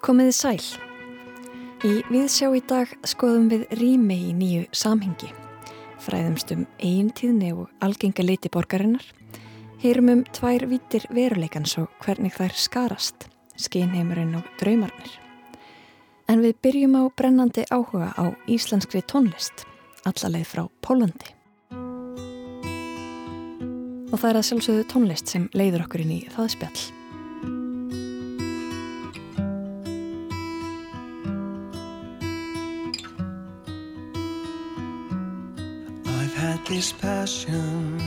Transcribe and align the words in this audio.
Komiði 0.00 0.32
sæl. 0.32 0.62
Í 1.84 1.98
viðsjá 2.08 2.48
í 2.56 2.62
dag 2.64 2.94
skoðum 3.04 3.50
við 3.50 3.66
rými 3.76 4.16
í 4.30 4.32
nýju 4.32 4.62
samhengi. 4.72 5.28
Fræðumst 6.00 6.54
um 6.56 6.64
eintíðni 6.80 7.52
og 7.52 7.68
algenga 7.84 8.24
leiti 8.24 8.48
borgarinnar. 8.48 9.04
Heyrum 9.84 10.08
um 10.14 10.24
tvær 10.32 10.64
vítir 10.72 11.04
veruleikans 11.12 11.76
og 11.82 11.92
hvernig 12.00 12.32
þær 12.38 12.56
skarast, 12.56 13.28
skinheimurinn 13.60 14.32
og 14.40 14.48
draumarnir. 14.56 15.12
En 16.32 16.40
við 16.40 16.56
byrjum 16.64 16.96
á 16.96 17.12
brennandi 17.12 17.68
áhuga 17.68 18.14
á 18.16 18.32
íslenskri 18.48 19.04
tónlist, 19.04 19.68
allarleið 20.08 20.54
frá 20.54 20.68
Pólandi. 20.80 21.35
Og 24.16 24.22
það 24.22 24.30
er 24.30 24.36
að 24.40 24.46
sjálfsögðu 24.48 24.84
tónlist 24.88 25.28
sem 25.28 25.50
leiður 25.52 25.82
okkur 25.84 26.06
inn 26.06 26.14
í 26.16 26.22
það 26.32 26.54
spjall. 26.56 26.86
this 36.68 36.92
passion 36.92 37.98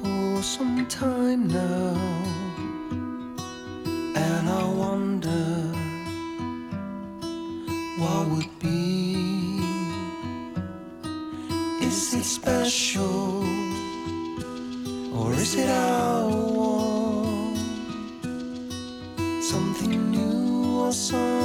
for 0.00 0.42
some 0.42 0.86
time 0.86 1.46
now, 1.46 1.94
and 4.16 4.48
I 4.48 4.64
wonder 4.82 5.46
what 7.98 8.28
would 8.30 8.58
be. 8.58 9.60
Is 11.82 12.14
it 12.14 12.24
special, 12.24 13.09
is 15.50 15.56
it 15.56 15.68
our 15.68 16.28
one? 16.28 17.56
Something 19.42 20.10
new 20.12 20.78
or 20.78 20.92
something 20.92 21.39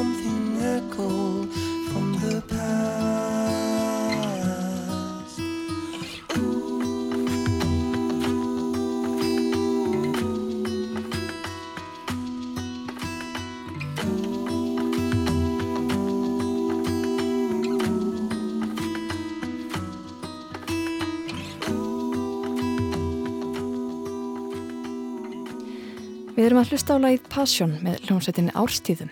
hlusta 26.76 26.98
á 27.00 27.00
lagið 27.00 27.28
Passion 27.32 27.74
með 27.86 28.02
hljómsveitinni 28.04 28.52
Árstíðum. 28.60 29.08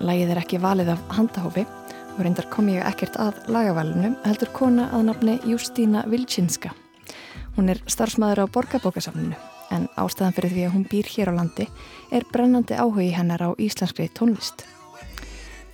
Lagið 0.00 0.30
er 0.32 0.38
ekki 0.40 0.60
valið 0.62 0.94
af 0.94 1.02
handahófi 1.12 1.66
og 1.66 2.20
reyndar 2.24 2.46
kom 2.48 2.70
ég 2.72 2.86
ekkert 2.88 3.18
að 3.20 3.42
lagavalunum 3.52 4.14
heldur 4.24 4.48
kona 4.56 4.86
að 4.96 5.04
nafni 5.10 5.34
Justína 5.44 6.06
Vilčinska. 6.08 6.72
Hún 7.58 7.68
er 7.68 7.82
starfsmæður 7.84 8.46
á 8.48 8.52
Borgabókasafninu 8.54 9.36
en 9.76 9.84
ástæðan 10.00 10.32
fyrir 10.38 10.54
því 10.54 10.64
að 10.64 10.74
hún 10.78 10.88
býr 10.88 11.10
hér 11.12 11.32
á 11.36 11.38
landi 11.42 11.66
er 12.16 12.24
brennandi 12.32 12.80
áhugi 12.80 13.10
hennar 13.12 13.44
á 13.44 13.50
íslenskri 13.60 14.08
tónlist. 14.16 14.64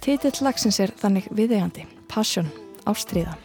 Titill 0.02 0.42
lagsins 0.42 0.80
er 0.82 0.90
þannig 0.90 1.30
viðegandi, 1.30 1.86
Passion, 2.10 2.50
Ástríða, 2.82 3.38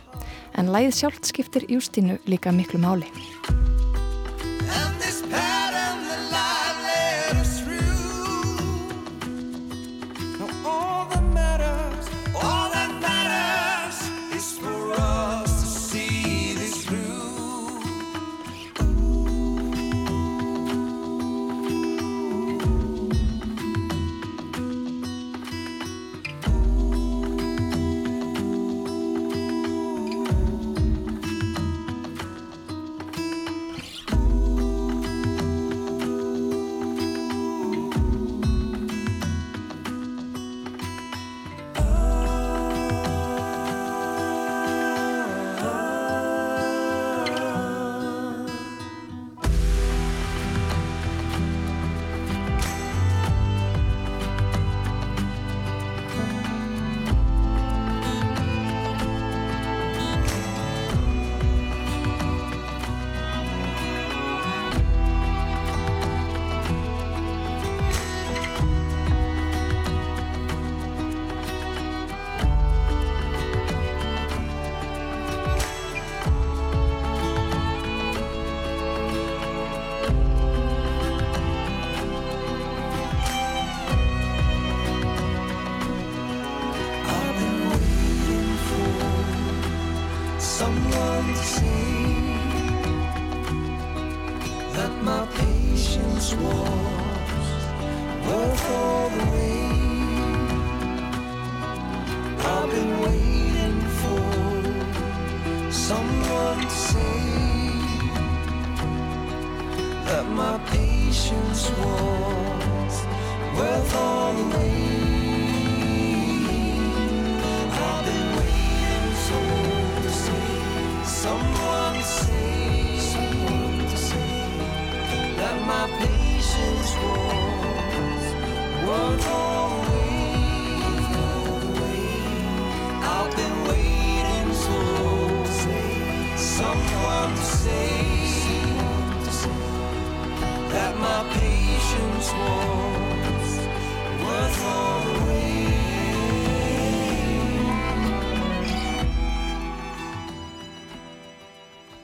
en 0.57 0.73
lagið 0.73 0.97
sjálft 0.97 1.29
skiptir 1.29 1.69
Justínu 1.69 2.17
líka 2.25 2.55
miklu 2.55 2.81
máli. 2.81 3.05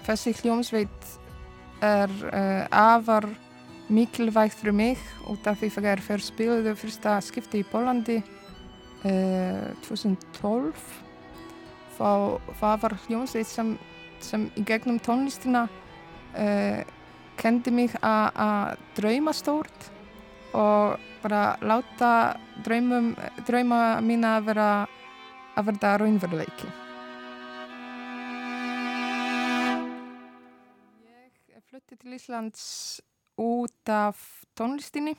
Þessi 0.09 0.33
hljómsveit 0.41 1.11
er 1.85 2.09
uh, 2.09 2.65
afar 2.73 3.27
mikilvægt 3.89 4.57
fyrir 4.59 4.75
mig 4.75 5.03
út 5.29 5.45
af 5.49 5.59
því 5.61 5.69
að 5.77 5.89
er 5.91 6.01
fyrir 6.05 6.25
spiluðu 6.25 6.75
fyrsta 6.77 7.17
skipti 7.25 7.61
í 7.61 7.67
Pólandi 7.69 8.19
uh, 9.05 9.69
2012 9.85 10.87
það 11.99 12.81
var 12.83 12.95
hljómsveit 13.05 13.49
sem, 13.49 13.73
sem 14.23 14.47
í 14.57 14.65
gegnum 14.65 14.99
tónlistina 15.03 15.67
uh, 15.69 16.81
kendi 17.39 17.71
mig 17.71 17.95
að 18.03 18.75
drauma 18.97 19.33
stórt 19.35 19.89
og 20.57 20.99
bara 21.21 21.53
láta 21.61 22.11
drauma 22.65 23.81
mín 24.03 24.27
að 24.27 24.51
vera 24.51 24.69
að 25.55 25.71
verða 25.71 25.97
raunveruleiki 26.01 26.88
flutti 31.79 31.95
til 31.95 32.13
Íslands 32.13 33.01
út 33.37 33.89
af 33.89 34.43
tónlistinni. 34.59 35.15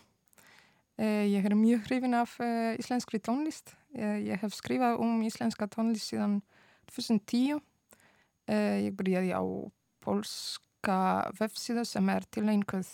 Uh, 1.00 1.24
ég 1.24 1.44
er 1.44 1.54
mjög 1.54 1.80
hrifin 1.86 2.14
af 2.14 2.40
uh, 2.40 2.74
íslenskri 2.76 3.18
tónlist. 3.18 3.76
Uh, 3.96 4.18
ég 4.20 4.40
hef 4.40 4.52
skrifað 4.52 4.98
um 5.00 5.22
íslenska 5.24 5.66
tónlist 5.66 6.12
síðan 6.12 6.42
2010. 6.92 7.60
Ég 8.50 8.96
byrjaði 8.98 9.32
á 9.32 9.42
polska 10.02 11.30
vefsíðu 11.38 11.84
sem 11.86 12.08
er 12.10 12.24
tileinkuð 12.34 12.88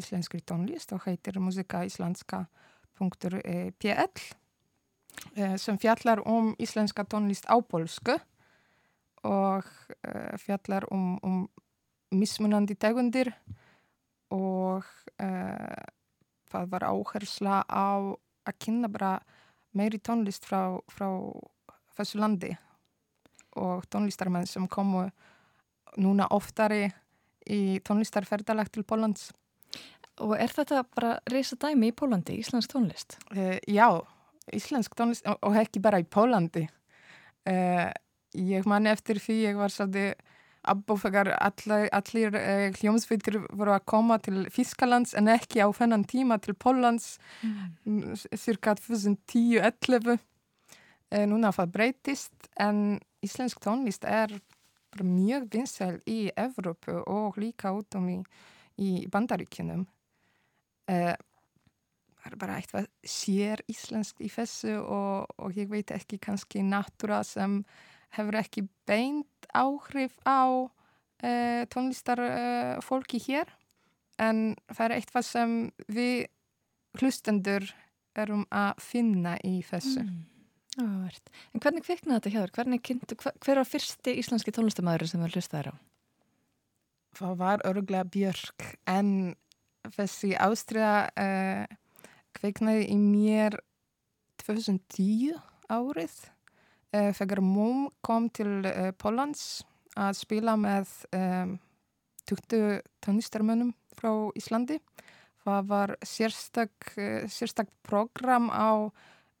íslenskri 0.00 0.40
tónlist 0.40 0.96
og 0.96 1.04
heitir 1.04 1.36
musikaislandska.pl 1.44 4.08
sem 5.60 5.76
fjallar 5.78 6.24
um 6.24 6.56
íslenska 6.56 7.04
tónlist 7.04 7.44
á 7.52 7.60
polsku 7.60 8.16
og 9.28 9.68
fjallar 10.40 10.88
um, 10.90 11.20
um 11.22 11.48
mismunandi 12.12 12.76
tegundir 12.76 13.32
og 14.34 14.84
uh, 15.22 15.84
það 16.50 16.70
var 16.72 16.86
áhersla 16.90 17.62
á 17.64 18.14
að 18.44 18.58
kynna 18.60 18.90
bara 18.92 19.16
meiri 19.74 19.98
tónlist 19.98 20.46
frá, 20.46 20.76
frá 20.90 21.08
þessu 21.96 22.20
landi 22.20 22.52
og 23.58 23.86
tónlistarmenn 23.90 24.48
sem 24.50 24.66
komu 24.70 25.06
núna 26.00 26.26
oftari 26.34 26.88
í 27.50 27.78
tónlistarferðalag 27.86 28.70
til 28.72 28.84
Pólans. 28.88 29.30
Og 30.22 30.34
er 30.38 30.50
þetta 30.50 30.84
bara 30.94 31.16
reysa 31.30 31.58
dæmi 31.60 31.90
í 31.90 31.96
Pólandi, 31.96 32.38
íslensk 32.38 32.70
tónlist? 32.70 33.18
Uh, 33.34 33.58
já, 33.66 33.88
íslensk 34.54 34.94
tónlist 34.98 35.26
og 35.34 35.58
ekki 35.58 35.82
bara 35.82 36.00
í 36.02 36.06
Pólandi. 36.06 36.66
Uh, 37.44 37.90
ég 38.34 38.66
man 38.66 38.88
eftir 38.90 39.20
því 39.22 39.40
ég 39.42 39.58
var 39.58 39.74
svolítið 39.74 40.14
abbófegar 40.70 41.30
allir, 41.36 41.88
allir 41.92 42.36
eh, 42.38 42.70
hljómsveitir 42.78 43.40
voru 43.52 43.74
að 43.74 43.86
koma 43.90 44.18
til 44.22 44.44
Fískalands 44.52 45.14
en 45.18 45.30
ekki 45.32 45.62
á 45.64 45.68
þennan 45.74 46.06
tíma 46.08 46.38
til 46.42 46.54
Póllands. 46.54 47.18
Mm. 47.42 48.14
cirka 48.36 48.74
2010-11 48.80 50.18
eh, 51.10 51.26
núna 51.28 51.52
það 51.54 51.74
breytist 51.76 52.50
en 52.60 52.98
íslensk 53.24 53.60
tónlist 53.64 54.04
er 54.08 54.32
mjög 55.02 55.48
vinsæl 55.50 55.98
í 56.06 56.30
Evrópu 56.38 57.00
og 57.10 57.38
líka 57.40 57.72
út 57.74 57.96
um 57.98 58.08
í, 58.12 58.18
í 58.78 59.06
bandaríkjunum. 59.10 59.86
Eh, 60.86 61.14
það 62.20 62.30
er 62.30 62.38
bara 62.40 62.58
eitthvað 62.60 62.86
sér 63.04 63.62
íslensk 63.68 64.22
í 64.24 64.30
þessu 64.32 64.76
og, 64.80 65.34
og 65.36 65.58
ég 65.58 65.68
veit 65.72 65.90
ekki 65.94 66.20
kannski 66.22 66.62
náttúra 66.64 67.22
sem 67.26 67.62
hefur 68.16 68.38
ekki 68.40 68.66
beint 68.88 69.48
áhrif 69.54 70.16
á 70.26 70.42
uh, 70.48 71.62
tónlistarfólki 71.72 73.20
uh, 73.20 73.26
hér 73.28 73.54
en 74.22 74.54
það 74.70 74.84
er 74.86 74.96
eitthvað 74.98 75.26
sem 75.26 75.56
við 75.90 76.26
hlustendur 77.00 77.66
erum 78.14 78.44
að 78.54 78.78
finna 78.82 79.34
í 79.42 79.58
þessu. 79.66 80.04
Mm. 80.04 80.22
Áverð. 80.74 81.30
En 81.54 81.62
hvernig 81.62 81.84
kviknaði 81.86 82.18
þetta 82.18 82.32
hjá 82.34 82.40
þér? 82.42 82.78
Kynntu, 82.82 83.16
hver, 83.22 83.34
hver 83.46 83.60
var 83.60 83.68
fyrsti 83.68 84.14
íslenski 84.18 84.54
tónlistamæður 84.54 85.10
sem 85.10 85.22
þú 85.22 85.30
hlustaði 85.30 85.70
á? 85.70 85.74
Það 87.14 87.34
var 87.38 87.62
öruglega 87.68 88.10
Björk 88.10 88.64
en 88.90 89.10
þessi 89.94 90.32
ástriða 90.40 90.94
uh, 91.14 91.76
kviknaði 92.34 92.88
í 92.90 92.96
mér 92.98 93.58
2010 94.42 95.38
árið 95.70 96.16
þegar 96.94 97.40
Mum 97.42 97.88
kom 98.04 98.28
til 98.30 98.62
Pólans 99.00 99.64
að 99.98 100.18
spila 100.18 100.54
með 100.58 100.90
um, 101.14 101.56
20 102.30 102.80
tónlistarmönnum 103.04 103.72
frá 103.98 104.10
Íslandi. 104.38 104.78
Það 105.44 105.66
var 105.68 105.94
sérstak, 106.06 106.94
sérstak 107.28 107.68
program 107.84 108.46
á 108.48 108.88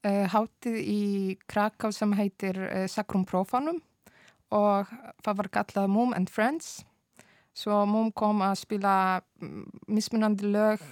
hátið 0.04 0.74
í 0.82 1.04
Kraká 1.48 1.88
sem 1.96 2.10
heitir 2.18 2.58
Sacrum 2.92 3.22
Profanum 3.24 3.78
og 4.52 4.90
það 5.24 5.38
var 5.38 5.48
kallað 5.54 5.88
Mum 5.94 6.12
and 6.12 6.28
Friends. 6.28 6.82
Svo 7.56 7.84
Mum 7.88 8.10
kom 8.12 8.42
að 8.44 8.58
spila 8.66 8.96
mismunandi 9.88 10.50
lög 10.50 10.82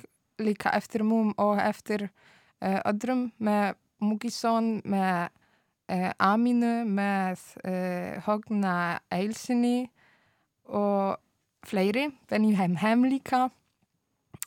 líka 0.40 0.72
eftir 0.72 1.04
Mum 1.04 1.34
og 1.36 1.60
eftir 1.60 2.08
öðrum 2.62 3.30
með 3.42 3.76
Mugisson, 4.02 4.80
með 4.84 5.28
eh, 5.28 5.41
Aminu 6.22 6.82
með 6.88 7.42
eh, 7.68 8.20
Hogna 8.26 9.00
Eilsinni 9.12 9.90
og 10.72 11.18
fleiri, 11.68 12.08
Benjuheim 12.30 12.78
Hem 12.80 13.04
líka 13.10 13.48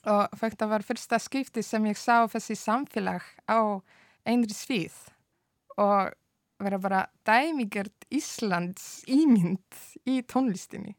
og 0.05 0.37
þetta 0.37 0.67
var 0.69 0.85
fyrsta 0.85 1.19
skipti 1.21 1.63
sem 1.65 1.85
ég 1.89 1.97
sá 1.97 2.25
þessi 2.29 2.57
samfélag 2.59 3.25
á 3.49 3.81
einri 4.25 4.53
svið 4.53 4.95
og 5.81 6.13
vera 6.61 6.79
bara 6.79 7.01
dæmigert 7.27 8.05
Íslands 8.13 9.03
ímynd 9.11 9.79
í 10.07 10.21
tónlistinni. 10.29 10.95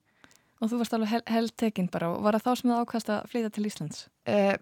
Og 0.61 0.71
þú 0.71 0.81
varst 0.81 0.97
alveg 0.97 1.31
heldtekinn 1.31 1.91
bara 1.93 2.11
og 2.15 2.25
var 2.25 2.39
það 2.39 2.47
þá 2.47 2.61
sem 2.61 2.73
það 2.73 2.83
ákvæmst 2.83 3.13
að 3.13 3.31
flytja 3.33 3.53
til 3.53 3.69
Íslands? 3.69 4.03
Eh, 4.29 4.57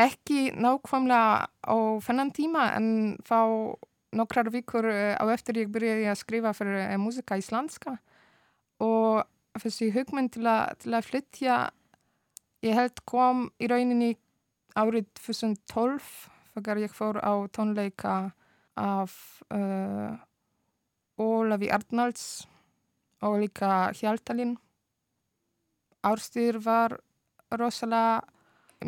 ekki 0.00 0.50
nákvæmlega 0.56 1.48
á 1.68 1.76
fennan 2.04 2.32
tíma 2.34 2.70
en 2.76 2.88
þá 3.28 3.38
nokkrar 4.16 4.50
vikur 4.52 4.88
eh, 4.90 5.14
á 5.16 5.24
eftir 5.32 5.62
ég 5.62 5.70
byrjaði 5.72 6.08
að 6.10 6.20
skrifa 6.20 6.52
fyrir 6.56 6.80
eh, 6.84 6.98
músika 7.00 7.38
íslenska. 7.40 7.96
Og 8.82 9.22
þessi 9.62 9.92
hugmynd 9.94 10.32
til 10.34 10.48
til 10.80 10.94
að 10.96 11.08
flytja 11.08 11.56
ég 12.62 12.76
held 12.78 13.02
kom 13.08 13.48
í 13.60 13.68
rauninni 13.70 14.14
árið 14.78 15.08
2012 15.18 16.08
þegar 16.54 16.80
ég 16.84 16.94
fór 16.94 17.18
á 17.20 17.32
tónleika 17.52 18.32
af 18.78 19.12
uh, 19.52 20.16
Ólafi 21.20 21.68
Arnalds 21.72 22.46
og 23.22 23.40
líka 23.42 23.92
Hjaltalinn 23.98 24.56
Árstýr 26.02 26.58
var 26.64 26.96
rosalega 27.52 28.22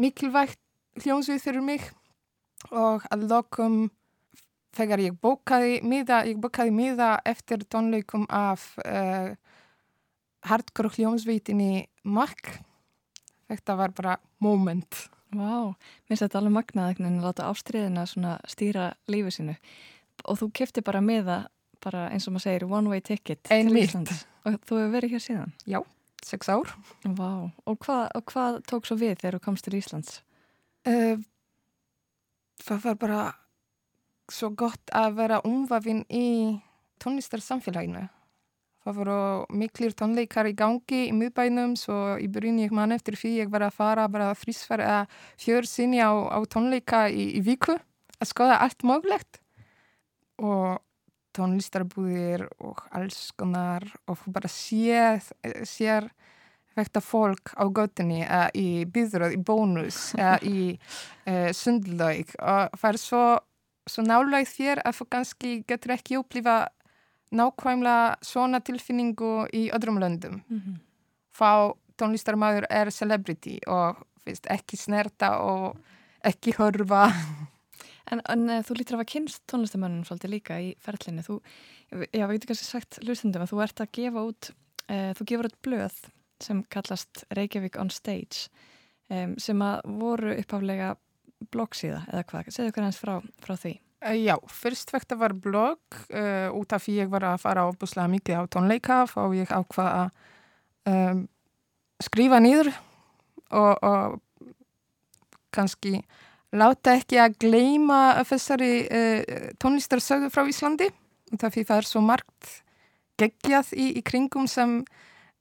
mikilvægt 0.00 0.58
hljómsvið 1.02 1.42
fyrir 1.42 1.62
mig 1.62 1.84
og 2.72 3.04
að 3.12 3.28
lokum 3.30 3.76
þegar 4.74 5.02
ég 5.04 5.16
bókaði 5.22 5.80
miða, 5.86 6.24
ég 6.28 6.38
bókaði 6.42 6.74
miða 6.74 7.14
eftir 7.28 7.64
tónleikum 7.70 8.26
af 8.32 8.72
uh, 8.84 9.34
hardcore 10.48 10.92
hljómsveitinni 10.96 11.86
Mack 12.04 12.58
þetta 13.48 13.76
var 13.78 13.94
bara 13.96 14.18
moment. 14.42 15.08
Vá, 15.34 15.74
minnst 16.08 16.22
þetta 16.22 16.40
alveg 16.40 16.54
magnað 16.54 17.02
en 17.02 17.18
láta 17.24 17.48
ástriðina 17.50 18.04
stýra 18.06 18.92
lífið 19.10 19.36
sinu 19.38 19.56
og 20.30 20.38
þú 20.38 20.50
kefti 20.54 20.84
bara 20.86 21.02
miða 21.02 21.40
bara 21.82 22.06
eins 22.14 22.28
og 22.28 22.36
maður 22.36 22.46
segir 22.46 22.66
one 22.70 22.92
way 22.92 23.02
ticket 23.04 23.50
Ein 23.52 23.68
til 23.68 23.80
Íslands 23.82 24.22
og 24.46 24.60
þú 24.62 24.78
hefur 24.78 24.92
verið 24.94 25.14
hér 25.16 25.24
síðan? 25.24 25.54
Já, 25.66 25.80
sex 26.24 26.48
ár. 26.48 26.70
Vá, 27.02 27.50
og 27.66 27.78
hvað, 27.82 28.04
og 28.14 28.26
hvað 28.30 28.60
tók 28.70 28.86
svo 28.86 28.96
við 29.00 29.18
þegar 29.18 29.38
þú 29.38 29.44
komst 29.48 29.66
til 29.66 29.78
Íslands? 29.80 30.20
Uh, 30.86 31.18
það 32.62 32.86
var 32.86 33.00
bara 33.02 33.20
svo 34.32 34.50
gott 34.56 34.92
að 34.94 35.16
vera 35.18 35.40
umvafinn 35.44 36.04
í 36.08 36.58
tónlistarsamfélaginu. 37.02 38.06
Það 38.84 38.98
voru 38.98 39.18
miklir 39.56 39.94
tónleikar 39.96 40.48
í 40.50 40.56
gangi 40.56 41.06
í 41.08 41.12
miðbænum 41.16 41.72
svo 41.80 42.18
í 42.20 42.28
byrjun 42.28 42.60
ég 42.66 42.74
man 42.76 42.92
eftir 42.92 43.16
því 43.16 43.30
ég 43.38 43.52
var 43.52 43.64
að 43.64 43.78
fara 43.78 44.04
bara 44.12 44.34
þrísfar 44.36 44.82
eða 44.84 44.98
fjör 45.40 45.68
sinni 45.68 46.02
á, 46.04 46.12
á 46.12 46.38
tónleika 46.44 47.06
í, 47.08 47.30
í 47.38 47.40
viku 47.44 47.78
að 48.20 48.28
skoða 48.28 48.60
allt 48.60 48.84
mögulegt 48.84 49.40
og 50.36 50.82
tónlistarbúðir 51.34 52.44
og 52.60 52.84
alls 52.94 53.30
konar 53.38 53.86
og 54.04 54.20
bara 54.28 54.50
sér, 54.52 55.22
sér 55.64 56.10
þetta 56.76 57.02
fólk 57.02 57.54
á 57.56 57.64
göttinni 57.70 58.22
í 58.58 58.84
byðröð, 58.90 59.36
í 59.38 59.40
bónus 59.40 59.98
í 60.42 60.74
uh, 60.74 61.50
sundlaug 61.54 62.34
og 62.38 62.78
það 62.78 62.88
er 62.90 63.00
svo 63.00 63.24
svo 63.90 64.04
nálega 64.06 64.48
þér 64.48 64.82
að 64.84 64.98
þú 64.98 65.06
kannski 65.12 65.52
getur 65.68 65.94
ekki 65.96 66.18
upplifa 66.20 66.56
nákvæmlega 67.34 68.16
svona 68.24 68.60
tilfinningu 68.64 69.48
í 69.54 69.68
öðrum 69.74 69.98
löndum. 70.00 70.42
Mm 70.48 70.60
-hmm. 70.60 70.76
Fá 71.34 71.74
tónlistarmæður 71.98 72.66
er 72.70 72.90
celebrity 72.90 73.58
og 73.66 74.06
fyrst, 74.24 74.46
ekki 74.50 74.76
snerta 74.76 75.38
og 75.38 75.76
ekki 76.22 76.54
hörfa. 76.58 77.10
En, 78.12 78.20
en 78.28 78.50
eh, 78.50 78.60
þú 78.60 78.74
lítur 78.76 78.94
að 78.94 78.98
hafa 78.98 79.12
kynst 79.12 79.42
tónlistarmæðunum 79.48 80.04
svolítið 80.04 80.30
líka 80.30 80.60
í 80.60 80.74
ferlinu. 80.76 81.22
Þú, 81.24 81.40
já, 82.12 82.26
við 82.26 82.34
getum 82.34 82.50
kannski 82.50 82.66
sagt 82.66 82.98
hlustundum 83.00 83.42
að 83.42 83.48
þú 83.48 83.62
ert 83.64 83.80
að 83.80 83.92
gefa 83.96 84.24
út, 84.28 84.50
uh, 84.90 85.12
þú 85.16 85.24
gefur 85.24 85.48
út 85.48 85.62
blöð 85.64 85.96
sem 86.44 86.60
kallast 86.68 87.24
Reykjavík 87.30 87.78
on 87.80 87.90
Stage 87.90 88.50
um, 89.08 89.32
sem 89.40 89.64
að 89.64 89.80
voru 90.02 90.34
uppháflega 90.36 90.90
bloggsíða 91.54 92.04
eða 92.10 92.28
hvað? 92.28 92.52
Segðu 92.54 92.74
okkur 92.74 92.88
hans 92.88 93.00
frá, 93.00 93.16
frá 93.46 93.56
því. 93.56 93.78
Uh, 94.04 94.18
já, 94.20 94.34
fyrst 94.52 94.92
vekta 94.92 95.16
var 95.16 95.32
blogg 95.32 95.96
uh, 96.12 96.50
út 96.52 96.72
af 96.76 96.84
því 96.84 96.98
ég 96.98 97.12
var 97.12 97.24
að 97.24 97.40
fara 97.40 97.64
óbúslega 97.70 98.10
mikið 98.12 98.36
á 98.36 98.44
tónleika 98.52 98.98
og 99.22 99.36
ég 99.38 99.48
ákvaða 99.48 100.02
að 100.02 100.92
um, 100.92 101.22
skrifa 102.04 102.40
nýður 102.44 102.68
og, 103.54 103.72
og 103.80 104.50
kannski 105.54 106.02
láta 106.54 106.98
ekki 106.98 107.16
að 107.22 107.38
gleyma 107.46 108.02
þessari 108.28 108.74
uh, 108.84 109.48
tónlistarsögu 109.62 110.28
frá 110.34 110.44
Íslandi 110.50 110.90
og 111.32 111.40
það 111.40 111.56
fyrir 111.56 111.88
svo 111.88 112.04
margt 112.04 112.50
geggjað 113.20 113.72
í, 113.72 113.88
í 113.96 114.04
kringum 114.04 114.50
sem 114.50 114.82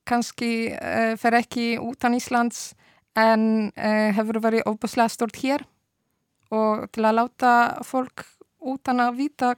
kannski 0.08 0.72
uh, 0.72 1.20
fer 1.20 1.42
ekki 1.42 1.74
utan 1.84 2.16
Íslands 2.16 2.72
en 3.20 3.70
hefur 3.76 4.40
verið 4.42 4.64
óbúslega 4.66 5.12
stort 5.12 5.36
hér 5.44 5.62
og 6.54 6.88
til 6.94 7.06
að 7.08 7.18
láta 7.22 7.52
fólk 7.88 8.26
utan 8.64 9.02
að 9.04 9.20
vita 9.20 9.52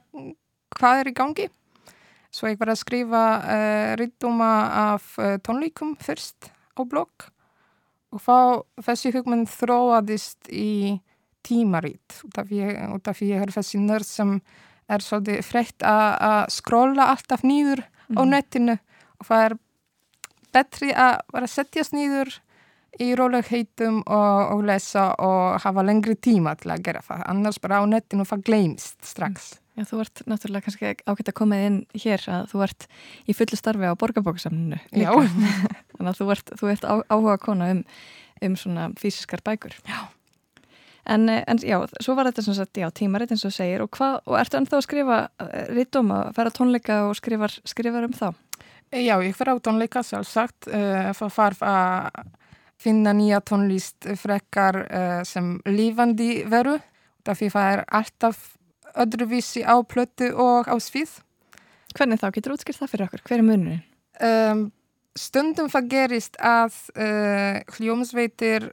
hvað 0.76 1.02
er 1.02 1.10
í 1.10 1.16
gangi. 1.16 1.48
Svo 2.34 2.50
ég 2.50 2.58
var 2.60 2.72
að 2.72 2.82
skrifa 2.82 3.22
uh, 3.38 3.90
rittuma 4.00 4.52
af 4.92 5.14
uh, 5.20 5.36
tónleikum 5.44 5.94
fyrst 6.02 6.50
á 6.76 6.82
blogg 6.84 7.30
og 8.14 8.22
fá 8.22 8.38
þessi 8.84 9.12
hugmynd 9.14 9.48
þróaðist 9.50 10.48
í 10.52 10.98
tímaritt 11.46 12.20
út 12.26 12.38
af 12.40 12.48
því 13.18 13.30
ég 13.30 13.44
er 13.44 13.52
þessi 13.54 13.80
nörd 13.82 14.08
sem 14.08 14.38
er 14.90 15.02
svolítið 15.02 15.46
freytt 15.46 15.86
að 15.86 16.46
skróla 16.54 17.10
alltaf 17.12 17.42
nýður 17.46 17.82
mm. 17.82 18.18
á 18.18 18.22
mhm. 18.22 18.30
netinu 18.34 18.76
og 18.76 19.28
það 19.28 19.46
er 19.46 19.56
betri 20.56 20.92
að 20.94 21.14
vera 21.34 21.50
setjast 21.50 21.96
nýður 21.96 22.36
í 23.02 23.12
rólegheitum 23.18 24.00
og, 24.02 24.54
og 24.54 24.64
lesa 24.66 25.10
og 25.22 25.60
hafa 25.64 25.84
lengri 25.86 26.16
tíma 26.16 26.56
til 26.60 26.72
að 26.74 26.82
gera 26.88 27.04
það. 27.04 27.22
Annars 27.32 27.60
bara 27.62 27.80
á 27.80 27.84
netinu 27.88 28.26
það 28.28 28.44
gleymist 28.48 28.98
strax. 29.06 29.54
Mm. 29.54 29.62
Já, 29.76 29.84
þú 29.90 29.98
ert 30.00 30.20
náttúrulega 30.24 30.64
kannski 30.64 30.90
ágætt 31.04 31.30
að 31.30 31.36
koma 31.36 31.56
inn 31.60 31.82
hér 31.92 32.22
að 32.32 32.46
þú 32.54 32.60
ert 32.64 32.86
í 33.28 33.34
fullu 33.36 33.58
starfi 33.60 33.90
á 33.92 33.92
borgarbóksamninu 34.00 34.78
Já. 34.96 35.10
Þannig 35.96 36.08
að 36.08 36.20
þú 36.22 36.28
ert, 36.32 36.52
þú 36.56 36.70
ert 36.72 36.86
á, 36.88 36.94
áhuga 37.12 37.34
kona 37.42 37.68
um, 37.74 37.82
um 38.46 38.54
svona 38.56 38.86
fysiskar 38.96 39.44
bækur. 39.44 39.76
Já. 39.84 40.06
En, 41.06 41.28
en 41.28 41.60
já, 41.62 41.76
svo 42.02 42.16
var 42.18 42.26
þetta 42.30 42.42
sem 42.42 42.56
sagt, 42.56 42.80
já, 42.80 42.88
tímaritt 42.90 43.36
eins 43.36 43.44
og 43.46 43.52
segir. 43.54 43.84
Og 43.84 43.92
hvað, 43.94 44.16
og 44.24 44.40
ertu 44.40 44.58
ennþá 44.58 44.80
að 44.80 44.86
skrifa 44.88 45.18
eh, 45.44 45.68
rittum 45.76 46.08
að 46.16 46.32
fara 46.40 46.54
tónleika 46.56 46.96
og 47.06 47.14
skrifar, 47.20 47.54
skrifar 47.68 48.08
um 48.08 48.16
þá? 48.16 48.26
Já, 48.96 49.14
ég 49.20 49.36
fer 49.36 49.52
á 49.52 49.54
tónleika 49.60 50.02
sjálfsagt, 50.06 50.70
uh, 50.70 51.12
það 51.14 51.30
farf 51.36 51.62
að 51.66 52.24
finna 52.80 53.14
nýja 53.16 53.40
tónlist 53.44 54.08
frekar 54.20 54.82
uh, 54.84 55.20
sem 55.24 55.56
lífandi 55.68 56.44
veru, 56.50 56.76
fyrir 57.26 57.50
það 57.52 57.72
er 57.74 57.84
alltaf 58.00 58.42
öðruvísi 58.96 59.64
á 59.66 59.76
plötu 59.84 60.30
og 60.32 60.68
á 60.68 60.76
svið. 60.80 61.18
Hvernig 61.96 62.20
þá 62.20 62.30
getur 62.34 62.56
útskilt 62.56 62.80
það 62.80 62.92
fyrir 62.92 63.08
okkur? 63.08 63.22
Hver 63.26 63.40
er 63.40 63.46
munurinn? 63.46 63.84
Um, 64.24 64.66
stundum 65.16 65.70
það 65.72 65.88
gerist 65.92 66.36
að 66.40 66.76
uh, 66.96 67.60
hljómsveitir 67.76 68.70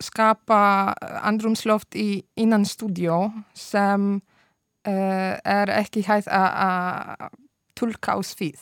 skapa 0.00 0.94
andrumsloft 1.28 1.96
í 1.98 2.22
innan 2.40 2.64
stúdjó 2.66 3.28
sem 3.54 4.16
uh, 4.16 5.34
er 5.38 5.72
ekki 5.76 6.06
hægt 6.06 6.30
að 6.32 7.28
tulka 7.78 8.16
á 8.16 8.18
svið. 8.24 8.60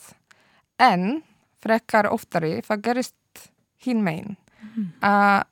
En 0.79 1.21
frekar 1.63 2.09
oftari 2.11 2.59
það 2.65 2.83
gerist 2.85 3.15
hinn 3.85 4.03
megin 4.03 4.37
mm. 4.75 4.91
að 5.05 5.47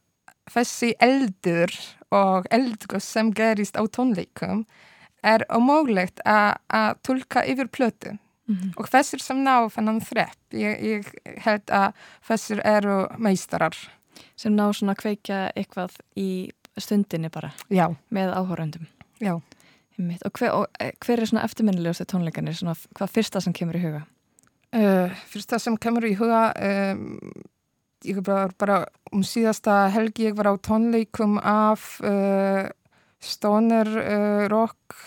þessi 0.52 0.94
eldur 1.04 1.74
og 2.16 2.48
eldur 2.54 3.02
sem 3.04 3.34
gerist 3.36 3.76
á 3.76 3.84
tónleikum 3.84 4.64
er 5.26 5.44
ómögulegt 5.52 6.22
að 6.24 6.96
tulka 7.04 7.44
yfir 7.44 7.68
plötu. 7.68 8.18
Mm 8.48 8.56
-hmm. 8.56 8.74
Og 8.78 8.88
þessir 8.88 9.20
sem 9.20 9.44
ná 9.44 9.68
þennan 9.70 10.00
þrepp, 10.00 10.40
ég, 10.54 10.80
ég 10.80 11.12
held 11.44 11.68
að 11.68 11.94
þessir 12.24 12.62
eru 12.64 13.08
meistarar 13.18 13.76
sem 14.36 14.56
ná 14.56 14.72
svona 14.74 14.94
að 14.96 15.02
kveikja 15.02 15.52
eitthvað 15.56 15.92
í 16.16 16.52
stundinni 16.78 17.30
bara 17.30 17.52
Já. 17.70 17.96
með 18.10 18.34
áhórandum 18.34 18.88
og 20.26 20.32
hver, 20.38 20.52
og 20.52 20.68
eh, 20.80 20.92
hver 21.06 21.20
er 21.20 21.26
svona 21.26 21.44
eftirminnilegustu 21.44 22.06
tónleikanir 22.06 22.54
svona, 22.54 22.76
hvað 22.96 23.14
fyrsta 23.16 23.42
sem 23.42 23.54
kemur 23.54 23.76
í 23.76 23.82
huga? 23.82 24.04
Uh, 24.76 25.12
fyrsta 25.32 25.60
sem 25.60 25.78
kemur 25.78 26.06
í 26.06 26.16
huga 26.20 26.54
um, 26.62 27.20
ég 28.06 28.22
var 28.26 28.54
bara 28.60 28.86
um 29.14 29.24
síðasta 29.26 29.88
helgi 29.94 30.28
ég 30.30 30.38
var 30.38 30.52
á 30.52 30.56
tónleikum 30.58 31.38
af 31.42 31.98
uh, 32.06 32.70
Stoner 33.20 33.88
uh, 33.88 34.46
Rock 34.52 34.98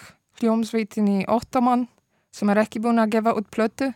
hljómsveitin 0.40 1.08
í 1.08 1.18
Óttamann 1.30 1.86
sem 2.34 2.50
er 2.50 2.62
ekki 2.64 2.82
búin 2.82 3.02
að 3.02 3.16
gefa 3.16 3.36
út 3.38 3.50
plötu 3.52 3.90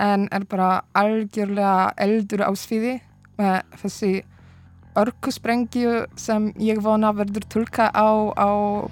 en 0.00 0.28
er 0.32 0.46
bara 0.48 0.82
algjörlega 0.96 1.92
eldur 2.00 2.44
á 2.48 2.50
sviði 2.56 2.98
með 3.40 3.76
þessi 3.82 4.12
örkusprengju 4.96 6.02
sem 6.20 6.50
ég 6.60 6.80
vona 6.84 7.12
verður 7.16 7.48
tulka 7.48 7.88
á, 7.92 8.08
á 8.36 8.48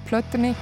plötunni 0.09 0.55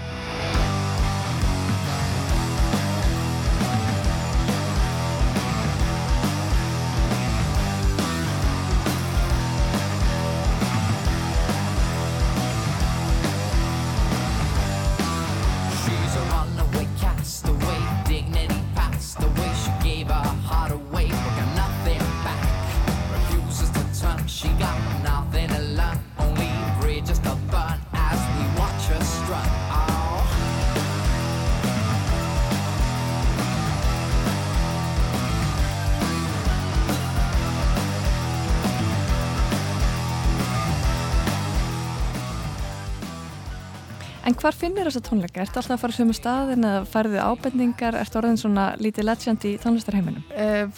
En 44.29 44.35
hvar 44.37 44.53
finnir 44.53 44.85
þessa 44.85 45.01
tónleika? 45.07 45.41
Ertu 45.41 45.57
alltaf 45.57 45.79
að 45.79 45.81
fara 45.87 45.95
sömu 45.97 46.13
staðin 46.13 46.65
eða 46.69 46.81
færðu 46.91 47.21
ábendingar? 47.25 47.97
Ertu 47.97 48.19
orðin 48.21 48.37
svona 48.37 48.65
lítið 48.77 49.07
legend 49.09 49.45
í 49.49 49.53
tónlistarheiminum? 49.63 50.25
Uh, 50.37 50.69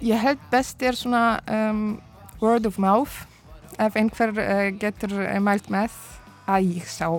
ég 0.00 0.22
held 0.22 0.46
best 0.48 0.80
er 0.80 0.96
svona 0.96 1.42
um, 1.52 1.82
word 2.40 2.64
of 2.64 2.78
mouth 2.80 3.18
ef 3.76 3.98
einhver 4.00 4.32
uh, 4.40 4.70
getur 4.80 5.12
uh, 5.20 5.34
mælt 5.44 5.68
með 5.72 5.98
að 6.48 6.70
ég 6.78 6.88
sá 6.88 7.10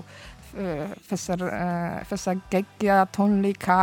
þessar, 1.06 1.42
þessar 2.10 2.40
geggja 2.50 2.96
tónleika 3.14 3.76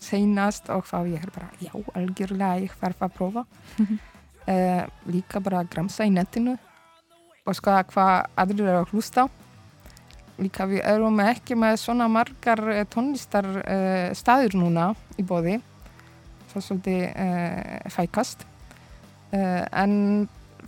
seinast 0.00 0.70
og 0.72 0.86
þá 0.88 0.94
ég 1.10 1.26
er 1.26 1.32
bara 1.34 1.50
já, 1.60 1.74
algjörlega 1.98 2.62
ég 2.62 2.78
þarf 2.80 3.02
að 3.04 3.16
prófa 3.18 3.42
líka 5.10 5.42
bara 5.44 5.60
að 5.60 5.68
gramsa 5.74 6.06
í 6.08 6.14
netinu 6.14 6.54
og 7.44 7.58
skoða 7.58 7.82
hvað 7.90 8.14
aðrir 8.40 8.70
eru 8.70 8.80
að 8.80 8.94
hlusta 8.94 9.26
á 9.26 9.39
líka 10.40 10.66
við 10.68 10.82
erum 10.88 11.20
ekki 11.22 11.56
með 11.58 11.78
svona 11.82 12.08
margar 12.10 12.62
eh, 12.72 12.84
tónlistar 12.90 13.46
uh, 13.60 14.10
staður 14.16 14.56
núna 14.60 14.90
í 15.20 15.24
bóði 15.26 15.58
svo 16.50 16.62
svolítið 16.64 17.04
uh, 17.12 17.90
fækast. 17.94 18.42
Uh, 19.30 19.62
en 19.70 19.92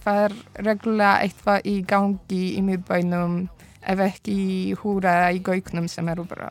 það 0.02 0.20
er 0.26 0.36
reglulega 0.68 1.14
eitthvað 1.24 1.66
í 1.66 1.74
gangi 1.88 2.42
í 2.54 2.62
miðbænum 2.62 3.38
ef 3.82 4.02
ekki 4.04 4.34
í 4.38 4.74
húra 4.78 5.16
eða 5.24 5.32
í 5.34 5.42
gauknum 5.42 5.88
sem 5.90 6.08
eru 6.12 6.26
bara 6.30 6.50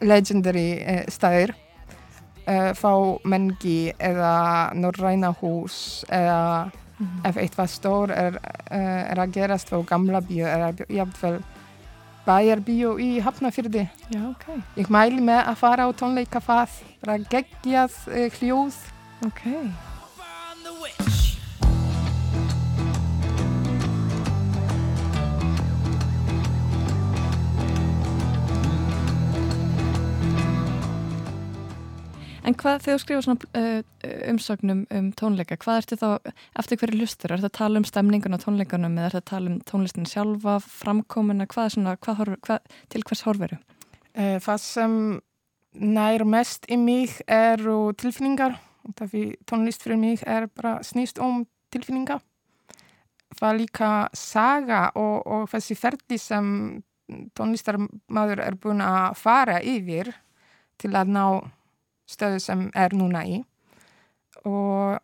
legendary 0.00 1.04
staðir. 1.12 1.52
Fá 2.48 2.92
mengi 3.28 3.92
eða 4.00 4.32
norræna 4.74 5.28
hús 5.42 6.06
eða 6.08 6.70
mm 6.72 7.06
-hmm. 7.06 7.28
ef 7.28 7.36
eitthvað 7.36 7.68
stór 7.68 8.10
er, 8.10 8.40
er 9.12 9.18
að 9.18 9.32
gerast 9.32 9.72
á 9.72 9.78
gamla 9.84 10.20
bíu 10.20 10.46
eða 10.48 10.72
jafnvel 10.88 11.42
bæjarbíu 12.26 12.96
í 13.00 13.10
Hafnafyrdi 13.24 13.86
Já, 14.10 14.22
ok. 14.30 14.48
Ég 14.80 14.90
mæli 14.92 15.22
með 15.24 15.44
að 15.44 15.60
fara 15.62 15.86
á 15.86 15.90
tónleika 15.94 16.42
það, 16.44 16.80
bara 17.04 17.20
geggjað 17.30 18.02
uh, 18.10 18.26
hljóð. 18.40 18.82
Ok. 19.26 19.46
En 32.40 32.56
hvað 32.56 32.84
þegar 32.84 32.96
þú 32.96 33.02
skrifur 33.02 33.24
svona 33.26 33.48
uh, 33.60 33.80
umsögnum 34.32 34.84
um 34.96 35.08
tónleika, 35.18 35.58
hvað 35.60 35.82
ertu 35.82 35.98
þá 36.00 36.06
eftir 36.62 36.80
hverju 36.80 37.00
lustur? 37.02 37.34
Er 37.34 37.42
þetta 37.42 37.50
að 37.50 37.58
tala 37.58 37.80
um 37.82 37.88
stemningun 37.88 38.36
á 38.36 38.42
tónleikunum 38.42 38.96
eða 38.96 39.08
er 39.10 39.16
þetta 39.16 39.20
að 39.20 39.32
tala 39.32 39.52
um 39.52 39.58
tónlistin 39.68 40.08
sjálfa, 40.08 40.56
framkomuna, 40.64 41.48
hvað 41.50 41.68
er 41.68 41.74
svona, 41.76 41.94
hvað 42.00 42.18
horf, 42.22 42.40
hvað, 42.48 42.78
til 42.94 43.04
hvers 43.04 43.24
horfiru? 43.28 43.60
Uh, 44.16 44.38
það 44.40 44.64
sem 44.64 44.96
nær 45.98 46.24
mest 46.26 46.66
í 46.72 46.80
mig 46.80 47.20
eru 47.28 47.92
tilfinningar. 48.00 48.56
Tónlist 49.46 49.84
fyrir 49.84 50.00
mig 50.00 50.24
er 50.24 50.48
bara 50.48 50.78
snýst 50.86 51.20
um 51.22 51.44
tilfinningar. 51.70 52.24
var 53.40 53.54
líka 53.54 54.08
saga 54.12 54.90
og, 54.94 55.26
og 55.26 55.48
þessi 55.52 55.76
ferdi 55.78 56.18
sem 56.18 56.82
tónlistarmadur 57.36 58.42
er 58.42 58.56
búin 58.58 58.82
að 58.82 59.14
fara 59.20 59.60
yfir 59.62 60.10
til 60.80 60.90
að 60.96 61.12
ná 61.14 61.24
stöðu 62.10 62.42
sem 62.42 62.66
er 62.74 62.96
núna 62.96 63.22
í 63.28 63.40
og 64.46 65.00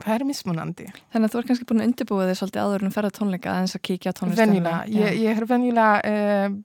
það 0.00 0.14
er 0.16 0.26
mismunandi. 0.28 0.88
Þannig 1.12 1.28
að 1.28 1.32
þú 1.32 1.40
er 1.40 1.48
kannski 1.50 1.68
búin 1.68 1.82
að 1.82 1.88
undirbúa 1.90 2.26
þig 2.28 2.40
svolítið 2.40 2.64
áður 2.64 2.84
en 2.86 2.94
ferða 2.94 3.12
tónleika 3.16 3.54
aðeins 3.54 3.76
að 3.76 3.84
kíkja 3.88 4.12
á 4.12 4.18
tónlistarna. 4.18 4.54
Venjulega, 4.54 4.82
ég, 4.96 5.18
ég 5.20 5.40
er 5.40 5.48
venjulega 5.50 6.14
uh, 6.14 6.58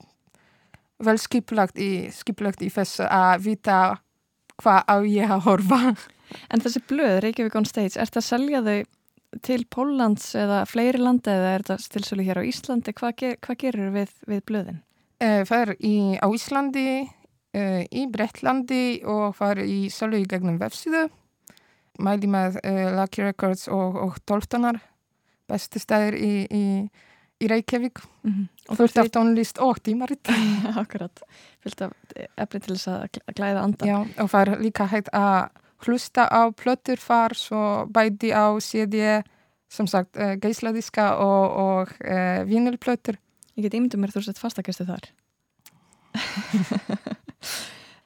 vel 1.05 1.17
skipulagt 1.21 1.79
í, 1.81 1.91
í 2.07 2.69
þess 2.73 3.03
að 3.05 3.45
vita 3.45 3.79
hvað 4.63 4.87
á 4.87 4.95
ég 5.03 5.33
að 5.35 5.47
horfa. 5.49 5.81
En 6.49 6.63
þessi 6.63 6.81
blöð, 6.89 7.19
Reykjavík 7.25 7.57
on 7.59 7.67
Stage, 7.69 7.99
er 7.99 8.07
þetta 8.07 8.21
að 8.21 8.29
selja 8.29 8.61
þau 8.65 8.77
til 9.45 9.65
Póllands 9.71 10.29
eða 10.39 10.61
fleiri 10.69 11.01
landa 11.01 11.33
eða 11.35 11.51
er 11.51 11.65
þetta 11.65 11.83
stilsölu 11.83 12.25
hér 12.25 12.39
á 12.39 12.47
Íslandi? 12.47 12.95
Hvað, 12.95 13.15
ger, 13.19 13.37
hvað 13.43 13.59
gerur 13.65 13.91
við, 13.95 14.15
við 14.31 14.41
blöðin? 14.47 14.81
Uh, 15.19 15.41
það 15.47 15.59
er 15.59 15.71
í, 15.79 15.95
á 16.23 16.27
Íslandi, 16.31 16.87
í 17.55 18.05
Brettlandi 18.11 19.01
og 19.07 19.37
er 19.45 19.63
í 19.63 19.85
sölu 19.93 20.19
í 20.21 20.27
gegnum 20.29 20.57
vefsíðu. 20.61 21.07
Mæli 22.03 22.27
með 22.27 22.59
uh, 22.59 22.91
Lucky 22.97 23.23
Records 23.23 23.69
og, 23.71 23.95
og 24.01 24.15
Tolftonar, 24.27 24.81
bestu 25.47 25.79
stæðir 25.79 26.17
í, 26.19 26.31
í, 26.51 26.63
í 27.39 27.49
Reykjavík. 27.51 28.01
Mm 28.23 28.31
-hmm. 28.31 28.47
Og 28.69 28.79
fullt 28.81 28.97
af 28.97 29.11
tónlist 29.15 29.61
og 29.61 29.79
tímaritt. 29.83 30.27
Akkurat, 30.83 31.21
fullt 31.63 31.81
af 31.81 31.91
efni 32.37 32.59
til 32.59 32.75
þess 32.75 32.87
að 32.87 33.21
glæða 33.35 33.63
anda. 33.63 33.85
Já, 33.85 33.99
og 34.23 34.33
er 34.33 34.59
líka 34.59 34.85
hægt 34.85 35.09
að 35.13 35.49
hlusta 35.85 36.27
á 36.27 36.51
plötur 36.51 36.99
far, 36.99 37.33
svo 37.33 37.85
bæti 37.85 38.31
á 38.33 38.59
CD, 38.59 39.23
sem 39.69 39.87
sagt, 39.87 40.17
geisladiska 40.41 41.15
og, 41.15 41.51
og 41.51 41.87
uh, 42.03 42.43
vinilplötur. 42.47 43.15
Ég 43.55 43.63
get 43.63 43.73
ímyndum 43.73 44.01
mér 44.01 44.11
þú 44.11 44.21
sett 44.21 44.39
fastakæstu 44.39 44.85
þar. 44.85 45.03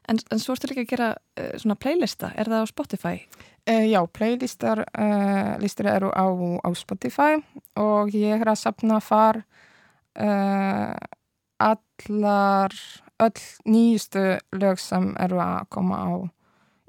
en, 0.09 0.19
en 0.19 0.41
svo 0.41 0.55
ertu 0.55 0.71
líka 0.71 0.85
að 0.85 0.91
gera 0.93 1.09
uh, 1.15 1.53
svona 1.61 1.77
playlista, 1.79 2.33
er 2.35 2.51
það 2.51 2.65
á 2.65 2.73
Spotify? 2.73 3.15
já, 3.69 3.99
playlistar 4.09 4.79
listur 5.61 5.85
eru 5.85 6.07
á, 6.09 6.25
á 6.65 6.69
Spotify 6.73 7.35
og 7.77 8.15
ég 8.17 8.41
er 8.41 8.49
að 8.49 8.63
sapna 8.63 8.97
far 8.97 9.43
allar, 11.59 12.73
öll 13.21 13.43
nýjustu 13.69 14.23
lög 14.57 14.81
sem 14.81 15.11
eru 15.21 15.37
að 15.43 15.67
koma 15.75 15.99
á 16.01 16.09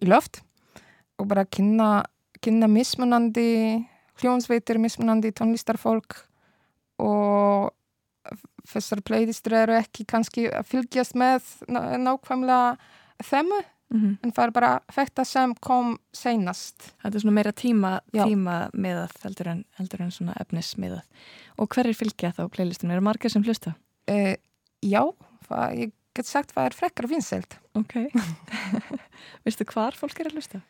í 0.01 0.09
löft 0.09 0.41
og 1.21 1.29
bara 1.29 1.45
kynna, 1.45 2.07
kynna 2.41 2.69
mismunandi 2.71 3.85
hljónsveitir, 4.21 4.81
mismunandi 4.81 5.33
tónlistarfólk 5.37 6.17
og 7.01 7.71
þessar 8.69 9.03
playlistur 9.07 9.57
eru 9.63 9.77
ekki 9.79 10.07
kannski 10.09 10.49
að 10.53 10.69
fylgjast 10.71 11.17
með 11.19 11.47
nákvæmlega 11.69 12.77
þemmu 13.25 13.61
mm 13.91 14.01
-hmm. 14.01 14.17
en 14.23 14.33
það 14.33 14.45
er 14.45 14.51
bara 14.51 14.73
þetta 14.93 15.25
sem 15.25 15.55
kom 15.61 15.99
seinast. 16.13 16.93
Þetta 17.03 17.17
er 17.17 17.21
svona 17.21 17.39
meira 17.39 17.53
tíma, 17.53 18.01
tíma 18.13 18.59
meðað 18.73 19.17
heldur 19.25 19.49
en, 19.49 19.65
heldur 19.79 20.03
en 20.03 20.11
svona 20.11 20.35
efnis 20.41 20.77
meðað. 20.77 21.07
Og 21.59 21.69
hver 21.69 21.87
er 21.87 21.95
fylgjað 21.95 22.37
þá 22.39 22.49
playlistunum? 22.49 22.93
Er 22.93 23.01
það 23.01 23.09
margir 23.09 23.31
sem 23.31 23.43
hlusta? 23.43 23.75
Uh, 24.11 24.35
já, 24.83 25.03
það, 25.49 25.79
ég 25.79 25.93
get 26.15 26.27
sagt 26.27 26.53
hvað 26.53 26.71
er 26.71 26.77
frekkar 26.77 27.09
vinselt. 27.09 27.59
Ok. 27.75 27.97
Vistu 29.45 29.65
hvar 29.65 29.97
fólk 29.97 30.21
er 30.21 30.31
að 30.31 30.39
hlusta? 30.39 30.61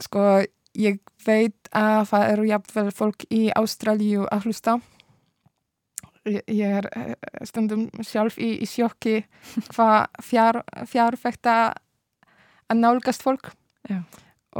Sko, 0.00 0.44
ég 0.74 1.00
veit 1.26 1.68
að 1.76 2.08
það 2.12 2.30
eru 2.32 2.48
jafnvel 2.48 2.90
fólk 2.94 3.26
í 3.30 3.50
Ástralíu 3.56 4.26
að 4.30 4.48
hlusta. 4.48 4.80
Ég, 6.30 6.66
er 6.66 6.86
stundum 7.48 7.88
sjálf 8.06 8.38
í, 8.38 8.52
í 8.62 8.68
sjokki 8.68 9.20
hvað 9.72 10.22
fjár, 10.24 10.60
fjárfækta 10.90 11.56
að 12.70 12.82
nálgast 12.82 13.24
fólk. 13.26 13.54
Já. 13.88 14.02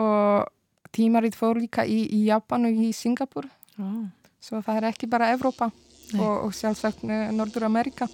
og 0.01 0.49
tímaritt 0.97 1.37
fór 1.37 1.59
líka 1.61 1.85
í, 1.87 2.03
í 2.09 2.25
Japan 2.27 2.65
og 2.67 2.79
í 2.83 2.89
Singapur. 2.97 3.47
Oh. 3.81 4.09
svo 4.41 4.61
það 4.65 4.81
er 4.81 4.87
ekki 4.91 5.09
bara 5.09 5.31
Evrópa 5.33 5.71
og, 6.19 6.35
og 6.47 6.51
sjálfsagt 6.57 7.05
Norður 7.07 7.69
Amerika 7.69 8.09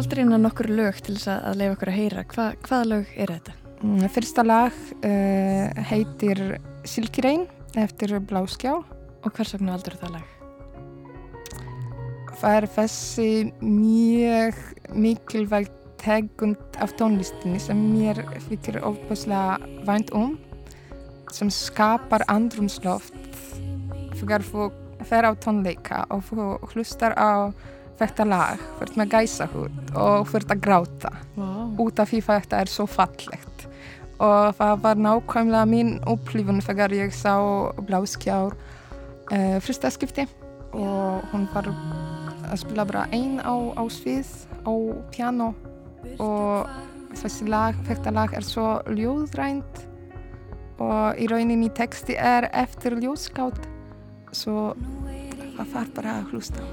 Þú 0.00 0.04
valdur 0.06 0.20
inn 0.22 0.32
að 0.32 0.44
nokkur 0.46 0.66
lög 0.72 0.98
til 1.04 1.12
þess 1.12 1.28
að 1.28 1.58
leiða 1.60 1.72
okkur 1.74 1.88
að 1.90 1.96
heyra. 1.98 2.22
Hva, 2.32 2.44
hvaða 2.64 2.84
lög 2.88 3.08
er 3.20 3.30
þetta? 3.34 3.54
Mm, 3.84 4.04
fyrsta 4.14 4.42
lag 4.46 4.76
uh, 4.96 5.80
heitir 5.90 6.38
Silkirein 6.88 7.42
eftir 7.76 8.14
Bláskjál. 8.30 8.78
Og 9.20 9.34
hvers 9.36 9.52
vegna 9.52 9.74
valdur 9.74 9.98
það 10.00 10.14
lag? 10.14 10.30
Það 12.40 12.56
er 12.56 12.66
þessi 12.78 13.26
mjög 13.60 14.62
mikilvægt 15.04 15.76
tegund 16.00 16.78
af 16.80 16.94
tónlistinni 16.96 17.60
sem 17.60 17.82
mér 17.90 18.22
fyrir 18.46 18.80
ofbúslega 18.80 19.58
vænt 19.84 20.14
um 20.16 20.38
sem 21.28 21.52
skapar 21.52 22.24
andrumsloft 22.32 23.20
þegar 24.16 24.48
þú 24.48 24.70
fer 25.12 25.28
á 25.28 25.36
tónleika 25.36 26.06
og 26.08 26.24
þú 26.30 26.48
hlustar 26.72 27.12
á 27.20 27.52
þetta 28.00 28.26
lag 28.28 28.60
fyrir 28.78 28.98
með 29.00 29.14
gæsahút 29.14 29.94
og 29.98 30.28
fyrir 30.30 30.54
að 30.54 30.62
gráta. 30.64 31.12
Wow. 31.36 31.60
út 31.80 32.00
af 32.02 32.10
því 32.10 32.20
að 32.24 32.42
þetta 32.42 32.60
er 32.60 32.72
svo 32.72 32.86
fallegt. 32.90 33.66
Og 34.20 34.52
það 34.58 34.74
var 34.84 35.00
nákvæmlega 35.00 35.68
mín 35.68 35.94
upplifun 36.08 36.60
þegar 36.64 36.92
ég 36.92 37.14
sá 37.16 37.34
Bláskjár 37.88 38.56
uh, 38.56 39.56
fyrsta 39.64 39.92
skipti. 39.92 40.26
Og 40.76 41.24
hún 41.32 41.48
var 41.54 41.70
að 41.70 42.60
spila 42.62 42.86
bara 42.86 43.08
einn 43.16 43.40
á, 43.40 43.54
á 43.74 43.82
svið 43.90 44.28
á 44.64 44.72
piano. 45.14 45.54
Og 46.20 46.68
þessi 47.16 47.48
lag, 47.48 47.78
þetta 47.88 48.12
lag 48.14 48.36
er 48.36 48.46
svo 48.46 48.78
ljóðrænt. 48.92 49.86
Og 50.80 51.20
í 51.20 51.26
rauninni 51.28 51.68
texti 51.76 52.16
er 52.16 52.48
eftir 52.56 52.96
ljóðskátt 53.00 53.66
svo 54.32 54.70
það 55.56 55.74
var 55.74 55.90
bara 55.96 56.16
að 56.20 56.32
hlusta 56.32 56.64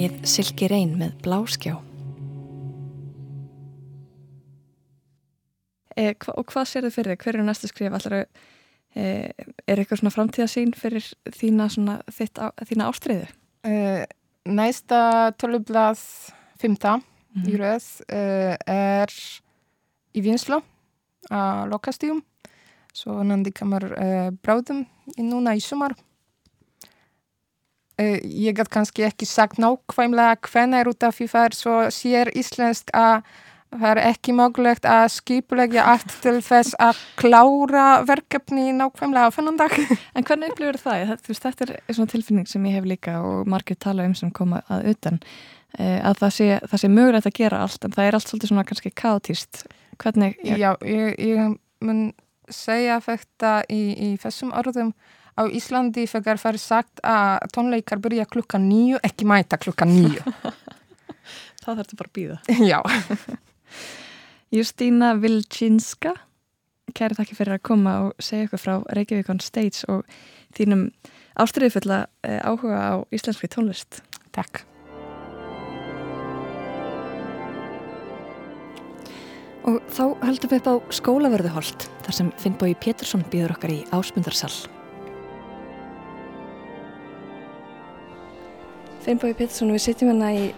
lagið 0.00 0.22
Silki 0.24 0.64
Reyn 0.70 0.94
með 0.96 1.16
Bláskjá. 1.20 1.74
E, 5.92 6.14
hva, 6.22 6.36
og 6.40 6.46
hvað 6.48 6.68
sér 6.70 6.86
þið 6.86 6.94
fyrir 6.94 7.12
þig? 7.12 7.24
Hver 7.24 7.36
eru 7.36 7.44
næstu 7.44 7.68
skrif? 7.68 7.96
Allar, 7.98 8.14
e, 8.96 9.04
er 9.68 9.82
eitthvað 9.82 10.00
svona 10.00 10.14
framtíðasýn 10.14 10.72
fyrir 10.78 11.04
þína, 11.36 11.68
svona, 11.74 11.98
þitt, 12.08 12.40
á, 12.40 12.48
þína 12.70 12.88
ástriðu? 12.88 13.28
Uh, 13.68 14.06
næsta 14.48 15.02
tölublað 15.36 16.00
fymta 16.60 16.96
í 17.44 17.58
röð 17.60 17.90
uh, 18.08 18.56
er 18.56 19.12
í 20.16 20.24
vinslu 20.24 20.62
á 21.28 21.68
lokastíum 21.68 22.22
svo 22.96 23.20
nandi 23.20 23.52
kamar 23.52 23.84
uh, 23.92 24.30
bráðum 24.40 24.86
í 25.18 25.26
núna 25.28 25.52
í 25.58 25.60
sumar 25.60 25.92
ég 28.00 28.56
get 28.56 28.70
kannski 28.72 29.04
ekki 29.06 29.28
sagt 29.28 29.60
nákvæmlega 29.60 30.40
hvenær 30.48 30.90
út 30.90 31.06
af 31.06 31.18
því 31.18 31.30
það 31.34 31.46
er 31.46 31.56
svo 31.58 31.76
sér 31.94 32.32
íslensk 32.38 32.92
að 32.96 33.22
það 33.70 33.90
er 33.90 34.00
ekki 34.08 34.34
mögulegt 34.34 34.86
að 34.88 35.04
skipulegja 35.14 35.84
allt 35.92 36.14
til 36.24 36.38
þess 36.42 36.74
að 36.82 36.98
klára 37.20 37.86
verkefni 38.08 38.72
nákvæmlega 38.74 39.30
á 39.30 39.34
fennan 39.34 39.60
dag 39.60 39.74
En 40.16 40.26
hvernig 40.26 40.50
upplifur 40.50 40.80
það? 40.80 41.04
Þetta, 41.12 41.24
þú 41.26 41.32
veist, 41.32 41.46
þetta 41.46 41.68
er 41.68 41.98
svona 41.98 42.14
tilfinning 42.14 42.50
sem 42.50 42.66
ég 42.66 42.78
hef 42.78 42.88
líka 42.90 43.18
og 43.22 43.50
margir 43.50 43.78
tala 43.78 44.08
um 44.08 44.16
sem 44.18 44.32
koma 44.34 44.64
að 44.70 44.90
utan 44.94 45.20
e, 45.78 45.84
að 45.98 46.24
það 46.24 46.34
sé, 46.38 46.48
það 46.72 46.82
sé 46.82 46.90
mögulegt 46.96 47.30
að 47.30 47.38
gera 47.38 47.62
allt 47.66 47.86
en 47.86 47.94
það 47.94 48.08
er 48.08 48.18
allt 48.18 48.32
svolítið 48.32 48.52
svona 48.52 48.66
kannski 48.66 48.94
kaotíst. 49.02 49.62
Hvernig, 50.00 50.36
Já, 50.42 50.72
ég, 50.88 51.14
ég 51.20 51.56
mun 51.84 52.04
segja 52.50 52.98
þetta 53.04 53.60
í, 53.70 53.82
í 53.94 54.10
þessum 54.20 54.54
orðum 54.56 54.94
á 55.40 55.42
Íslandi 55.48 56.04
þegar 56.10 56.40
það 56.42 56.52
er 56.52 56.60
sagt 56.60 57.00
að 57.06 57.48
tónleikar 57.54 58.02
byrja 58.04 58.28
klukkan 58.28 58.68
nýju, 58.68 59.00
ekki 59.06 59.28
mæta 59.28 59.58
klukkan 59.60 59.88
nýju. 59.94 60.20
það 61.64 61.80
þarf 61.80 61.84
þetta 61.84 62.00
bara 62.00 62.10
að 62.10 62.16
býða. 62.18 62.38
Já, 62.70 62.80
Justína 64.56 65.12
Vilčinska, 65.20 66.14
kæri 66.96 67.18
þakki 67.18 67.38
fyrir 67.38 67.58
að 67.58 67.66
koma 67.70 67.96
og 68.06 68.22
segja 68.22 68.48
ykkur 68.48 68.62
frá 68.62 68.74
Reykjavík 68.96 69.30
on 69.32 69.42
Stage 69.44 69.86
og 69.92 70.02
þínum 70.56 70.88
ástriðufulla 71.40 72.02
e, 72.26 72.40
áhuga 72.42 72.80
á 72.80 72.94
íslenski 73.14 73.50
tónlist. 73.52 74.02
takk. 74.34 74.64
Og 79.68 79.76
þá 79.92 80.04
höldum 80.24 80.50
við 80.50 80.60
upp 80.64 80.68
á 80.72 80.74
skólaverðuholt 80.96 81.88
þar 82.06 82.16
sem 82.16 82.34
Finnbói 82.40 82.74
Pétursson 82.80 83.26
býður 83.30 83.58
okkar 83.58 83.76
í 83.76 83.80
ásmundarsal. 89.00 89.04
Finnbói 89.04 89.34
Pétursson, 89.34 89.72
við 89.72 89.82
sitjum 89.82 90.10
hérna 90.10 90.32
í 90.34 90.52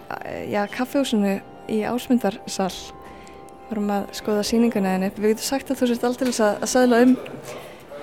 já, 0.51 0.67
kaffehúsinu 0.71 1.41
í 1.69 1.83
ásmundarsal. 1.87 2.73
Vorum 3.71 3.91
að 3.91 4.09
skoða 4.13 4.43
sýninguna 4.45 4.97
en 4.97 5.13
við 5.17 5.35
getum 5.35 5.47
sagt 5.47 5.71
að 5.71 5.79
þú 5.81 5.89
sért 5.89 6.05
aldrei 6.05 6.33
að, 6.33 6.59
að 6.63 6.69
sæðla 6.73 7.03
um 7.07 7.17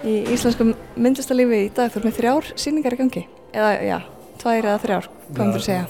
í 0.03 0.15
íslenskum 0.33 0.73
myndlistalífi 0.95 1.65
í 1.65 1.69
dag. 1.69 1.91
Þú 1.91 1.99
ert 1.99 2.07
með 2.07 2.17
þrjár 2.19 2.49
sýningar 2.55 2.95
í 2.95 2.99
gangi. 3.01 3.25
Eða, 3.53 3.71
já, 3.83 3.99
tvær 4.39 4.65
eða 4.65 4.79
þrjár, 4.83 5.09
hvað 5.29 5.45
myndur 5.45 5.59
þú 5.59 5.67
segja? 5.67 5.85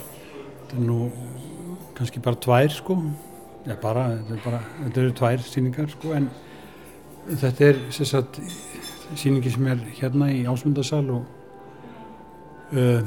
Þetta 0.60 0.78
er 0.80 0.86
nú 0.88 1.00
kannski 1.98 2.24
bara 2.24 2.42
tvær 2.48 2.76
sko. 2.76 3.00
Já, 3.68 3.76
bara, 3.80 4.06
þetta, 4.18 4.36
er 4.36 4.44
bara, 4.46 4.62
þetta 4.84 5.02
eru 5.04 5.16
tvær 5.20 5.46
síningar 5.46 5.90
sko 5.92 6.14
en 6.16 6.30
þetta 7.30 7.66
er 7.70 7.82
sem 7.94 8.08
sagt 8.08 8.40
síningi 9.20 9.52
sem 9.52 9.68
er 9.68 9.82
hérna 10.00 10.30
í 10.32 10.46
Ásmundarsal 10.50 11.04
og 11.14 11.26
uh, 12.74 13.04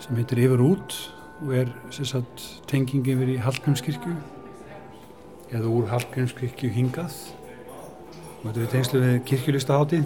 sem 0.00 0.16
heitir 0.16 0.40
Yfir 0.46 0.62
út 0.64 0.96
og 1.40 1.54
er 1.56 1.70
sagt 1.90 2.46
tenging 2.68 3.06
yfir 3.08 3.34
í 3.34 3.40
Hallgrímskirkju 3.40 4.14
eða 5.50 5.68
úr 5.68 5.88
Hallgrímskirkju 5.90 6.70
hingað. 6.74 7.14
Og 8.40 8.48
þetta 8.48 8.64
er 8.64 8.72
tengslu 8.74 9.00
við 9.04 9.16
kirkjulistaháttið 9.28 10.04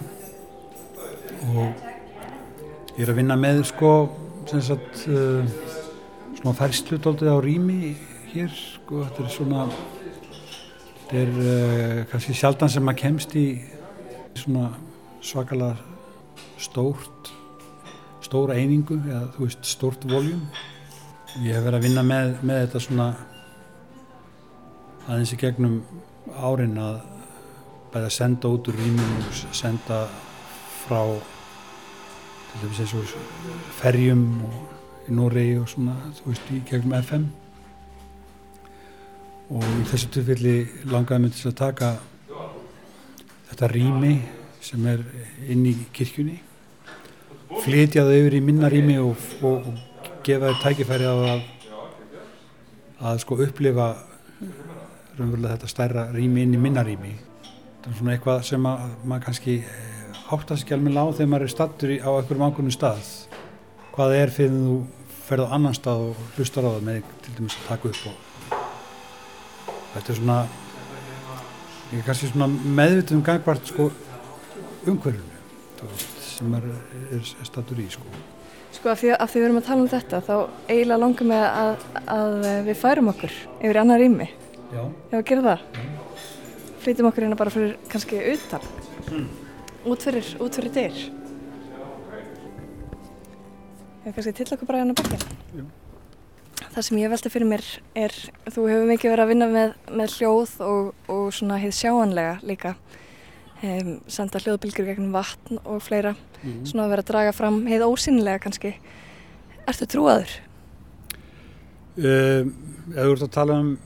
og 1.55 1.85
ég 2.95 3.03
er 3.05 3.11
að 3.11 3.19
vinna 3.19 3.37
með 3.39 3.63
sko 3.71 3.91
sagt 4.45 5.05
uh, 5.09 5.41
svona 6.37 6.53
færslu 6.57 6.99
dóltið 7.01 7.31
á 7.33 7.37
rými 7.41 7.95
hér 8.29 8.51
sko, 8.53 9.01
þetta 9.07 9.23
er 9.23 9.31
svona 9.33 9.63
þetta 10.99 11.17
er 11.21 11.31
uh, 11.39 12.03
kannski 12.11 12.35
sjaldan 12.37 12.71
sem 12.71 12.85
maður 12.85 13.01
kemst 13.01 13.35
í 13.39 13.47
svona 14.37 14.69
svakalega 15.25 15.79
stórt 16.61 17.31
stóra 18.35 18.57
einingu 18.59 18.97
eða 18.99 19.29
þú 19.31 19.45
veist 19.45 19.63
stórt 19.63 20.03
voljum. 20.11 20.41
Ég 21.39 21.55
hef 21.55 21.63
verið 21.63 21.77
að 21.77 21.85
vinna 21.85 22.01
með, 22.03 22.31
með 22.43 22.57
þetta 22.65 22.79
svona 22.83 23.05
aðeins 25.05 25.31
í 25.31 25.37
gegnum 25.39 25.77
árin 26.35 26.73
að 26.83 26.97
bæða 27.93 28.09
að 28.09 28.15
senda 28.17 28.49
út 28.51 28.67
úr 28.67 28.75
rýmum 28.81 29.13
og 29.21 29.37
senda 29.55 29.99
frá 30.81 30.99
til 32.49 32.63
dæmis 32.63 32.81
eins 32.83 32.95
og 32.99 33.13
ferjum 33.77 34.25
og 34.49 34.57
í 35.07 35.15
Noregi 35.15 35.53
og 35.61 35.69
svona, 35.71 35.95
þú 36.17 36.33
veist, 36.33 36.49
í 36.51 36.59
gegnum 36.67 36.95
FM 36.99 37.29
og 39.55 39.63
í 39.63 39.85
þessu 39.93 40.09
tilfelli 40.17 40.57
langaði 40.91 41.23
mig 41.23 41.37
til 41.37 41.53
að 41.53 41.55
taka 41.61 41.93
þetta 43.53 43.71
rými 43.71 44.11
sem 44.65 44.91
er 44.91 45.07
inn 45.47 45.63
í 45.71 45.77
kirkjunni 45.95 46.41
flytja 47.63 48.05
það 48.05 48.17
yfir 48.19 48.37
í 48.37 48.41
minna 48.45 48.69
rými 48.71 48.97
og, 49.01 49.27
og, 49.45 49.67
og 49.69 50.09
gefa 50.25 50.51
þau 50.51 50.63
tækifæri 50.63 51.09
á 51.09 51.15
að 51.15 51.43
að 53.05 53.21
sko 53.21 53.37
upplifa 53.43 53.89
raunverulega 55.15 55.55
þetta 55.55 55.69
stærra 55.69 56.05
rými 56.15 56.45
inn 56.45 56.55
í 56.55 56.59
minna 56.61 56.83
rými. 56.85 57.13
Þetta 57.83 57.91
er 57.91 57.97
svona 57.99 58.15
eitthvað 58.15 58.43
sem 58.47 58.67
að, 58.69 58.85
maður 59.03 59.25
kannski 59.27 59.55
áttast 60.33 60.65
ekki 60.65 60.75
alveg 60.75 60.97
á 60.97 61.05
þegar 61.11 61.31
maður 61.31 61.45
er 61.45 61.53
stattur 61.53 61.93
á 62.01 62.09
einhverjum 62.15 62.45
ákveðnum 62.47 62.75
stað. 62.75 63.09
Hvað 63.95 64.13
það 64.13 64.21
er 64.21 64.33
fyrir 64.35 64.55
þú 64.55 64.77
ferð 65.25 65.49
á 65.49 65.53
annan 65.57 65.75
stað 65.77 66.07
og 66.09 66.25
hlustar 66.35 66.67
á 66.67 66.69
það 66.75 66.87
með 66.89 67.13
til 67.25 67.35
dæmis 67.37 67.57
að 67.59 67.69
taka 67.69 67.91
upp 67.91 68.01
og 68.09 68.15
þetta 69.95 70.11
er 70.11 70.19
svona 70.19 70.39
ég 71.91 72.01
er 72.01 72.05
kannski 72.05 72.29
svona 72.29 72.49
meðvitið 72.51 73.17
um 73.17 73.23
gangvart 73.25 73.71
sko 73.71 73.87
umhverfunu 74.85 76.14
sem 76.35 76.49
maður 76.51 76.75
er, 77.15 77.35
stattur 77.47 77.79
í 77.81 77.89
sko 77.91 78.23
Sko 78.75 78.91
af 78.91 78.99
því, 78.99 79.13
því 79.15 79.39
við 79.39 79.45
erum 79.47 79.59
að 79.61 79.67
tala 79.69 79.83
um 79.85 79.91
þetta 79.91 80.17
þá 80.25 80.33
eiginlega 80.67 80.99
langar 80.99 81.27
mig 81.29 81.43
að, 81.47 81.85
að 82.11 82.33
við 82.65 82.79
færum 82.81 83.11
okkur 83.13 83.35
yfir 83.61 83.79
annar 83.79 84.01
rými. 84.03 84.27
Já. 84.73 84.81
Við 85.13 85.23
gerum 85.29 85.47
það? 85.47 85.63
Flytjum 86.83 87.07
okkur 87.09 87.25
hérna 87.25 87.37
bara 87.39 87.53
fyrir 87.53 87.77
kannski 87.93 88.19
utan. 88.33 88.67
Út 89.87 90.03
fyrir, 90.03 90.33
út 90.43 90.59
fyrir 90.59 90.75
dyr. 90.75 90.99
Ef 94.03 94.09
við 94.09 94.17
kannski 94.19 94.35
til 94.41 94.49
okkur 94.57 94.69
bara 94.73 94.83
hérna 94.83 94.97
bakið. 94.99 95.25
Jú. 95.55 95.69
Það 96.75 96.85
sem 96.89 96.99
ég 96.99 97.11
velta 97.15 97.31
fyrir 97.31 97.47
mér 97.47 97.63
er, 97.95 98.13
þú 98.49 98.67
hefur 98.67 98.89
mikið 98.91 99.13
verið 99.13 99.23
að 99.23 99.31
vinna 99.31 99.47
með, 99.55 99.75
með 100.01 100.17
hljóð 100.17 100.55
og, 100.67 100.91
og 101.15 101.25
svona 101.35 101.61
heið 101.63 101.75
sjáanlega 101.79 102.35
líka. 102.43 102.75
Um, 103.63 104.01
senda 104.11 104.39
hljóðbylgjur 104.43 104.89
gegnum 104.89 105.13
vatn 105.15 105.61
og 105.63 105.79
fleira. 105.81 106.15
Mhm. 106.43 106.65
Svona 106.67 106.85
að 106.85 106.89
vera 106.89 107.03
að 107.05 107.11
draga 107.11 107.33
fram 107.33 107.61
heið 107.65 107.85
ósynilega 107.87 108.41
kannski. 108.43 108.75
Ertu 109.65 109.87
trúaður? 109.87 110.33
Um, 111.97 112.51
ef 112.91 112.99
þú 112.99 113.11
ert 113.13 113.23
að 113.23 113.31
tala 113.31 113.59
um 113.59 113.77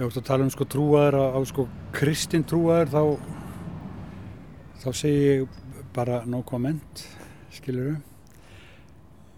ef 0.00 0.04
þú 0.04 0.06
ert 0.06 0.20
að 0.20 0.28
tala 0.28 0.44
um 0.44 0.50
sko 0.50 0.64
trúaður 0.64 1.16
á, 1.16 1.24
á 1.36 1.40
sko 1.48 1.68
kristin 1.92 2.44
trúaður 2.44 2.92
þá 2.92 3.02
þá 4.80 4.90
segi 4.96 5.24
ég 5.24 5.48
bara 5.92 6.22
no 6.24 6.42
comment 6.42 7.02
skilur 7.52 7.98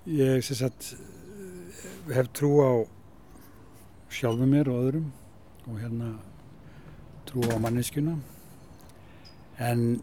ég 0.06 0.42
sem 0.44 0.58
sagt 0.58 0.92
hef 2.12 2.28
trú 2.34 2.52
á 2.62 2.72
sjálfu 4.12 4.46
mér 4.46 4.70
og 4.70 4.82
öðrum 4.82 5.08
og 5.70 5.80
hérna 5.80 6.12
trú 7.32 7.48
á 7.48 7.56
manneskjuna 7.56 8.18
en 9.56 10.02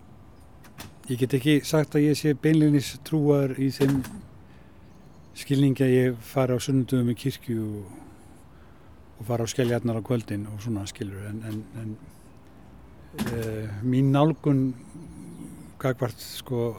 ég 1.09 1.19
get 1.21 1.33
ekki 1.37 1.59
sagt 1.65 1.93
að 1.93 2.07
ég 2.07 2.17
sé 2.17 2.33
beinlinis 2.33 2.95
trúaður 3.05 3.53
í 3.61 3.69
þeim 3.75 3.99
skilningi 5.37 5.85
að 5.85 5.93
ég 5.93 6.23
fara 6.25 6.57
á 6.57 6.59
sunnundum 6.61 7.11
í 7.13 7.17
kirkju 7.17 7.65
og, 7.65 7.91
og 9.19 9.27
fara 9.29 9.45
á 9.45 9.51
skelljarnar 9.53 10.01
á 10.01 10.07
kvöldin 10.09 10.47
og 10.49 10.63
svona 10.63 10.87
skilur 10.89 11.27
en, 11.29 11.43
en, 11.51 11.61
en 11.83 11.93
uh, 13.29 13.77
mín 13.85 14.09
nálgun 14.15 14.63
gagvart 15.79 16.17
sko 16.17 16.71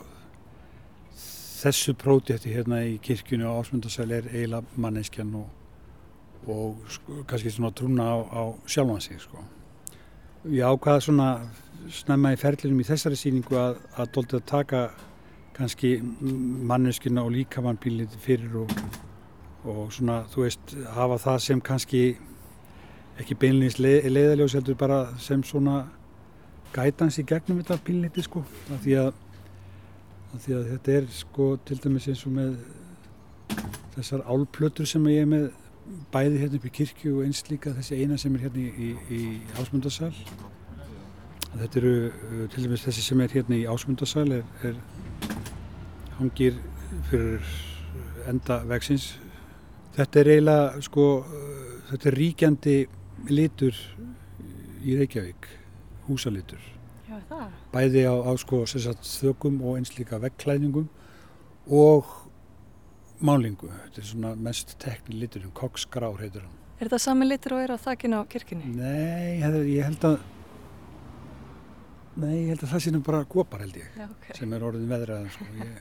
þessu 1.61 1.95
prótjætti 1.95 2.57
hérna 2.57 2.83
í 2.89 2.99
kirkjunu 3.07 3.47
á 3.47 3.55
ásmundasæl 3.55 4.19
er 4.19 4.29
eiginlega 4.35 4.83
manneskjan 4.83 5.33
og, 5.45 5.49
og 6.51 6.91
sko, 6.91 7.23
kannski 7.31 7.55
svona 7.55 7.71
trúna 7.77 8.11
á, 8.11 8.19
á 8.19 8.43
sjálfan 8.67 9.03
sig 9.05 9.23
sko. 9.23 9.47
Ég 10.49 10.65
ákvaða 10.65 11.01
svona 11.05 11.29
snemma 11.93 12.31
í 12.33 12.39
ferlinum 12.41 12.81
í 12.81 12.85
þessari 12.89 13.19
sýningu 13.19 13.59
að, 13.61 13.75
að 14.01 14.13
dóltið 14.15 14.39
að 14.39 14.47
taka 14.49 14.79
kannski 15.53 15.91
manneskina 16.71 17.27
og 17.27 17.35
líkamann 17.35 17.77
bílið 17.83 18.15
fyrir 18.25 18.55
og, 18.63 18.73
og 19.69 19.91
svona, 19.93 20.23
þú 20.33 20.47
veist, 20.47 20.73
hafa 20.97 21.19
það 21.21 21.39
sem 21.45 21.61
kannski 21.61 22.03
ekki 23.21 23.37
beinleins 23.37 23.77
leið, 23.77 24.09
leiðaljós 24.15 24.57
heldur 24.57 24.79
bara 24.81 25.03
sem 25.21 25.45
svona 25.45 25.83
gætans 26.73 27.21
í 27.21 27.27
gegnum 27.29 27.61
þetta 27.61 27.83
bílniti 27.85 28.25
sko, 28.25 28.41
af 28.73 28.81
því 28.81 28.97
því 30.41 30.57
að 30.57 30.69
þetta 30.73 30.93
er 30.95 31.09
sko 31.13 31.51
til 31.69 31.81
dæmis 31.85 32.09
eins 32.09 32.25
og 32.25 32.37
með 32.39 32.53
þessar 33.97 34.25
álplötur 34.25 34.89
sem 34.89 35.13
ég 35.13 35.27
er 35.27 35.31
með 35.37 35.51
bæði 36.13 36.43
hérna 36.45 36.61
upp 36.61 36.67
í 36.69 36.75
kirkju 36.81 37.19
og 37.19 37.27
eins 37.27 37.43
líka 37.51 37.75
þessi 37.77 38.01
eina 38.03 38.19
sem 38.21 38.35
er 38.37 38.47
hérna 38.47 38.63
í, 38.63 38.71
í, 38.71 38.91
í 39.11 39.23
ásmundarsal 39.61 40.13
þetta 41.59 41.81
eru 41.81 41.95
uh, 42.09 42.45
til 42.53 42.67
dæmis 42.67 42.85
þessi 42.87 43.05
sem 43.05 43.25
er 43.25 43.35
hérna 43.35 43.59
í 43.59 43.67
ásmundarsal 43.71 44.29
er, 44.39 44.45
er 44.67 44.79
hangir 46.21 46.59
fyrir 47.11 47.45
enda 48.31 48.61
vegsins. 48.69 49.15
Þetta 49.97 50.21
er 50.21 50.33
eiginlega, 50.35 50.83
sko, 50.87 51.07
uh, 51.25 51.71
þetta 51.91 52.11
er 52.11 52.19
ríkjandi 52.21 52.77
litur 53.31 53.79
í 54.87 54.97
Reykjavík, 55.01 55.49
húsalitur. 56.09 56.63
Já, 57.09 57.19
það. 57.29 57.47
Bæði 57.75 58.07
á, 58.07 58.15
á 58.15 58.33
sko, 58.41 58.63
þökum 58.67 59.61
og 59.65 59.81
eins 59.81 59.93
líka 59.99 60.21
veggklæðningum 60.23 60.89
og 61.71 62.15
málingu. 63.27 63.69
Þetta 63.85 64.03
er 64.03 64.09
svona 64.09 64.33
mest 64.49 64.75
tekni 64.83 65.21
liturinn, 65.21 65.53
koksgrár 65.57 66.19
heitur 66.23 66.45
hann. 66.47 66.57
Er 66.81 66.89
þetta 66.89 67.01
sami 67.05 67.29
litur 67.29 67.57
og 67.57 67.63
er 67.65 67.75
á 67.77 67.79
þakkinu 67.81 68.21
á 68.21 68.25
kirkjunni? 68.31 68.73
Nei, 68.79 69.41
ég 69.75 69.85
held 69.85 70.05
að, 70.09 70.19
nei, 72.17 72.35
ég 72.39 72.53
held 72.55 72.65
að 72.65 72.73
það 72.73 72.85
sé 72.87 72.93
nú 72.95 73.03
bara 73.05 73.23
gópar 73.29 73.65
held 73.67 73.77
ég. 73.83 73.89
Já, 73.99 74.07
ok. 74.09 74.29
sem 74.39 74.55
er 74.57 74.67
orðin 74.71 74.89
veðraðan 74.89 75.33
sko. 75.35 75.49
ég... 75.61 75.75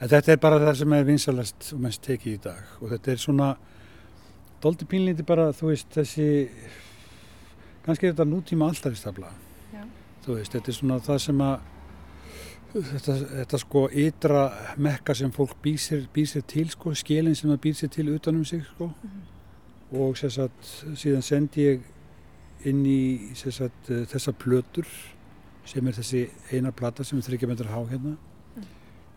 en 0.00 0.12
þetta 0.14 0.34
er 0.34 0.40
bara 0.42 0.62
það 0.64 0.80
sem 0.80 0.96
er 0.96 1.06
vinsalast 1.06 1.72
og 1.76 1.84
mest 1.86 2.02
tekið 2.06 2.32
í 2.34 2.42
dag 2.48 2.74
og 2.80 2.94
þetta 2.94 3.12
er 3.14 3.22
svona 3.22 3.50
doldi 4.60 4.88
pínlíti 4.88 5.24
bara 5.26 5.50
þú 5.56 5.70
veist 5.70 5.92
þessi 5.94 6.26
kannski 7.84 8.08
er 8.08 8.14
þetta 8.14 8.26
nútíma 8.28 8.68
alltaristafla 8.68 9.30
Já. 9.72 9.84
þú 10.24 10.36
veist 10.40 10.56
þetta 10.56 10.72
er 10.72 10.76
svona 10.76 10.98
það 11.04 11.22
sem 11.26 11.44
að 11.44 11.68
þetta, 12.74 13.16
þetta 13.40 13.60
sko 13.62 13.84
ytra 14.02 14.44
mekka 14.78 15.14
sem 15.18 15.32
fólk 15.34 15.56
býr 15.62 15.78
sér 15.80 16.44
til 16.46 16.68
sko 16.70 16.94
skilin 16.94 17.36
sem 17.38 17.50
það 17.50 17.62
býr 17.66 17.78
sér 17.78 17.92
til 17.96 18.08
utanum 18.14 18.44
sig 18.44 18.64
sko 18.68 18.90
og 19.90 20.18
sem 20.18 20.30
sagt 20.30 20.74
síðan 20.94 21.26
sendi 21.26 21.66
ég 21.66 21.88
inn 22.70 22.84
í 22.86 23.32
sagt, 23.34 23.90
eh, 23.90 24.04
þessar 24.06 24.36
plötur 24.38 24.88
sem 25.64 25.86
er 25.86 25.96
þessi 25.96 26.26
eina 26.52 26.72
plata 26.72 27.04
sem 27.04 27.18
er 27.18 27.24
30 27.26 27.48
metrar 27.48 27.72
há 27.72 27.80
hérna 27.88 28.16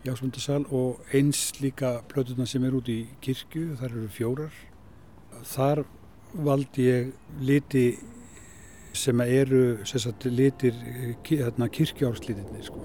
í 0.04 0.10
Ásmundarsal 0.12 0.66
og 0.68 1.00
eins 1.16 1.54
líka 1.62 2.02
plötuna 2.08 2.46
sem 2.46 2.64
er 2.64 2.74
út 2.76 2.88
í 2.92 3.06
kirkju, 3.24 3.76
þar 3.80 3.90
eru 3.90 4.08
fjórar. 4.12 4.58
Þar 5.48 5.84
valdi 6.44 6.88
ég 6.90 7.12
liti 7.40 7.86
sem 8.94 9.20
eru 9.24 9.78
sem 9.88 10.02
sagt, 10.04 10.26
litir 10.28 10.76
eh, 10.76 11.14
hérna, 11.24 11.70
kirkjárslítirnir 11.72 12.68
sko. 12.68 12.84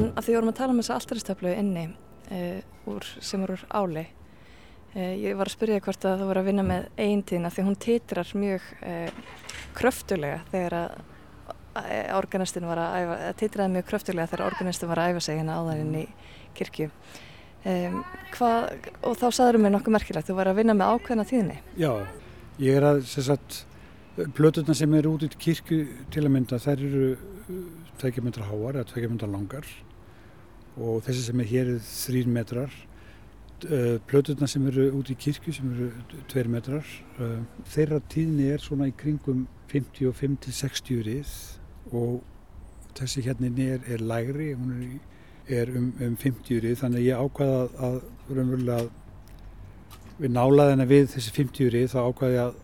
En 0.00 0.14
að 0.16 0.26
því 0.26 0.38
vorum 0.38 0.52
að 0.52 0.58
tala 0.60 0.74
um 0.74 0.80
þessa 0.80 0.96
alltaristöflu 0.96 1.52
inni 1.52 1.84
uh, 1.90 2.90
úr, 2.90 3.06
sem 3.20 3.44
er 3.44 3.54
úr 3.54 3.64
áli 3.68 4.04
uh, 4.06 5.14
ég 5.20 5.38
var 5.38 5.50
að 5.50 5.56
spyrja 5.56 5.84
hvort 5.84 6.06
að 6.08 6.22
þú 6.22 6.28
voru 6.30 6.42
að 6.42 6.50
vinna 6.50 6.66
með 6.66 6.88
eintíðina 6.96 7.52
því 7.52 7.66
hún 7.68 7.80
titrar 7.84 8.34
mjög 8.40 8.68
uh, 8.80 9.24
kröftulega 9.78 10.44
þegar 10.52 10.78
að 10.80 11.00
að 11.80 12.16
organistin 12.18 12.66
var 12.66 12.80
að 12.82 12.94
æfa, 12.98 13.16
að 13.28 13.34
titraði 13.38 13.72
mjög 13.76 13.84
kröftulega 13.90 14.30
þegar 14.32 14.46
organistin 14.48 14.90
var 14.90 15.00
að 15.00 15.12
æfa 15.12 15.20
sig 15.22 15.36
hérna 15.38 15.58
áðan 15.60 15.82
inn 15.84 15.98
í 16.00 16.06
kirkju. 16.58 16.88
Um, 17.60 18.00
hvað, 18.34 18.88
og 19.06 19.14
þá 19.20 19.26
saður 19.36 19.60
mér 19.62 19.74
nokkuð 19.76 19.94
merkilegt, 19.94 20.26
þú 20.26 20.38
var 20.40 20.50
að 20.50 20.58
vinna 20.58 20.74
með 20.74 20.94
ákveðna 20.96 21.26
tíðni. 21.28 21.58
Já, 21.78 21.92
ég 22.58 22.80
er 22.80 22.86
að 22.88 23.02
sagt, 23.12 23.60
plötuna 24.36 24.74
sem 24.76 24.98
eru 24.98 25.14
út 25.14 25.26
í 25.26 25.30
kirkju 25.30 25.80
til 26.10 26.24
að 26.24 26.34
mynda, 26.34 26.58
þær 26.58 26.84
eru 26.88 27.12
tvekja 28.00 28.24
metrar 28.24 28.50
háar 28.50 28.80
eða 28.80 28.88
tvekja 28.90 29.12
metrar 29.12 29.32
langar 29.34 29.70
og 30.80 31.02
þessi 31.04 31.26
sem 31.26 31.42
er 31.42 31.50
hér 31.50 31.74
er 31.74 31.82
þrýr 31.84 32.30
metrar. 32.32 32.74
Plötuna 34.08 34.48
sem 34.48 34.66
eru 34.70 34.86
út 34.96 35.10
í 35.12 35.16
kirkju 35.20 35.52
sem 35.52 35.72
eru 35.74 35.90
tveir 36.32 36.48
metrar. 36.48 36.86
Eh, 37.20 37.40
þeirra 37.68 38.00
tíðni 38.08 38.48
er 38.54 38.62
svona 38.64 38.88
í 38.88 38.94
kringum 38.96 39.46
55 39.68 40.38
til 40.46 40.54
60 40.56 41.02
rið. 41.08 41.34
Og 41.92 42.22
þessi 42.96 43.26
hérna 43.26 43.50
er, 43.66 43.84
er 43.86 44.00
lægri 44.00 44.54
hún 44.54 44.72
er, 44.78 44.96
er 45.60 45.76
um, 45.76 45.92
um 46.00 46.16
50 46.16 46.64
rið. 46.64 46.78
Þannig 46.80 47.02
að 47.02 47.08
ég 47.10 47.20
ákvaða 47.26 47.60
að, 47.90 48.00
að 48.30 48.74
að 48.78 48.90
við 50.20 50.34
nálaðina 50.36 50.84
við 50.88 51.12
þessi 51.14 51.36
50 51.36 51.70
rið 51.74 51.92
þá 51.92 52.00
ákvaði 52.08 52.34
ég 52.36 52.48
að, 52.48 52.56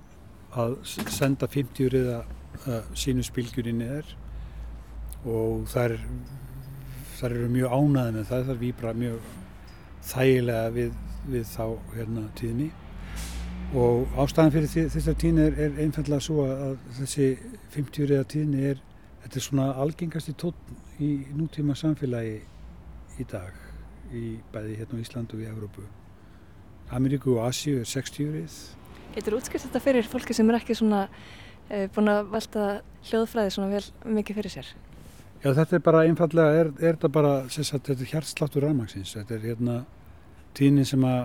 að 0.62 0.74
senda 1.12 1.48
50 1.52 1.92
rið 1.92 2.10
að 2.16 2.34
sínu 2.96 3.24
spilgjur 3.24 3.68
inn 3.70 3.84
í 3.84 3.88
þær 3.90 4.14
og 5.26 5.66
þær 7.16 7.34
eru 7.34 7.50
mjög 7.52 7.76
ánæði 7.76 8.14
með 8.16 8.26
það, 8.30 8.48
þær 8.48 8.58
víbra 8.60 8.92
mjög 8.96 9.30
þægilega 10.06 10.72
við, 10.74 10.98
við 11.32 11.46
þá 11.50 11.64
hérna 11.94 12.24
tíðni. 12.38 12.68
Og 13.76 14.18
ástæðan 14.22 14.52
fyrir 14.54 14.90
þessar 14.94 15.16
tíðni 15.20 15.46
er, 15.48 15.56
er 15.66 15.80
einfallega 15.82 16.22
svo 16.22 16.44
að, 16.46 16.76
þessi 17.00 17.30
50 17.74 18.10
riða 18.12 18.28
tíðni 18.30 18.68
er 18.70 18.82
þetta 19.24 19.40
er 19.40 19.46
svona 19.48 19.68
algengasti 19.82 20.36
tótt 20.38 21.02
í 21.02 21.10
nútíma 21.34 21.74
samfélagi 21.78 22.36
í 23.18 23.26
dag 23.30 23.56
í 24.14 24.36
bæði 24.52 24.76
hérna 24.78 25.00
á 25.00 25.02
Íslandu 25.02 25.38
og 25.38 25.42
í 25.42 25.48
Evrópu. 25.50 25.86
Ameríku 26.94 27.34
og 27.34 27.48
Asíu 27.48 27.80
er 27.82 27.90
60 27.90 28.30
rið. 28.36 28.58
Getur 29.16 29.40
útskrift 29.40 29.66
þetta 29.66 29.82
fyrir 29.82 30.06
fólki 30.06 30.36
sem 30.36 30.46
er 30.52 30.60
ekki 30.60 30.76
svona 30.78 31.06
uh, 31.08 31.86
búin 31.96 32.12
að 32.12 32.28
velta 32.36 32.66
hljóðfræði 33.08 33.56
svona 33.56 33.72
vel 33.72 34.14
mikið 34.20 34.38
fyrir 34.38 34.54
sér 34.60 34.70
Já, 35.46 35.52
þetta 35.54 35.76
er 35.76 35.82
bara 35.86 35.98
einfallega, 36.02 36.54
er, 36.58 36.68
er 36.80 36.96
þetta 36.96 37.08
bara, 37.14 37.32
sagt, 37.54 37.86
þetta 37.86 38.02
er 38.02 38.08
hjartsláttur 38.10 38.64
rafmagsins. 38.66 39.12
Þetta 39.14 39.34
er 39.36 39.44
hérna 39.44 39.74
tíðnin 40.58 40.88
sem 40.88 41.04
að, 41.06 41.20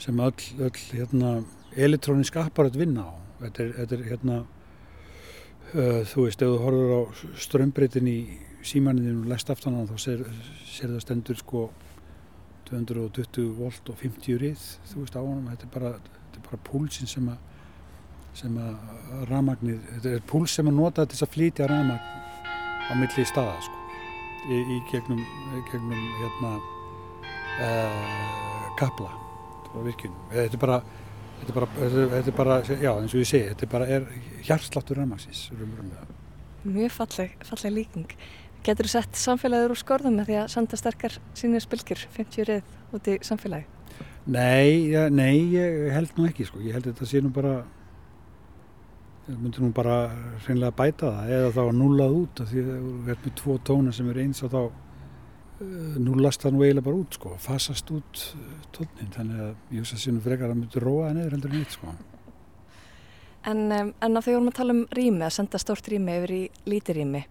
sem 0.00 0.22
öll, 0.24 0.46
öll 0.64 0.78
hérna 0.94 1.32
elektrónisk 1.76 2.38
apparat 2.40 2.78
vinna 2.80 3.04
á. 3.04 3.12
Þetta 3.42 3.64
er, 3.66 3.74
þetta 3.80 3.98
er 3.98 4.06
hérna, 4.06 4.38
uh, 5.74 5.98
þú 6.08 6.24
veist, 6.24 6.46
ef 6.46 6.54
þú 6.54 6.62
horfur 6.62 6.94
á 6.96 7.00
strömbreytin 7.44 8.08
í 8.08 8.16
símaninu 8.64 9.18
og 9.18 9.28
lest 9.34 9.52
aftan 9.52 9.76
á 9.76 9.84
þá 9.92 9.94
sér, 10.06 10.24
sér 10.72 10.94
það 10.94 11.04
stendur 11.04 11.42
sko 11.42 11.66
220 12.70 13.52
volt 13.60 13.92
og 13.92 14.00
50 14.06 14.40
rið, 14.40 14.66
þú 14.88 15.04
veist, 15.04 15.20
á 15.20 15.20
honum. 15.20 15.52
Þetta 15.52 15.68
er 15.68 15.76
bara, 15.76 15.92
þetta 16.00 16.40
er 16.40 16.48
bara 16.48 16.62
púlsin 16.70 17.12
sem 17.12 17.28
að 17.28 17.48
sem 18.40 18.56
að 18.56 19.24
ramagnir, 19.28 19.84
þetta 19.98 20.16
er 20.16 20.22
púls 20.24 20.56
sem 20.56 20.70
að 20.70 20.78
nota 20.78 21.04
til 21.04 21.18
að 21.20 21.34
flytja 21.34 21.68
ramagn 21.68 22.21
á 22.92 22.94
milli 23.00 23.24
staða 23.24 23.56
sko, 23.64 23.78
í, 24.52 24.58
í 24.60 24.78
gegnum, 24.90 25.22
gegnum 25.70 26.04
hérna 26.20 26.52
uh, 27.64 28.68
kapla 28.76 29.08
á 29.72 29.78
virkjunum. 29.80 30.28
Þetta 30.34 30.58
er 30.58 30.62
bara, 30.62 30.78
þetta 31.40 31.50
er 31.50 31.58
bara, 31.58 31.70
þetta 32.12 32.32
er 32.32 32.38
bara, 32.38 32.60
já 32.68 32.92
eins 32.92 33.16
og 33.16 33.24
ég 33.24 33.32
segi, 33.32 33.50
þetta 33.50 33.66
er 33.66 33.72
bara 33.72 34.00
hjartsláttur 34.44 35.00
ramagsins. 35.00 35.48
Mjög 36.62 36.96
falleg, 37.00 37.36
falleg 37.48 37.76
líking. 37.80 38.16
Getur 38.62 38.86
þú 38.86 38.92
sett 38.92 39.18
samfélagið 39.18 39.72
úr 39.72 39.80
skorðum 39.80 40.18
með 40.20 40.28
því 40.28 40.40
að 40.44 40.50
senda 40.52 40.78
sterkar 40.78 41.16
sínir 41.34 41.64
spilkir 41.64 42.04
50 42.14 42.46
rið 42.46 42.76
út 42.94 43.08
í 43.10 43.16
samfélagi? 43.26 43.66
Nei, 44.30 44.92
ja, 44.92 45.08
nei, 45.10 45.56
ég 45.56 45.88
held 45.96 46.12
nú 46.14 46.28
ekki 46.28 46.46
sko, 46.46 46.60
ég 46.62 46.76
held 46.76 46.86
þetta 46.92 47.08
sé 47.10 47.22
nú 47.24 47.32
bara 47.34 47.56
myndir 49.28 49.62
nú 49.62 49.70
bara 49.74 49.96
hreinlega 50.44 50.74
bæta 50.74 51.10
það 51.14 51.34
eða 51.36 51.50
þá 51.54 51.62
nullað 51.78 52.16
út 52.18 52.40
því 52.48 52.62
að 52.62 52.70
þú 52.70 52.94
verður 53.06 53.26
með 53.26 53.36
tvo 53.38 53.58
tóna 53.68 53.92
sem 53.94 54.08
er 54.10 54.18
eins 54.24 54.42
og 54.42 54.50
þá 54.50 54.60
uh, 54.62 55.98
nullast 56.02 56.42
það 56.42 56.56
nú 56.56 56.64
eiginlega 56.64 56.86
bara 56.88 57.02
út 57.02 57.18
sko, 57.18 57.34
fasast 57.42 57.92
út 57.94 58.24
uh, 58.34 58.56
tónin 58.74 59.12
þannig 59.14 59.44
að 59.46 59.78
að 59.78 60.02
sínum 60.02 60.24
frekar 60.24 60.50
að 60.50 60.58
myndir 60.58 60.86
róa 60.86 61.08
það 61.08 61.20
neður 61.20 61.36
heldur 61.36 61.54
en 61.54 61.62
eitt 61.62 61.76
sko. 61.76 61.94
En, 63.42 63.62
en 63.72 64.18
að 64.18 64.24
því 64.24 64.34
vorum 64.36 64.50
að 64.52 64.58
tala 64.58 64.74
um 64.76 64.82
rými, 64.94 65.24
að 65.26 65.34
senda 65.34 65.58
stórt 65.58 65.88
rými 65.90 66.18
yfir 66.18 66.34
í 66.34 66.42
lítið 66.70 66.98
rými, 67.00 67.22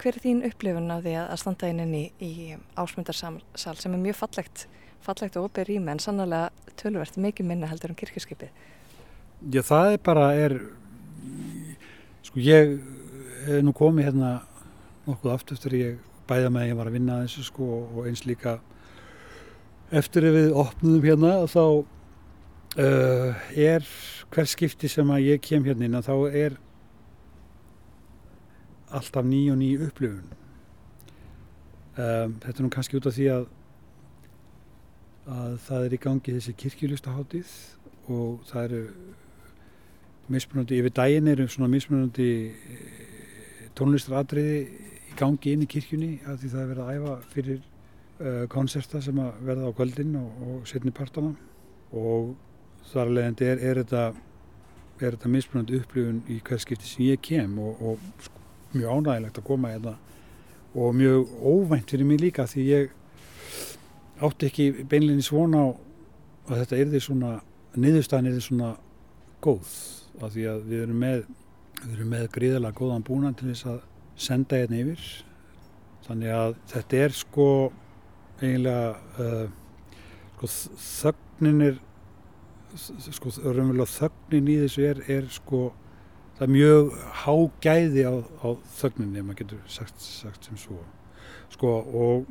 hver 0.00 0.16
er 0.16 0.22
þín 0.22 0.44
upplifun 0.46 0.92
af 0.94 1.02
því 1.04 1.14
að 1.24 1.38
standa 1.42 1.70
inn 1.70 1.94
í, 1.94 2.04
í 2.22 2.34
ásmundarsal 2.78 3.40
sem 3.54 3.96
er 3.96 4.02
mjög 4.02 4.20
fallegt, 4.20 4.66
fallegt 5.02 5.38
og 5.38 5.48
opið 5.50 5.72
rými 5.72 5.94
en 5.94 6.02
sannlega 6.02 6.74
tölvert 6.80 7.18
mikið 7.18 7.50
minna 7.50 7.70
heldur 7.70 7.92
um 7.92 7.98
kirkjuskipið? 7.98 8.54
Já 9.50 9.62
það 9.66 9.94
er 9.96 10.00
bara, 10.04 10.28
er 10.36 10.54
Sko 12.26 12.42
ég 12.44 12.76
hef 13.46 13.62
nú 13.64 13.72
komið 13.76 14.10
hérna 14.10 14.32
nokkuð 15.06 15.32
aftur 15.34 15.58
eftir 15.58 15.76
ég 15.78 16.00
bæða 16.28 16.50
með 16.52 16.62
að 16.62 16.70
ég 16.70 16.78
var 16.78 16.90
að 16.90 16.96
vinna 16.98 17.16
að 17.18 17.24
þessu 17.26 17.46
sko 17.48 17.68
og 17.90 18.08
eins 18.10 18.26
líka 18.28 18.58
eftir 19.90 20.28
að 20.28 20.36
við 20.36 20.58
opnum 20.62 21.02
hérna 21.02 21.32
þá 21.50 21.62
uh, 21.66 23.46
er 23.58 23.86
hver 24.30 24.50
skipti 24.50 24.90
sem 24.90 25.10
að 25.10 25.26
ég 25.26 25.42
kem 25.42 25.64
hérna 25.66 25.88
inn 25.88 25.98
að 25.98 26.10
þá 26.10 26.14
er 26.44 26.58
alltaf 28.90 29.26
ný 29.26 29.40
og 29.52 29.58
ný 29.58 29.70
upplifun. 29.86 30.36
Um, 31.94 32.36
þetta 32.42 32.56
er 32.56 32.64
nú 32.64 32.70
kannski 32.74 32.98
út 32.98 33.08
af 33.10 33.16
því 33.16 33.26
að 33.34 33.48
að 35.30 35.56
það 35.66 35.84
er 35.86 35.94
í 35.94 36.00
gangi 36.00 36.34
þessi 36.34 36.54
kirkjulustahátið 36.58 37.50
og 38.10 38.40
það 38.48 38.64
eru 38.64 38.80
mismunandi, 40.30 40.78
yfir 40.80 40.94
daginn 40.94 41.28
eru 41.32 41.48
svona 41.50 41.70
mismunandi 41.72 42.30
tónlistaratriði 43.78 44.60
í 45.10 45.18
gangi 45.18 45.54
inn 45.54 45.64
í 45.64 45.70
kirkjunni 45.70 46.12
af 46.24 46.40
því 46.40 46.52
það 46.52 46.62
er 46.62 46.70
verið 46.72 46.84
að 46.84 46.96
æfa 46.96 47.14
fyrir 47.34 47.60
uh, 47.60 48.44
konserta 48.52 49.02
sem 49.04 49.20
að 49.22 49.44
verða 49.48 49.70
á 49.70 49.76
kvöldin 49.78 50.16
og, 50.20 50.42
og 50.46 50.68
setni 50.70 50.94
partana 50.94 51.34
og 51.90 52.34
þar 52.90 53.14
leðandi 53.16 53.48
er, 53.50 53.62
er 53.70 53.82
þetta 53.82 54.04
er 55.00 55.16
þetta 55.16 55.32
mismunandi 55.32 55.80
upplifun 55.80 56.22
í 56.28 56.38
hverskipti 56.44 56.88
sem 56.88 57.06
ég 57.06 57.20
kem 57.24 57.56
og, 57.62 57.80
og 57.80 58.24
sko, 58.24 58.42
mjög 58.74 58.96
ánægilegt 58.98 59.38
að 59.40 59.46
koma 59.46 59.70
hérna. 59.72 59.94
Og 60.76 60.92
mjög 60.94 61.30
óvænt 61.42 61.90
fyrir 61.90 62.06
mig 62.06 62.20
líka 62.20 62.44
því 62.46 62.66
ég 62.68 62.90
átti 64.20 64.50
ekki 64.50 64.66
beinleginni 64.84 65.24
svona 65.24 65.64
á 65.64 65.68
að 66.50 66.60
þetta 66.60 66.76
er 66.76 66.92
því 66.92 67.00
svona 67.06 67.32
niðurstaðin 67.80 68.28
er 68.30 68.36
því 68.36 68.44
svona 68.44 68.70
góð 69.42 69.72
af 70.26 70.34
því 70.34 70.46
að 70.50 70.64
við 70.70 70.84
erum 70.84 71.02
með, 71.04 71.24
við 71.82 71.92
erum 71.96 72.12
með 72.14 72.26
gríðalega 72.36 72.78
góðan 72.80 73.06
búnan 73.06 73.36
til 73.38 73.50
þess 73.50 73.68
að 73.70 73.78
senda 74.20 74.60
hérna 74.60 74.80
yfir. 74.84 75.04
Þannig 76.06 76.34
að 76.36 76.56
þetta 76.72 77.02
er 77.04 77.16
sko 77.16 77.48
eiginlega 78.40 78.90
uh, 79.20 79.46
sko 80.36 80.50
þögnin 80.86 81.66
er 81.68 81.80
sko 83.10 83.32
raunverulega 83.42 83.90
þögnin 83.90 84.50
í 84.50 84.56
þessu 84.62 84.86
er, 84.86 85.02
er 85.10 85.28
sko 85.34 85.70
það 86.38 86.44
er 86.46 86.52
mjög 86.54 86.92
hágæði 87.24 88.04
á, 88.06 88.14
á 88.16 88.48
þögninni, 88.78 89.24
maður 89.24 89.42
getur 89.42 89.64
sagt, 89.68 90.00
sagt 90.00 90.46
sem 90.48 90.60
svo. 90.60 90.78
Sko 91.52 91.72
og 92.00 92.30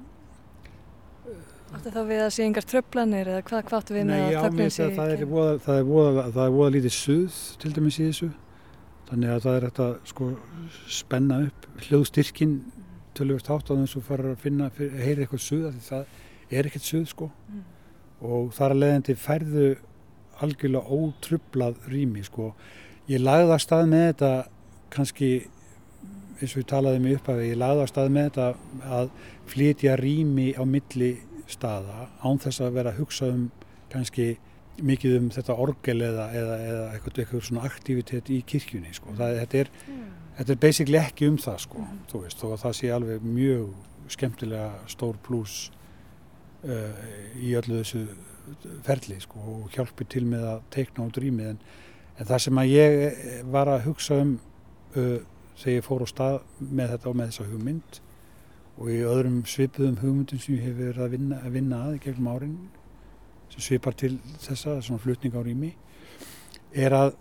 Áttu 1.70 1.92
þá 1.94 2.00
við 2.10 2.22
að 2.24 2.30
sé 2.34 2.46
yngar 2.50 2.66
tröflanir 2.66 3.28
eða 3.30 3.42
hvað 3.46 3.68
hváttu 3.70 3.94
við 3.96 4.06
Nei, 4.10 4.14
með 4.16 4.24
að 4.30 4.46
þögnin 4.46 4.60
mér 4.64 4.72
sé 4.74 4.86
að 4.88 4.96
það 4.98 5.12
er 5.16 5.26
voða, 5.30 5.58
það 5.66 5.80
er 5.82 5.88
voða, 5.90 6.24
það 6.34 6.46
er 6.46 6.56
voða 6.56 6.74
lítið 6.76 6.96
suð 6.96 7.40
til 7.62 7.74
dæmis 7.76 8.00
í 8.00 8.08
þessu 8.08 8.30
þannig 9.10 9.34
að 9.36 9.44
það 9.46 9.58
er 9.60 9.68
að 9.70 9.92
sko 10.10 10.30
spenna 11.00 11.38
upp 11.46 11.68
hljóðstyrkin 11.86 12.56
tölvöld 13.18 13.52
hátt 13.52 13.70
á 13.70 13.74
þess 13.74 14.00
að 14.00 14.08
fara 14.10 14.34
að 14.34 14.42
finna, 14.46 14.72
heyra 14.80 15.26
eitthvað 15.26 15.46
suð 15.46 15.70
það 15.86 16.18
er 16.50 16.70
ekkert 16.72 16.90
suð 16.90 17.06
sko 17.14 17.30
Mm. 17.50 17.64
og 18.22 18.50
þar 18.54 18.74
að 18.74 18.82
leiðandi 18.84 19.14
færðu 19.18 19.68
algjörlega 20.44 20.98
ótrublað 20.98 21.80
rými 21.92 22.22
sko. 22.24 22.54
Ég 23.10 23.22
lagði 23.24 23.54
að 23.56 23.64
stað 23.64 23.88
með 23.92 24.04
þetta 24.10 24.32
kannski 24.94 25.30
eins 26.40 26.54
og 26.54 26.62
ég 26.62 26.68
talaði 26.70 27.02
mig 27.04 27.18
upp 27.18 27.30
af 27.34 27.42
ég 27.44 27.58
lagði 27.60 27.84
að 27.84 27.90
stað 27.92 28.12
með 28.16 28.28
þetta 28.30 28.48
að 29.00 29.10
flytja 29.50 29.96
rými 30.00 30.48
á 30.56 30.64
milli 30.64 31.10
staða 31.50 32.08
án 32.24 32.40
þess 32.42 32.64
að 32.64 32.78
vera 32.78 32.94
að 32.94 33.02
hugsa 33.04 33.30
um 33.34 33.50
kannski 33.90 34.30
mikið 34.86 35.18
um 35.18 35.28
þetta 35.34 35.58
orgel 35.60 35.98
eða, 36.06 36.30
eða, 36.36 36.56
eða 36.64 36.86
eitthvað, 36.94 37.20
eitthvað 37.24 37.46
svona 37.48 37.66
aktivitet 37.68 38.32
í 38.32 38.40
kirkjunni 38.48 38.94
sko. 38.96 39.14
það, 39.18 39.36
þetta, 39.42 39.64
er, 39.64 39.72
þetta 40.38 40.56
er 40.56 40.62
basically 40.64 41.00
ekki 41.02 41.30
um 41.30 41.38
það 41.42 41.60
sko, 41.66 41.86
þú 42.12 42.24
veist, 42.24 42.40
þó 42.40 42.48
að 42.54 42.64
það 42.64 42.78
sé 42.80 42.92
alveg 42.96 43.28
mjög 43.28 44.14
skemmtilega 44.16 44.70
stór 44.90 45.20
pluss 45.26 45.70
uh, 46.66 47.06
í 47.38 47.54
öllu 47.60 47.82
þessu 47.82 48.06
ferli 48.86 49.20
sko, 49.22 49.42
og 49.56 49.74
hjálpi 49.76 50.08
til 50.10 50.26
með 50.30 50.48
að 50.56 50.62
teikna 50.74 51.06
út 51.10 51.20
rýmið 51.22 51.52
en, 51.54 51.60
en 52.18 52.30
það 52.30 52.46
sem 52.46 52.62
að 52.62 52.72
ég 52.74 53.26
var 53.54 53.70
að 53.70 53.86
hugsa 53.90 54.22
um 54.24 54.38
uh, 54.96 55.18
þegar 55.60 55.76
ég 55.76 55.86
fór 55.86 56.06
á 56.06 56.08
stað 56.10 56.40
með 56.60 56.96
þetta 56.96 57.12
og 57.12 57.20
með 57.20 57.34
þessa 57.34 57.50
hugmynd 57.52 58.00
og 58.80 58.92
í 58.92 59.00
öðrum 59.04 59.42
svipuðum 59.50 59.98
hugmyndum 60.00 60.40
sem 60.40 60.56
ég 60.56 60.70
hef 60.70 60.78
verið 60.80 61.04
að 61.04 61.16
vinna 61.16 61.40
að, 61.44 61.56
vinna 61.56 61.80
að 61.88 61.98
gegnum 62.06 62.30
árin 62.32 62.54
sem 63.52 63.66
svipar 63.66 63.98
til 63.98 64.14
þessa, 64.40 64.78
svona 64.86 65.04
flutning 65.04 65.36
á 65.36 65.42
rými 65.44 65.74
er 66.72 66.96
að, 66.96 67.12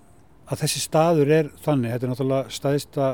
að 0.46 0.62
þessi 0.62 0.84
staður 0.84 1.32
er 1.34 1.50
þannig, 1.64 1.94
þetta 1.94 2.06
er 2.06 2.12
náttúrulega 2.12 2.54
staðista 2.59 3.09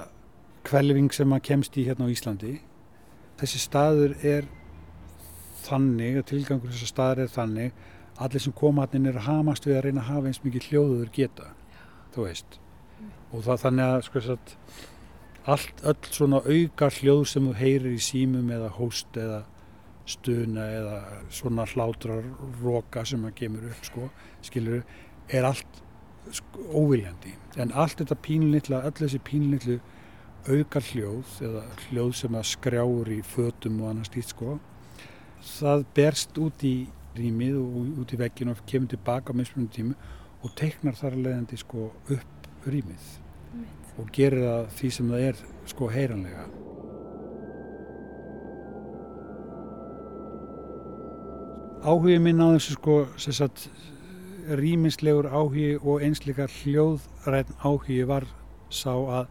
kvelving 0.64 1.11
sem 1.14 1.32
að 1.36 1.45
kemst 1.49 1.76
í 1.76 1.84
hérna 1.86 2.09
á 2.09 2.12
Íslandi. 2.12 2.55
Þessi 3.40 3.61
staður 3.61 4.14
er 4.24 4.47
þannig, 5.64 6.20
að 6.20 6.30
tilgangur 6.30 6.72
þessar 6.72 6.90
staður 6.92 7.24
er 7.24 7.34
þannig 7.34 7.84
allir 8.24 8.42
sem 8.42 8.55
koma 8.55 8.86
hann 8.86 9.09
er 9.11 9.18
að 9.18 9.28
hamast 9.28 9.66
við 9.66 9.78
að 9.78 9.86
reyna 9.88 10.03
að 10.05 10.11
hafa 10.12 10.30
eins 10.30 10.42
mikið 10.45 10.68
hljóðuður 10.70 11.14
geta 11.14 11.53
þú 12.14 12.26
veist. 12.28 12.59
Og 13.34 13.42
það 13.42 13.62
þannig 13.64 13.90
að 13.90 14.05
sko 14.07 14.22
satt, 14.22 14.55
allt, 15.45 15.82
öll 15.84 16.11
svona 16.11 16.40
auka 16.45 16.90
hljóð 16.99 17.24
sem 17.28 17.49
þú 17.49 17.55
heyrir 17.59 17.97
í 17.97 18.03
símum 18.03 18.51
eða 18.55 18.70
hóst 18.78 19.16
eða 19.20 19.42
stuna 20.09 20.66
eða 20.78 20.99
svona 21.32 21.64
hlátrar 21.72 22.26
roka 22.62 23.05
sem 23.09 23.24
að 23.24 23.36
kemur 23.40 23.70
upp 23.70 23.88
sko, 23.88 24.11
skilur 24.45 24.84
er 25.28 25.49
allt 25.49 25.80
sko, 26.32 26.68
óviljandi. 26.84 27.32
En 27.61 27.72
allt 27.72 28.01
þetta 28.01 28.16
pínlitla, 28.24 28.82
öll 28.88 28.97
þessi 28.99 29.20
pínlitlu 29.24 29.80
auka 30.45 30.80
hljóð 30.90 31.40
eða 31.47 31.64
hljóð 31.86 32.14
sem 32.18 32.36
að 32.36 32.49
skrjáur 32.51 33.11
í 33.12 33.22
fötum 33.24 33.80
og 33.80 33.92
annars 33.95 34.12
lít 34.12 34.32
sko 34.32 34.59
það 35.45 35.84
berst 35.97 36.38
út 36.40 36.64
í 36.64 36.74
rýmið 37.16 37.59
og 37.61 38.01
út 38.03 38.14
í 38.14 38.20
veggin 38.20 38.53
og 38.53 38.62
kemur 38.68 38.92
tilbaka 38.92 39.32
á 39.32 39.38
mismunum 39.38 39.70
tímu 39.72 39.97
og 40.45 40.57
teiknar 40.59 40.97
þar 40.99 41.16
að 41.16 41.26
leiðandi 41.26 41.61
sko 41.61 41.90
upp 42.16 42.49
rýmið 42.68 43.24
og 43.99 44.11
gerir 44.14 44.45
það 44.45 44.68
því 44.78 44.90
sem 44.97 45.11
það 45.12 45.26
er 45.28 45.42
sko 45.70 45.88
heyranlega. 45.90 46.45
Áhugið 51.84 52.22
minn 52.24 52.40
á 52.40 52.49
þessu 52.57 52.78
sko 52.78 52.95
sagt, 53.20 53.68
rýmislegur 54.49 55.28
áhugi 55.28 55.74
og 55.80 56.03
einsleika 56.05 56.47
hljóðræn 56.49 57.51
áhugi 57.61 58.03
var 58.09 58.26
sá 58.72 58.92
að, 58.92 59.26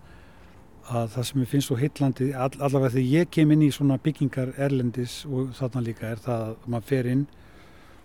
að 0.89 1.07
það 1.15 1.27
sem 1.29 1.41
ég 1.43 1.51
finnst 1.51 1.69
svo 1.69 1.77
heitlandi 1.77 2.29
all, 2.33 2.53
allavega 2.59 2.95
þegar 2.95 3.13
ég 3.13 3.31
kem 3.33 3.53
inn 3.53 3.65
í 3.65 3.71
svona 3.73 3.99
byggingar 4.01 4.53
erlendis 4.57 5.23
og 5.29 5.53
þarna 5.57 5.85
líka 5.85 6.09
er 6.09 6.21
það 6.23 6.45
að 6.47 6.67
maður 6.67 6.89
fer 6.89 7.09
inn 7.13 7.25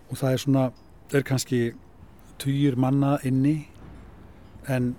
og 0.09 0.21
það 0.21 0.31
er 0.31 0.43
svona, 0.43 0.65
það 1.09 1.19
er 1.19 1.27
kannski 1.29 1.61
týjur 2.41 2.77
manna 2.79 3.17
inni 3.27 3.55
en 4.69 4.93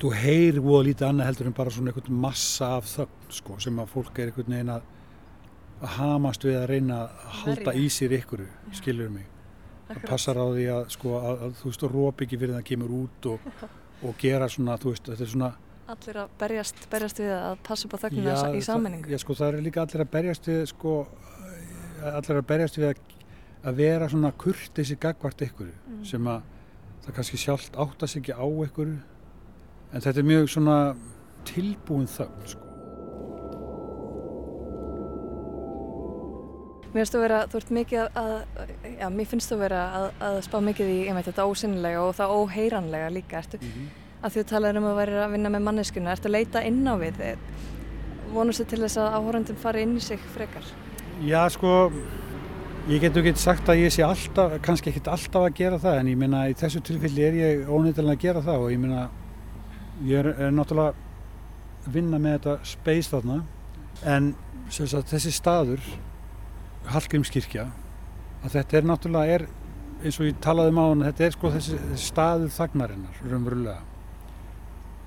þú 0.00 0.10
heyr 0.16 0.58
voða 0.64 0.86
lítið 0.88 1.08
annað 1.08 1.28
heldur 1.30 1.50
en 1.50 1.56
bara 1.56 1.70
svona 1.74 1.92
einhvern 1.92 2.20
massa 2.24 2.70
af 2.78 2.88
þögn 2.90 3.36
sko, 3.38 3.58
sem 3.60 3.78
að 3.82 3.90
fólk 3.92 4.18
er 4.18 4.30
einhvern 4.30 4.54
veginn 4.56 4.72
að 4.76 4.88
að 5.82 5.94
hamast 5.96 6.44
við 6.46 6.56
að 6.60 6.68
reyna 6.70 6.96
að 7.02 7.22
halda 7.42 7.72
í 7.74 7.88
sér 7.90 8.12
ykkur, 8.20 8.44
skilur 8.78 9.08
mig? 9.10 9.24
Það 9.88 10.04
passar 10.06 10.38
á 10.38 10.46
því 10.46 10.66
að, 10.70 10.82
sko, 10.94 11.14
að, 11.18 11.40
að 11.48 11.56
þú 11.58 11.70
veist, 11.72 11.82
róp 11.92 12.22
ekki 12.22 12.38
fyrir 12.38 12.54
það 12.54 12.66
kemur 12.68 12.92
út 13.00 13.26
og, 13.32 13.48
og 14.06 14.14
gera 14.22 14.46
svona, 14.48 14.76
þú 14.78 14.92
veist, 14.92 15.10
þetta 15.10 15.26
er 15.26 15.32
svona 15.34 15.50
Allir 15.92 16.20
að 16.22 16.28
berjast, 16.38 16.78
berjast 16.88 17.18
við 17.18 17.32
að 17.34 17.56
passa 17.66 17.88
upp 17.88 17.96
á 17.98 18.02
þögnuna 18.04 18.34
í 18.54 18.60
sammenningu. 18.64 19.10
Já, 19.10 19.18
sko, 19.20 19.34
það 19.36 19.48
er 19.58 19.64
líka 19.66 19.82
allir 19.82 20.04
að 20.04 20.12
berjast 20.14 20.46
við, 20.48 20.60
sko, 20.70 20.92
allir 22.12 22.38
að 22.38 22.46
berjast 22.52 22.78
við 22.78 22.86
að, 22.92 23.00
að 23.66 23.80
vera 23.82 24.08
svona 24.14 24.30
kurteisi 24.44 24.96
gagvart 25.02 25.42
ykkur 25.48 25.72
Mm. 25.82 26.04
sem 26.08 26.28
að 26.30 26.46
það 27.04 27.16
kannski 27.18 27.38
sjálft 27.42 27.76
áttast 27.76 28.16
ekki 28.22 28.32
á 28.38 28.46
ykkur 28.46 28.94
en 29.92 30.00
þetta 30.00 30.20
er 30.22 30.28
mjög 30.28 30.50
svona 30.52 30.76
tilbúin 31.48 32.08
þögn, 32.10 32.44
sko. 32.52 32.68
Mér 36.92 37.06
finnst 37.06 37.14
þú 37.14 37.20
vera, 37.22 37.36
þú 37.48 37.56
ert 37.56 37.70
mikið 37.72 38.18
að, 38.20 38.32
já, 38.98 39.06
mér 39.08 39.28
finnst 39.30 39.52
þú 39.52 39.56
vera 39.62 39.82
að, 39.96 40.06
að 40.28 40.34
spá 40.44 40.58
mikið 40.60 40.90
í 40.92 40.96
einmitt 41.08 41.28
þetta 41.30 41.46
ósynlega 41.48 42.02
og 42.04 42.10
það 42.18 42.34
óheyranlega 42.36 43.12
líka. 43.14 43.40
Ertu, 43.40 43.60
að 44.20 44.34
þú 44.34 44.44
talar 44.50 44.80
um 44.80 44.88
að 44.90 44.98
vera 45.00 45.22
að 45.24 45.36
vinna 45.38 45.52
með 45.54 45.64
manneskuna, 45.70 46.12
ertu 46.12 46.28
að 46.28 46.36
leita 46.36 46.64
inn 46.68 46.82
á 46.84 46.94
við? 47.00 47.22
Vonustu 48.32 48.66
til 48.68 48.82
þess 48.84 49.00
að 49.00 49.16
áhórandum 49.16 49.62
fari 49.62 49.86
inn 49.86 49.96
í 49.96 50.04
sig 50.04 50.20
frekar? 50.34 50.68
Já, 51.24 51.40
sko, 51.56 51.72
ég 52.92 53.00
get 53.00 53.16
ekki 53.16 53.34
sagt 53.40 53.72
að 53.72 53.86
ég 53.86 53.96
sé 53.96 54.04
alltaf, 54.04 54.58
kannski 54.64 54.92
ekkit 54.92 55.08
alltaf 55.14 55.48
að 55.48 55.56
gera 55.62 55.80
það, 55.80 55.98
en 56.02 56.12
ég 56.12 56.20
meina 56.20 56.44
í 56.52 56.56
þessu 56.60 56.84
tilfelli 56.84 57.24
er 57.24 57.40
ég 57.40 57.72
ónýttilega 57.72 58.18
að 58.18 58.24
gera 58.26 58.44
það 58.44 58.66
og 58.66 58.72
ég 58.74 58.84
meina, 58.84 59.08
ég 60.06 60.18
er, 60.18 60.28
er 60.48 60.54
náttúrulega 60.54 60.94
að 61.82 61.94
vinna 61.96 62.18
með 62.22 62.36
þetta 62.36 62.54
space 62.72 63.10
þarna, 63.10 63.38
en 64.06 64.32
sagt, 64.70 65.10
þessi 65.12 65.32
staður, 65.34 65.82
Hallgrímskirkja, 66.92 67.68
að 68.42 68.56
þetta 68.56 68.78
er 68.78 68.86
náttúrulega, 68.90 69.38
er, 69.38 69.46
eins 70.02 70.18
og 70.18 70.28
ég 70.28 70.38
talaði 70.42 70.74
um 70.74 70.82
á 70.82 70.84
hann, 70.84 71.06
þetta 71.06 71.26
er 71.26 71.34
sko 71.36 71.52
þessi, 71.54 71.80
þessi 71.90 72.06
staður 72.10 72.54
þagnarinnar, 72.56 73.24
raunverulega. 73.30 73.80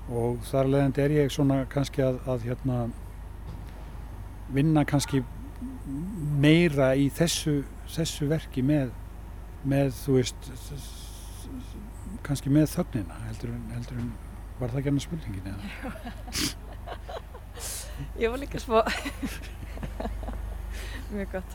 Og 0.06 0.38
þar 0.46 0.70
leðandi 0.70 1.02
er 1.02 1.16
ég 1.16 1.32
svona 1.34 1.64
kannski 1.70 2.04
að, 2.06 2.20
að 2.30 2.46
hérna, 2.46 2.76
vinna 4.54 4.86
kannski 4.86 5.24
meira 6.40 6.92
í 6.96 7.08
þessu, 7.14 7.58
þessu 7.90 8.28
verki 8.30 8.62
með, 8.66 8.92
með 9.66 9.92
þú 10.04 10.20
veist 10.20 10.52
kannski 12.26 12.50
með 12.50 12.70
þögnina 12.72 13.18
heldur 13.26 13.52
en 13.54 14.14
var 14.60 14.68
það 14.72 14.78
ekki 14.80 14.90
annað 14.92 15.06
spurningin 15.06 15.48
eða? 15.52 15.60
Ég 18.20 18.28
var 18.32 18.38
líka 18.40 18.58
svo 18.60 18.82
Mjög 21.16 21.30
gott. 21.32 21.52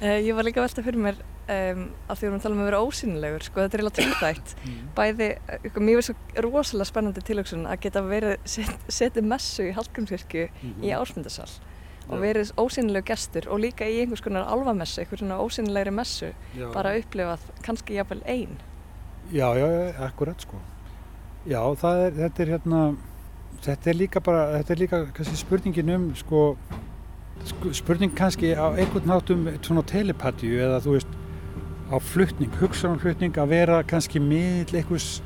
Uh, 0.00 0.18
Ég 0.24 0.34
var 0.36 0.44
líka 0.46 0.60
að 0.60 0.66
velta 0.68 0.82
fyrir 0.84 1.00
mér 1.00 1.16
um, 1.20 1.82
að 2.08 2.18
því 2.18 2.22
við 2.22 2.28
erum 2.28 2.38
að 2.38 2.42
tala 2.44 2.56
um 2.56 2.62
að 2.62 2.68
vera 2.70 2.82
ósynilegur 2.84 3.42
sko, 3.46 3.56
þetta 3.64 3.76
er 3.76 3.80
eiginlega 3.82 3.98
tvíþætt. 4.00 4.48
Bæði, 4.96 5.28
uh, 5.36 5.40
mér 5.80 5.94
finnst 6.00 6.10
svo 6.10 6.16
rosalega 6.46 6.90
spennandi 6.90 7.22
tilöksun 7.28 7.62
að 7.70 7.80
geta 7.86 8.00
verið 8.04 8.34
set, 8.48 8.76
setið 8.92 9.24
messu 9.32 9.62
í 9.68 9.74
Hallgrímskirkju 9.76 10.44
í 10.84 10.88
ásmundasal 10.96 11.50
og 12.06 12.16
verið 12.22 12.46
ósynilegu 12.60 13.06
gestur 13.08 13.44
og 13.50 13.58
líka 13.64 13.84
í 13.90 13.96
einhvers 14.04 14.22
konar 14.22 14.44
alvamessu, 14.46 15.00
einhvers 15.02 15.20
svona 15.24 15.40
ósynilegri 15.42 15.92
messu 15.96 16.28
já, 16.54 16.66
bara 16.76 16.92
upplifað 17.00 17.42
kannski 17.66 17.96
jafnvel 17.98 18.22
ein. 18.30 18.52
Já, 19.34 19.48
já, 19.58 19.66
já, 19.66 19.90
akkurat 20.06 20.38
sko 20.44 20.56
já, 21.46 21.60
er, 21.62 22.16
þetta 22.22 22.42
er 22.42 22.52
hérna 22.56 22.80
þetta 23.66 23.90
er 23.90 23.98
líka 24.00 24.20
bara, 24.24 24.48
þetta 24.58 24.74
er 24.74 24.82
líka 24.82 25.00
kannski 25.16 25.38
spurningin 25.40 25.94
um 25.94 26.08
sko 26.18 26.42
spurning 27.76 28.14
kannski 28.16 28.54
á 28.56 28.66
einhvern 28.74 29.06
nátt 29.10 29.30
um 29.30 29.46
svona 29.62 29.84
telepatíu 29.86 30.58
eða 30.66 30.80
þú 30.82 30.96
veist 30.96 31.14
á 31.86 31.96
flutning, 32.02 32.50
hugsanarflutning 32.58 33.36
að 33.38 33.52
vera 33.52 33.82
kannski 33.86 34.18
miðl 34.22 34.74
einhvers 34.80 35.20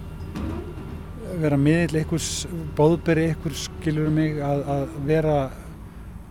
vera 1.41 1.57
miðl 1.57 2.03
einhvers 2.03 2.29
bóðberi 2.77 3.31
einhvers 3.31 3.65
skilur 3.71 4.11
mig 4.13 4.37
að, 4.45 4.65
að 4.75 4.97
vera 5.09 5.37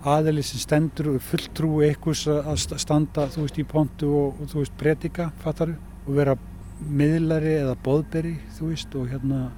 aðeli 0.09 0.43
sem 0.45 0.61
stendur 0.61 1.15
og 1.15 1.23
fulltrúi 1.25 1.89
einhvers 1.89 2.27
að 2.29 2.51
að 2.53 2.61
sta- 2.65 2.79
standa 2.85 3.25
þú 3.33 3.47
veist 3.47 3.57
í 3.59 3.65
pontu 3.67 4.11
og, 4.21 4.37
og 4.43 4.51
þú 4.53 4.61
veist 4.61 4.77
predika 4.79 5.31
fattaru 5.41 5.75
og 6.05 6.13
vera 6.19 6.37
miðlari 6.79 7.57
eða 7.63 7.73
bóðberi 7.83 8.37
þú 8.59 8.69
veist 8.69 8.95
og 8.95 9.09
hérna 9.11 9.49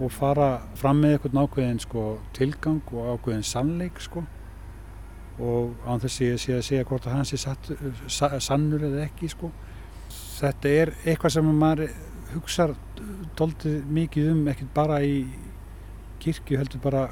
og 0.00 0.12
fara 0.12 0.48
fram 0.76 1.00
með 1.00 1.16
einhvern 1.16 1.42
ákveðin 1.44 1.78
sko, 1.80 2.06
tilgang 2.36 2.82
og 2.92 3.14
ákveðin 3.16 3.46
sannleik 3.46 4.00
sko. 4.00 4.24
og 5.36 5.74
án 5.84 6.00
þess 6.00 6.20
að 6.20 6.26
ég 6.48 6.62
sé 6.64 6.78
að 6.80 6.86
hvort 6.88 7.06
að 7.06 7.12
hans 7.12 7.32
er 7.36 7.40
satt, 7.42 7.66
sa, 8.08 8.38
sannur 8.40 8.84
eða 8.88 9.02
ekki 9.04 9.28
sko. 9.28 9.50
þetta 10.38 10.68
er 10.68 10.92
eitthvað 11.04 11.34
sem 11.36 11.50
maður 11.60 11.90
hugsar 12.32 12.74
doldið 13.36 13.84
mikið 13.98 14.30
um 14.32 14.48
ekkert 14.48 14.72
bara 14.74 15.02
í 15.04 15.26
kirkju 16.20 16.58
heldur 16.58 16.80
bara 16.82 17.02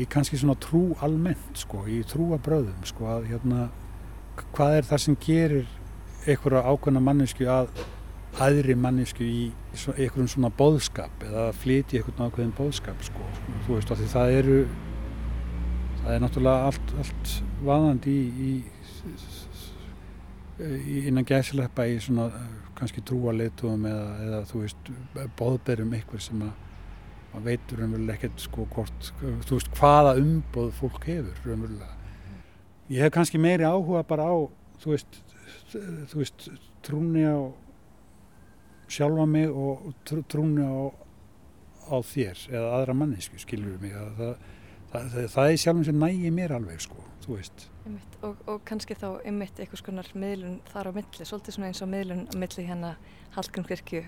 í 0.00 0.06
kannski 0.08 0.40
svona 0.40 0.56
trú 0.60 0.96
almennt 1.04 1.60
sko, 1.60 1.84
í 1.86 2.02
trúabröðum 2.08 2.84
sko, 2.88 3.08
að 3.16 3.28
hérna 3.32 3.68
hvað 4.52 4.78
er 4.78 4.88
það 4.88 5.02
sem 5.04 5.18
gerir 5.20 5.68
einhverja 6.26 6.64
ákveðna 6.68 7.02
mannesku 7.04 7.48
að 7.50 7.72
aðri 8.40 8.74
mannesku 8.78 9.24
í 9.26 9.42
einhverjum 9.74 10.30
svona 10.30 10.50
bóðskap 10.56 11.24
eða 11.26 11.48
að 11.50 11.58
flytja 11.60 12.00
einhvern 12.00 12.30
ákveðin 12.30 12.54
bóðskap 12.56 13.04
sko. 13.04 13.26
þú 13.66 13.76
veist, 13.76 13.92
því 13.92 14.08
það 14.12 14.36
eru 14.38 14.58
það 16.02 16.14
er 16.14 16.24
náttúrulega 16.24 16.70
allt, 16.70 16.94
allt 17.02 17.34
vaðandi 17.62 18.16
í, 18.16 18.52
í, 20.62 20.96
innan 21.06 21.28
gæsileppa 21.28 21.86
í 21.90 21.98
svona 22.02 22.30
kannski 22.78 23.04
trúaleitum 23.06 23.86
eða, 23.86 24.06
eða 24.26 24.42
þú 24.50 24.64
veist 24.64 24.92
bóðberum 25.38 25.92
einhver 25.96 26.24
sem 26.24 26.42
að 26.42 26.52
maður 27.32 27.46
veitur 27.48 27.80
raunverulega 27.80 28.18
ekkert 28.18 28.42
sko 28.44 28.66
hvort, 28.74 29.10
þú 29.46 29.56
veist 29.56 29.70
hvaða 29.78 30.16
umboð 30.20 30.72
fólk 30.76 31.06
hefur 31.08 31.46
raunverulega. 31.46 31.94
Ég 32.92 33.04
hef 33.06 33.12
kannski 33.14 33.40
meiri 33.40 33.64
áhuga 33.64 34.02
bara 34.04 34.26
á, 34.28 34.36
þú 34.82 34.92
veist, 34.92 35.20
þú 35.72 36.20
veist, 36.20 36.48
trúni 36.84 37.24
á 37.24 37.40
sjálfa 38.88 39.26
mig 39.28 39.50
og 39.50 39.92
trú, 40.08 40.22
trúni 40.30 40.64
á, 40.64 40.90
á 41.92 41.96
þér 42.02 42.46
eða 42.50 42.74
aðra 42.78 42.96
mannesku, 42.96 43.38
skilur 43.42 43.78
mig. 43.82 43.94
Það, 43.94 44.10
það, 44.18 44.34
það, 44.92 45.08
það, 45.14 45.28
það 45.36 45.52
er 45.52 45.62
sjálfum 45.64 45.86
sem 45.88 46.02
nægi 46.02 46.32
mér 46.34 46.56
alveg, 46.58 46.82
sko, 46.84 47.04
þú 47.24 47.36
veist. 47.38 47.68
einmitt, 47.86 48.16
og, 48.22 48.42
og 48.46 48.60
kannski 48.68 48.94
þá 48.98 49.08
einmitt 49.26 49.60
einhvers 49.62 49.82
konar 49.82 50.08
miðlun 50.14 50.60
þar 50.70 50.90
á 50.90 50.92
milli 50.98 51.26
svolítið 51.26 51.56
svona 51.56 51.70
eins 51.70 51.82
og 51.82 51.90
miðlun 51.90 52.26
á 52.30 52.34
milli 52.38 52.66
hérna 52.66 52.92
Hallgrímskirkju 53.34 54.02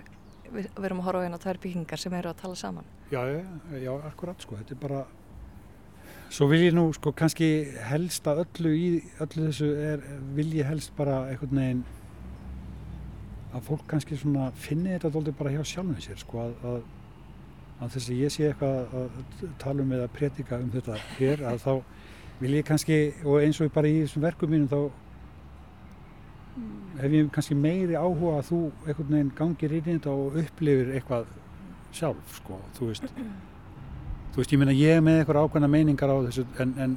við, 0.53 0.69
við 0.69 0.87
erum 0.89 1.03
að 1.03 1.09
horfa 1.09 1.23
á 1.23 1.25
hérna 1.27 1.41
tvær 1.43 1.61
byggingar 1.65 2.03
sem 2.03 2.15
eru 2.19 2.31
að 2.31 2.41
tala 2.43 2.59
saman 2.59 2.89
Já, 3.11 3.21
já, 3.31 3.41
já, 3.83 3.93
akkurat, 4.11 4.43
sko, 4.43 4.59
þetta 4.61 4.75
er 4.77 4.81
bara, 4.83 5.01
svo 6.33 6.49
vil 6.51 6.63
ég 6.65 6.77
nú, 6.77 6.87
sko, 6.97 7.13
kannski 7.17 7.51
helst 7.91 8.27
að 8.31 8.45
öllu 8.45 8.75
í, 8.79 8.87
öllu 9.23 9.49
þessu 9.49 9.71
er, 9.91 10.07
vil 10.37 10.49
ég 10.59 10.71
helst 10.71 10.95
bara 10.99 11.25
einhvern 11.33 11.61
veginn 11.61 11.85
að 13.55 13.69
fólk 13.69 13.87
kannski 13.91 14.19
svona 14.19 14.51
finni 14.59 14.95
þetta 14.97 15.13
dóldi 15.15 15.35
bara 15.39 15.53
hjá 15.55 15.63
sjálfum 15.69 16.01
sér, 16.03 16.19
sko, 16.19 16.43
að, 16.43 16.55
að, 16.71 16.81
að 17.79 17.95
þess 17.95 18.11
að 18.11 18.21
ég 18.25 18.35
sé 18.35 18.49
eitthvað 18.49 18.99
að 18.99 19.55
tala 19.63 19.85
um 19.85 19.95
eða 19.95 20.11
predika 20.17 20.59
um 20.59 20.73
þetta 20.75 20.99
hér, 21.19 21.45
að 21.51 21.63
þá 21.63 21.73
vil 22.41 22.53
ég 22.59 22.67
kannski, 22.67 22.99
og 23.23 23.41
eins 23.45 23.61
og 23.63 23.73
bara 23.75 23.91
í 23.91 24.03
þessum 24.03 24.27
verkum 24.27 24.51
mínum 24.51 24.71
þá 24.71 24.81
hef 27.01 27.15
ég 27.15 27.31
kannski 27.35 27.57
meiri 27.59 27.97
áhuga 27.99 28.39
að 28.39 28.47
þú 28.51 28.61
einhvern 28.85 29.11
veginn 29.17 29.33
gangir 29.39 29.75
inn 29.75 29.83
í 29.83 29.97
þetta 29.97 30.15
og 30.15 30.39
upplifir 30.43 30.93
eitthvað 30.95 31.27
sjálf, 31.95 32.39
sko, 32.41 32.59
þú 32.77 32.91
veist. 32.91 33.11
Þú 34.35 34.41
veist, 34.41 34.55
ég 34.55 34.61
meina 34.61 34.75
ég 34.75 34.97
er 34.99 35.05
með 35.05 35.21
eitthvað 35.21 35.45
ákveðna 35.45 35.71
meiningar 35.71 36.11
á 36.11 36.19
þessu 36.27 36.47
en, 36.63 36.75
en 36.83 36.97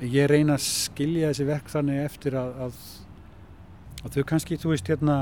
ég 0.00 0.28
reyna 0.30 0.56
að 0.56 0.64
skilja 0.64 1.32
þessi 1.32 1.48
verk 1.48 1.68
þannig 1.72 2.00
eftir 2.04 2.36
að, 2.40 2.54
að, 2.66 2.80
að 4.04 4.16
þau 4.16 4.24
kannski, 4.32 4.58
þú 4.60 4.72
veist, 4.72 4.88
hérna 4.92 5.18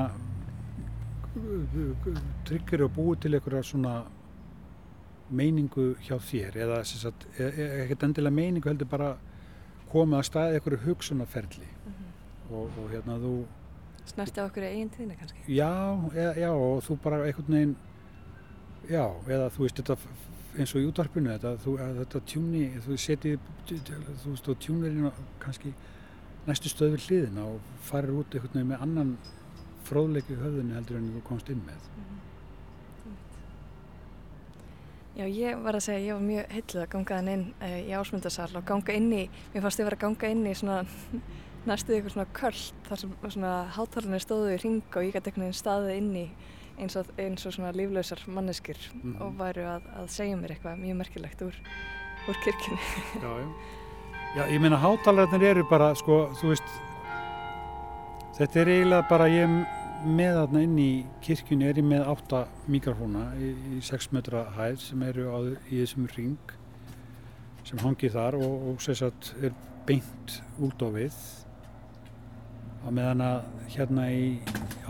tryggir 1.35 2.85
og 2.85 2.93
búið 2.95 3.24
til 3.24 3.35
einhverja 3.35 3.62
svona 3.66 3.95
meiningu 5.35 5.95
hjá 6.05 6.18
þér 6.20 6.59
eða 6.66 6.82
sem 6.87 7.01
sagt, 7.01 7.26
e- 7.39 7.51
e- 7.51 7.70
ekkert 7.85 8.07
endilega 8.07 8.35
meiningu 8.35 8.70
heldur 8.70 8.91
bara 8.91 9.14
komið 9.91 10.18
að 10.18 10.28
staði 10.28 10.59
einhverju 10.59 10.80
hugsunarferli. 10.85 11.70
Og, 12.51 12.68
og 12.68 12.91
hérna 12.93 13.16
þú 13.22 13.35
snerti 14.05 14.43
á 14.43 14.45
okkur 14.45 14.66
eigin 14.68 14.91
tíðina 14.93 15.16
kannski? 15.18 15.43
Já, 15.49 15.72
já, 16.14 16.30
já, 16.37 16.51
og 16.53 16.82
þú 16.85 16.99
bara 17.03 17.22
einhvern 17.24 17.57
veginn, 17.57 17.76
já, 18.91 19.05
eða 19.26 19.51
þú 19.55 19.64
veist 19.64 19.80
þetta 19.80 19.97
eins 20.55 20.74
og 20.74 20.82
í 20.82 20.89
útvarpinu, 20.91 21.32
þetta, 21.32 21.55
þú, 21.64 21.76
þetta 22.01 22.20
tjúni, 22.30 22.64
þú 22.85 22.99
setið, 23.01 23.49
þú 23.66 24.35
veist, 24.35 24.45
þú 24.45 24.57
tjúnir 24.62 24.99
kannski 25.43 25.72
næstu 26.45 26.70
stöð 26.70 26.95
við 26.95 27.09
hliðina 27.09 27.47
og 27.49 27.72
farir 27.89 28.12
út 28.20 28.37
einhvern 28.37 28.53
veginn 28.53 28.70
með 28.74 28.85
annan 28.85 29.16
fróðleik 29.89 30.30
í 30.30 30.37
höfðinu 30.41 30.74
heldur 30.78 30.97
en 31.01 31.11
þú 31.16 31.22
komst 31.28 31.51
inn 31.53 31.62
með. 31.66 31.91
Já, 35.14 35.26
ég 35.30 35.61
var 35.62 35.76
að 35.78 35.85
segja 35.87 36.03
ég 36.09 36.16
var 36.16 36.24
mjög 36.26 36.49
heitluð 36.57 36.82
að 36.82 36.89
ganga 36.97 37.18
inn 37.22 37.43
uh, 37.62 37.74
í 37.87 37.93
ásmundarsal 37.95 38.49
og 38.59 38.64
ganga 38.66 38.97
inn 38.99 39.12
í, 39.14 39.20
mér 39.55 39.62
fannst 39.62 39.78
ég 39.78 39.87
vera 39.87 39.99
að 40.01 40.03
ganga 40.09 40.30
inn 40.35 40.41
í 40.51 40.55
svona 40.59 40.80
næstuði 41.70 42.01
eitthvað 42.01 42.14
svona 42.16 42.32
köld 42.35 42.89
þar 42.89 43.01
sem 43.05 43.12
svona 43.37 43.53
hátalarnir 43.76 44.24
stóðu 44.24 44.49
í 44.57 44.59
ring 44.64 44.80
og 44.91 45.07
ég 45.07 45.14
gæti 45.14 45.30
einhvern 45.30 45.47
veginn 45.47 45.61
staðið 45.61 45.95
inn 46.01 46.11
í 46.18 46.24
eins 46.82 46.99
og, 46.99 47.12
eins 47.22 47.47
og 47.47 47.55
svona 47.55 47.70
líflausar 47.78 48.24
manneskir 48.35 48.80
Mhm. 48.91 49.14
og 49.22 49.39
væru 49.39 49.62
að, 49.76 49.87
að 50.03 50.11
segja 50.11 50.37
mér 50.41 50.57
eitthvað 50.57 50.82
mjög 50.82 50.99
merkilegt 51.05 51.47
úr, 51.47 51.55
úr 52.28 52.41
kirkjunni. 52.43 52.91
Já, 53.22 53.30
já. 53.39 53.49
Já, 54.35 54.43
ég 54.51 54.59
meina 54.64 54.80
hátalarnir 54.82 55.45
eru 55.53 55.62
bara, 55.70 55.93
sko, 55.95 56.24
þú 56.41 56.51
veist, 56.51 56.74
þetta 58.35 58.61
er 58.61 58.70
eiginlega 58.72 59.09
bara, 59.09 59.30
ég 59.30 59.53
með 60.05 60.39
þarna 60.41 60.62
inn 60.66 60.78
í 60.82 60.91
kirkjunni, 61.24 61.68
er 61.68 61.78
ég 61.80 61.87
með 61.87 62.09
átta 62.12 62.43
mikrofóna 62.70 63.28
í, 63.41 63.53
í 63.76 63.80
6 63.85 64.11
metra 64.16 64.45
hæð 64.57 64.80
sem 64.82 65.05
eru 65.07 65.30
á, 65.32 65.39
í 65.70 65.80
þessum 65.80 66.09
ring 66.16 66.55
sem 67.64 67.80
hangir 67.80 68.12
þar 68.12 68.37
og, 68.41 68.66
og 68.72 68.82
sem 68.85 68.99
sagt 68.99 69.32
er 69.41 69.55
beint 69.89 70.39
út 70.61 70.82
á 70.85 70.89
við. 70.93 71.16
Á 72.85 72.89
meðan 72.93 73.24
að 73.24 73.39
hérna 73.72 74.11
í 74.12 74.26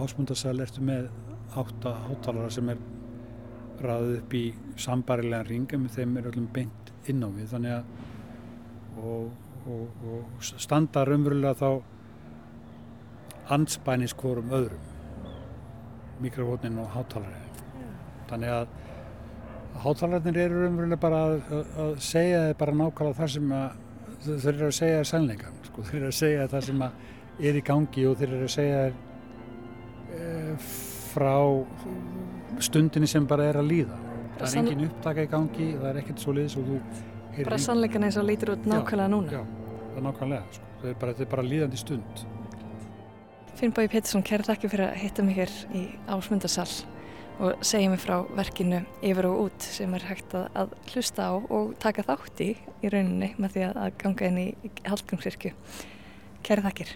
ásmundarsal 0.01 0.57
ertu 0.65 0.83
með 0.83 1.07
átta 1.55 1.95
hátalara 2.09 2.51
sem 2.51 2.73
er 2.73 2.83
raðið 3.85 4.19
upp 4.19 4.35
í 4.35 4.45
sambarilegan 4.81 5.49
ring 5.51 5.77
en 5.77 5.89
þeim 5.93 6.19
er 6.19 6.31
öllum 6.33 6.51
beint 6.55 6.93
inn 7.11 7.23
á 7.23 7.29
við 7.29 7.51
þannig 7.53 7.77
að 7.77 9.03
og, 9.05 9.31
og, 9.69 10.07
og 10.09 10.47
standa 10.49 11.05
raunverulega 11.07 11.59
þá 11.61 11.94
anspænis 13.53 14.15
hvorum 14.17 14.53
öðrum 14.55 14.91
mikrofónin 16.23 16.79
og 16.81 16.91
hátalarinn 16.95 17.63
þannig 18.31 18.53
að 18.55 18.75
hátalarnir 19.85 20.39
eru 20.45 20.63
raunverulega 20.63 21.01
bara 21.03 21.23
að, 21.27 21.57
að, 21.83 21.97
segja 22.05 22.45
þið 22.49 22.55
bara 22.61 22.77
nákvæmlega 22.81 23.19
það 23.19 23.33
sem 23.35 23.55
að 23.59 23.81
þeir 24.25 24.53
eru 24.55 24.69
að 24.69 24.77
segja 24.79 25.01
þér 25.01 25.11
sannleikan 25.11 25.59
sko. 25.67 25.87
þeir 25.89 25.99
eru 26.01 26.11
að 26.13 26.19
segja 26.21 26.47
það 26.53 26.69
sem 26.69 26.85
að 26.87 27.49
er 27.51 27.59
í 27.59 27.65
gangi 27.67 28.07
og 28.09 28.21
þeir 28.21 28.31
eru 28.31 28.49
að 28.49 28.55
segja 28.55 28.85
þér 28.85 28.95
e, 30.15 30.57
frá 31.11 31.35
stundinni 32.63 33.11
sem 33.11 33.27
bara 33.27 33.51
er 33.51 33.59
að 33.61 33.73
líða 33.73 33.99
það 34.39 34.47
er 34.47 34.61
engin 34.63 34.87
upptaka 34.87 35.27
í 35.27 35.33
gangi 35.35 35.69
það 35.75 35.91
er 35.91 36.01
ekkert 36.05 36.23
svo 36.23 36.37
liðs 36.39 36.57
og 36.61 36.71
þú 36.71 36.79
Bara 37.35 37.59
sannleikan 37.59 38.05
eins 38.07 38.17
og 38.21 38.29
lítur 38.29 38.53
út 38.55 38.67
nákvæmlega 38.69 39.11
núna. 39.11 39.33
Já, 39.33 39.41
það 39.43 39.97
er 39.99 40.05
nákvæmlega, 40.07 40.55
sko. 40.55 40.69
Það 40.81 40.91
er 40.91 40.99
bara, 41.01 41.15
er 41.19 41.31
bara 41.33 41.45
líðandi 41.49 41.81
stund. 41.81 42.21
Finnbói 43.55 43.87
Pettersson, 43.87 44.25
kæra 44.27 44.43
þakki 44.43 44.69
fyrir 44.73 44.89
að 44.89 44.97
hitta 44.99 45.23
mig 45.23 45.37
hér 45.39 45.53
í 45.79 45.85
ásmundarsal 46.11 46.67
og 47.39 47.63
segja 47.67 47.91
mig 47.93 48.03
frá 48.03 48.17
verkinu 48.35 48.81
yfir 48.99 49.29
og 49.31 49.45
út 49.45 49.69
sem 49.77 49.95
er 49.95 50.07
hægt 50.09 50.35
að, 50.35 50.49
að 50.59 50.75
hlusta 50.91 51.29
á 51.31 51.35
og 51.39 51.73
taka 51.83 52.03
þátt 52.07 52.43
í 52.43 52.51
í 52.59 52.91
rauninni 52.91 53.31
með 53.39 53.57
því 53.57 53.65
að, 53.69 53.81
að 53.87 53.97
ganga 54.03 54.31
inn 54.31 54.43
í 54.43 54.49
Hallgrímskirkju. 54.91 55.55
Kæra 56.45 56.67
þakkir. 56.67 56.95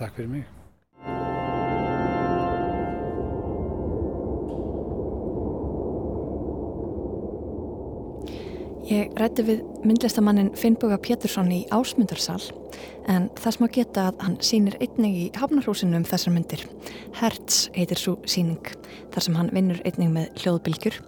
Takk 0.00 0.16
fyrir 0.16 0.36
mig. 0.38 0.53
Ég 8.84 9.14
rætti 9.16 9.40
við 9.46 9.62
myndlistamannin 9.88 10.50
Finnboga 10.60 10.98
Pétursson 11.00 11.48
í 11.54 11.62
Ásmundarsal 11.72 12.50
en 13.08 13.30
þess 13.38 13.56
má 13.62 13.64
geta 13.72 14.10
að 14.10 14.18
hann 14.20 14.34
sýnir 14.44 14.74
einnig 14.76 15.14
í 15.16 15.22
Hafnarhúsinu 15.40 15.96
um 15.96 16.04
þessar 16.04 16.34
myndir. 16.34 16.64
Hertz 17.16 17.70
heitir 17.72 17.96
svo 17.96 18.18
síning 18.28 18.74
þar 19.14 19.24
sem 19.24 19.38
hann 19.38 19.48
vinnur 19.56 19.78
einnig 19.88 20.10
með 20.12 20.42
hljóðbylgjur. 20.42 20.98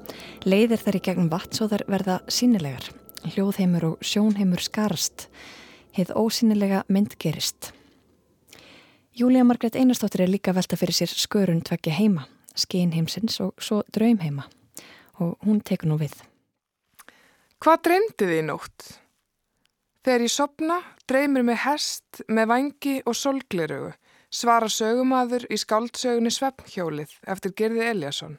Leiðir 0.49 0.81
þær 0.87 0.97
í 0.97 1.03
gegnum 1.05 1.29
vatn 1.35 1.59
svo 1.59 1.69
þær 1.69 1.85
verða 1.93 2.15
sínilegar. 2.33 2.87
Hljóðheimur 3.35 3.85
og 3.91 4.07
sjónheimur 4.09 4.65
skarast. 4.65 5.27
Heið 5.99 6.15
ósýnilega 6.17 6.81
mynd 6.89 7.19
gerist. 7.21 7.75
Júlía 9.13 9.45
Margrét 9.45 9.77
Einarstóttir 9.77 10.25
er 10.25 10.33
líka 10.33 10.57
velta 10.57 10.81
fyrir 10.81 10.97
sér 10.97 11.13
skörun 11.13 11.61
tveggja 11.61 11.93
heima, 11.99 12.25
skein 12.57 12.97
heimsins 12.97 13.37
og 13.45 13.53
svo 13.61 13.83
draumheima 13.93 14.49
og 15.21 15.37
hún 15.45 15.61
tekur 15.61 15.93
nú 15.93 16.01
við. 16.01 16.17
Hvað 17.67 17.81
dreymdi 17.83 18.27
þið 18.29 18.37
í 18.39 18.43
nótt? 18.47 18.85
Þegar 20.07 20.23
ég 20.23 20.31
sopna, 20.31 20.75
dreymir 21.11 21.43
mig 21.43 21.57
hest 21.65 22.21
með 22.31 22.45
vangi 22.53 22.93
og 23.03 23.17
solglerugu, 23.19 23.89
svara 24.31 24.69
sögumadur 24.71 25.49
í 25.51 25.59
skáldsögunni 25.59 26.31
Svefnhjólið 26.31 27.17
eftir 27.27 27.57
Gerði 27.59 27.89
Eliasson. 27.89 28.37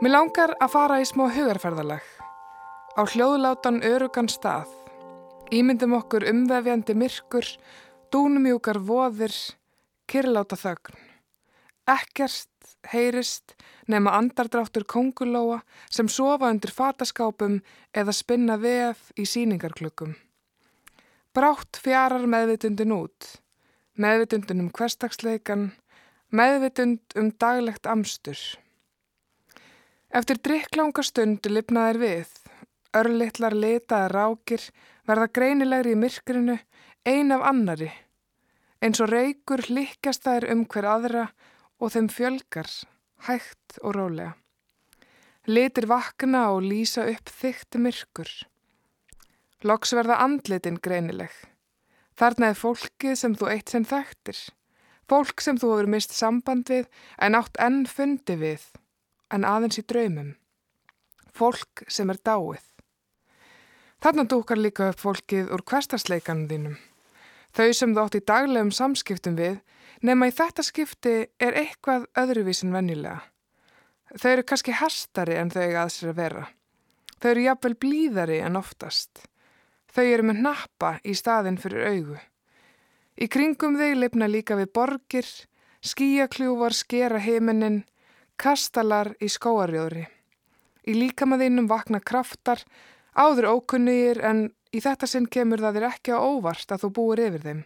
Mér 0.00 0.16
langar 0.16 0.56
að 0.56 0.76
fara 0.78 1.02
í 1.04 1.10
smá 1.12 1.26
hugarferðalag. 1.28 2.08
Á 2.96 3.04
hljóðlátan 3.04 3.84
örugan 3.84 4.32
stað. 4.32 4.72
Ímyndum 5.52 5.92
okkur 5.92 6.24
umvefjandi 6.24 6.96
myrkur, 6.96 7.44
dúnumjúkar 8.14 8.78
voðir, 8.78 9.34
kyrláta 10.06 10.54
þögn. 10.54 10.98
Ekkert 11.90 12.68
heyrist 12.92 13.56
nema 13.90 14.12
andardráttur 14.14 14.84
kongulóa 14.86 15.58
sem 15.90 16.06
sofa 16.08 16.52
undir 16.52 16.70
fataskápum 16.70 17.58
eða 17.90 18.14
spinna 18.14 18.56
vef 18.60 19.10
í 19.18 19.26
síningarklukkum. 19.26 20.14
Brátt 21.34 21.80
fjarar 21.82 22.28
meðvitundin 22.30 22.94
út, 22.94 23.32
meðvitundin 23.98 24.62
um 24.62 24.70
hverstagsleikan, 24.70 25.72
meðvitund 26.30 27.18
um 27.18 27.32
daglegt 27.34 27.90
amstur. 27.90 28.38
Eftir 30.14 30.38
drikklanga 30.38 31.02
stund 31.02 31.50
lifnaðir 31.50 31.98
við, 32.04 32.30
örlittlar 32.94 33.58
litaðar 33.58 34.14
rákir 34.14 34.70
verða 35.02 35.26
greinilegri 35.34 35.96
í 35.96 35.98
myrkrinu 35.98 36.60
ein 37.04 37.34
af 37.34 37.42
annari, 37.44 37.90
eins 38.84 39.00
og 39.00 39.08
reykur 39.08 39.62
líkjast 39.72 40.26
þær 40.26 40.44
um 40.52 40.64
hver 40.68 40.86
aðra 40.90 41.28
og 41.80 41.94
þeim 41.94 42.10
fjölgar, 42.12 42.68
hægt 43.24 43.78
og 43.80 43.96
rólega. 43.96 44.34
Litir 45.48 45.88
vakna 45.88 46.50
og 46.52 46.64
lýsa 46.64 47.06
upp 47.08 47.32
þykti 47.32 47.80
myrkur. 47.80 48.30
Loks 49.64 49.94
verða 49.96 50.20
andlitin 50.24 50.76
greinileg. 50.84 51.32
Þarna 52.16 52.52
er 52.52 52.60
fólkið 52.60 53.16
sem 53.18 53.34
þú 53.36 53.50
eitt 53.52 53.72
sem 53.72 53.84
þekktir. 53.88 54.38
Fólk 55.08 55.40
sem 55.44 55.58
þú 55.60 55.72
hefur 55.74 55.90
mist 55.96 56.14
samband 56.16 56.68
við 56.72 56.86
en 57.20 57.36
átt 57.36 57.60
enn 57.60 57.84
fundi 57.88 58.36
við, 58.40 58.62
en 59.32 59.44
aðeins 59.44 59.80
í 59.80 59.84
draumum. 59.84 60.32
Fólk 61.32 61.84
sem 61.88 62.12
er 62.12 62.20
dáið. 62.24 62.64
Þarna 64.04 64.24
dúkar 64.28 64.60
líka 64.60 64.90
upp 64.92 65.00
fólkið 65.00 65.52
úr 65.52 65.64
hverstarsleikanum 65.64 66.48
þínum. 66.48 66.76
Þau 67.54 67.70
sem 67.76 67.94
þú 67.94 68.02
átt 68.02 68.18
í 68.18 68.24
daglegum 68.26 68.72
samskiptum 68.74 69.36
við, 69.38 69.60
nema 70.02 70.26
í 70.26 70.34
þetta 70.34 70.64
skipti 70.66 71.14
er 71.38 71.56
eitthvað 71.60 72.08
öðruvísin 72.18 72.74
vennilega. 72.74 73.22
Þau 74.14 74.30
eru 74.30 74.44
kannski 74.46 74.74
hastari 74.78 75.38
en 75.38 75.50
þau 75.54 75.62
eiga 75.62 75.84
að 75.84 75.92
sér 75.94 76.10
að 76.12 76.18
vera. 76.18 76.44
Þau 77.22 77.30
eru 77.30 77.46
jafnvel 77.46 77.74
blíðari 77.80 78.40
en 78.44 78.58
oftast. 78.58 79.24
Þau 79.94 80.04
eru 80.04 80.26
með 80.28 80.42
nappa 80.44 80.96
í 81.06 81.14
staðin 81.14 81.58
fyrir 81.62 81.86
augu. 81.88 82.18
Í 83.14 83.28
kringum 83.30 83.78
þau 83.78 83.92
lifna 84.00 84.26
líka 84.26 84.58
við 84.58 84.72
borgir, 84.74 85.28
skíakljúvar 85.86 86.74
skera 86.74 87.20
heiminin, 87.22 87.84
kastalar 88.36 89.12
í 89.22 89.30
skóarjóðri. 89.30 90.08
Í 90.90 90.92
líkamaðinum 90.98 91.70
vakna 91.70 92.02
kraftar, 92.02 92.60
áður 93.14 93.52
ókunnugir 93.54 94.18
en 94.26 94.48
í 94.74 94.80
þetta 94.82 95.08
sinn 95.08 95.28
kemur 95.30 95.62
það 95.62 95.78
þér 95.78 95.86
ekki 95.90 96.14
á 96.14 96.18
óvart 96.18 96.74
að 96.74 96.84
þú 96.84 96.90
búir 96.98 97.22
yfir 97.28 97.44
þeim. 97.44 97.60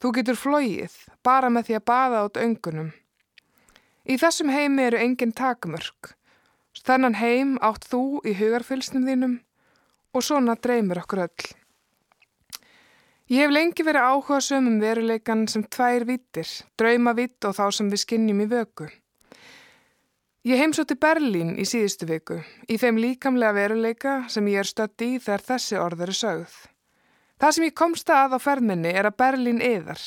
Þú 0.00 0.12
getur 0.18 0.38
flóið 0.38 0.94
bara 1.26 1.50
með 1.50 1.68
því 1.68 1.78
að 1.78 1.86
baða 1.90 2.22
át 2.24 2.40
öngunum. 2.44 2.92
Í 4.04 4.14
þessum 4.20 4.52
heimi 4.52 4.84
eru 4.84 5.00
engin 5.00 5.32
takmörk. 5.32 6.14
Þennan 6.84 7.16
heim 7.16 7.54
átt 7.64 7.86
þú 7.88 8.20
í 8.26 8.34
hugarfylsnum 8.36 9.06
þínum 9.08 9.36
og 10.14 10.26
svona 10.26 10.56
dreymir 10.60 11.00
okkur 11.02 11.24
öll. 11.26 11.46
Ég 13.32 13.46
hef 13.46 13.54
lengi 13.54 13.86
verið 13.86 14.04
áhuga 14.04 14.40
sömum 14.44 14.76
veruleikan 14.82 15.46
sem 15.48 15.64
tvær 15.64 16.04
vittir, 16.04 16.50
draumavitt 16.76 17.46
og 17.48 17.56
þá 17.56 17.64
sem 17.72 17.88
við 17.88 18.02
skinnjum 18.02 18.42
í 18.44 18.50
vöku. 18.50 18.90
Ég 20.44 20.58
heimsótti 20.60 20.92
Berlín 21.00 21.54
í 21.56 21.64
síðustu 21.64 22.04
viku, 22.04 22.34
í 22.68 22.76
þeim 22.76 22.98
líkamlega 23.00 23.54
veruleika 23.56 24.10
sem 24.28 24.44
ég 24.52 24.60
er 24.60 24.68
stött 24.68 25.00
í 25.00 25.14
þegar 25.16 25.42
þessi 25.46 25.78
orð 25.80 26.02
eru 26.04 26.14
sögð. 26.18 26.56
Það 27.40 27.54
sem 27.56 27.64
ég 27.64 27.74
komst 27.80 28.12
að 28.12 28.34
á 28.36 28.38
ferðminni 28.44 28.92
er 28.92 29.08
að 29.08 29.16
Berlín 29.22 29.62
yðar. 29.64 30.02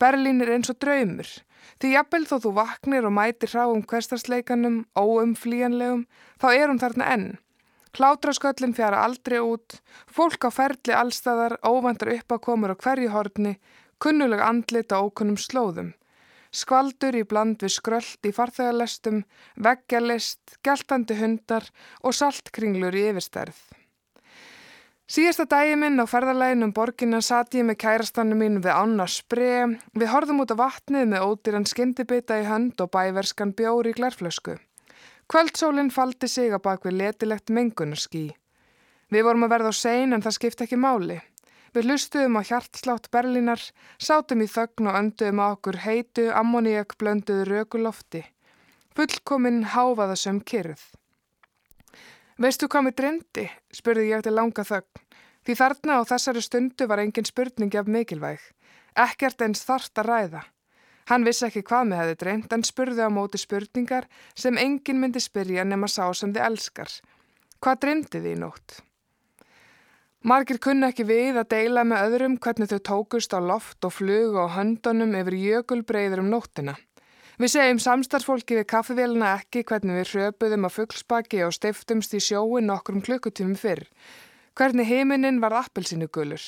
Berlín 0.00 0.40
er 0.40 0.54
eins 0.54 0.72
og 0.72 0.78
draumur, 0.80 1.28
því 1.76 1.90
jafnvel 1.92 2.22
þó 2.30 2.34
þú 2.46 2.54
vaknir 2.56 3.10
og 3.10 3.14
mætir 3.18 3.52
hráum 3.52 3.82
hverstarsleikanum, 3.92 4.78
óumflíjanlegum, 4.96 6.06
þá 6.40 6.48
er 6.54 6.72
hún 6.72 6.80
þarna 6.80 7.10
enn. 7.12 7.28
Hlátrasköllin 8.00 8.72
fjara 8.80 9.04
aldrei 9.04 9.42
út, 9.44 9.76
fólk 10.08 10.48
á 10.48 10.50
ferli 10.56 10.96
allstæðar, 10.96 11.58
óvandar 11.60 12.14
uppakomur 12.16 12.72
á 12.72 12.80
hverju 12.80 13.12
horni, 13.12 13.58
kunnuleg 14.00 14.40
andlit 14.40 14.88
á 14.96 15.04
ókunnum 15.04 15.36
slóðum. 15.36 15.92
Skvaldur 16.56 17.16
í 17.18 17.24
bland 17.28 17.60
við 17.60 17.74
skröld 17.74 18.28
í 18.28 18.32
farþegarlestum, 18.32 19.24
veggjalist, 19.60 20.56
geltandi 20.64 21.18
hundar 21.18 21.66
og 22.00 22.16
saltkringlur 22.16 22.96
í 22.96 23.10
yfirsterð. 23.10 23.58
Síðasta 25.06 25.44
dagi 25.46 25.76
minn 25.78 26.02
á 26.02 26.04
ferðarlegin 26.10 26.66
um 26.66 26.72
borginna 26.74 27.20
satt 27.22 27.54
ég 27.54 27.62
með 27.68 27.76
kærastannu 27.84 28.34
mín 28.40 28.56
við 28.64 28.72
ána 28.74 29.04
sprei, 29.06 29.76
við 29.94 30.10
horfum 30.10 30.42
út 30.42 30.50
á 30.50 30.58
vatnið 30.58 31.04
með 31.12 31.26
ódýran 31.28 31.68
skyndibita 31.70 32.40
í 32.40 32.48
hönd 32.48 32.82
og 32.82 32.90
bæverskan 32.96 33.52
bjóri 33.54 33.92
í 33.92 33.98
glærflösku. 34.00 34.56
Kvöldsólinn 35.30 35.92
faldi 35.94 36.26
sig 36.30 36.50
að 36.50 36.64
bak 36.64 36.88
við 36.88 36.98
letilegt 37.02 37.54
mengunarský. 37.54 38.32
Við 39.14 39.28
vorum 39.28 39.46
að 39.46 39.54
verða 39.54 39.70
á 39.70 39.74
sein 39.78 40.16
en 40.16 40.24
það 40.24 40.38
skipti 40.40 40.66
ekki 40.66 40.80
máli. 40.80 41.20
Við 41.76 41.90
hlustuðum 41.90 42.38
á 42.40 42.42
hjartslátt 42.48 43.10
Berlínar, 43.12 43.60
sátum 44.00 44.40
í 44.40 44.46
þögn 44.48 44.86
og 44.88 44.94
önduðum 44.96 45.42
á 45.44 45.46
okkur 45.50 45.76
heitu, 45.84 46.22
ammoníak 46.32 46.94
blönduðu 46.96 47.44
rökulofti. 47.50 48.22
Fullkominn 48.96 49.58
háfaða 49.74 50.16
sem 50.16 50.38
kyrð. 50.40 50.80
Veistu 52.40 52.70
hvað 52.72 52.86
mér 52.86 52.96
dreymdi? 52.96 53.44
spurði 53.76 54.06
ég 54.08 54.24
til 54.24 54.32
langa 54.38 54.64
þögn. 54.64 55.04
Því 55.44 55.58
þarna 55.60 56.00
á 56.00 56.08
þessari 56.08 56.46
stundu 56.46 56.88
var 56.88 57.04
engin 57.04 57.28
spurningi 57.28 57.82
af 57.82 57.92
mikilvæg. 57.92 58.40
Ekkert 58.96 59.44
eins 59.44 59.68
þart 59.68 60.00
að 60.00 60.08
ræða. 60.08 60.42
Hann 61.12 61.28
vissi 61.28 61.44
ekki 61.50 61.66
hvað 61.68 61.92
með 61.92 62.04
hefði 62.06 62.18
dreymt 62.24 62.56
en 62.56 62.64
spurði 62.64 63.04
á 63.04 63.12
móti 63.12 63.36
spurningar 63.44 64.08
sem 64.32 64.56
engin 64.56 65.04
myndi 65.04 65.20
spyrja 65.20 65.68
nema 65.68 65.92
sá 65.92 66.08
sem 66.16 66.32
þið 66.32 66.48
elskar. 66.48 66.88
Hvað 67.60 67.80
dreymdi 67.84 68.24
þið 68.24 68.32
í 68.32 68.38
nótt? 68.46 68.80
Margir 70.26 70.58
kunna 70.58 70.88
ekki 70.90 71.04
við 71.06 71.36
að 71.38 71.52
deila 71.52 71.84
með 71.86 72.00
öðrum 72.08 72.32
hvernig 72.42 72.66
þau 72.72 72.80
tókust 72.88 73.30
á 73.30 73.38
loft 73.38 73.86
og 73.86 73.92
flug 73.94 74.34
og 74.34 74.56
höndunum 74.56 75.12
yfir 75.14 75.36
jökulbreyður 75.38 76.24
um 76.24 76.32
nóttina. 76.32 76.72
Við 77.38 77.52
segjum 77.52 77.78
samstarfsfólki 77.84 78.56
við 78.58 78.66
kaffevélina 78.72 79.36
ekki 79.36 79.62
hvernig 79.68 80.00
við 80.00 80.10
hröpuðum 80.10 80.66
á 80.66 80.70
fuggspaki 80.74 81.44
og 81.46 81.54
stiftumst 81.54 82.16
í 82.18 82.22
sjóin 82.26 82.66
nokkrum 82.66 83.04
klukkutímum 83.06 83.54
fyrr. 83.60 83.84
Hvernig 84.58 84.90
heiminin 84.90 85.38
var 85.44 85.54
appelsinu 85.60 86.10
gulur. 86.10 86.42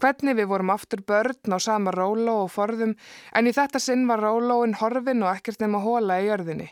Hvernig 0.00 0.38
við 0.38 0.48
vorum 0.48 0.72
aftur 0.72 1.04
börn 1.04 1.52
á 1.52 1.58
sama 1.60 1.92
róló 1.92 2.46
og 2.46 2.52
forðum 2.54 2.96
en 3.36 3.50
í 3.50 3.52
þetta 3.52 3.82
sinn 3.82 4.08
var 4.08 4.24
rólóin 4.24 4.78
horfin 4.80 5.20
og 5.26 5.34
ekkert 5.34 5.60
nema 5.60 5.84
hóla 5.84 6.22
í 6.22 6.30
jörðinni. 6.30 6.70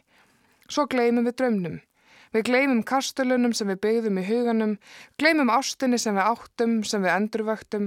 Svo 0.72 0.88
gleymum 0.88 1.28
við 1.28 1.36
draumnum. 1.42 1.76
Við 2.36 2.50
gleymum 2.50 2.82
kastulunum 2.84 3.54
sem 3.56 3.70
við 3.72 3.78
byggðum 3.80 4.18
í 4.20 4.22
huganum, 4.26 4.72
gleymum 5.16 5.48
ástinni 5.48 5.96
sem 5.96 6.18
við 6.18 6.26
áttum, 6.34 6.74
sem 6.84 7.00
við 7.00 7.14
endurvöktum, 7.14 7.86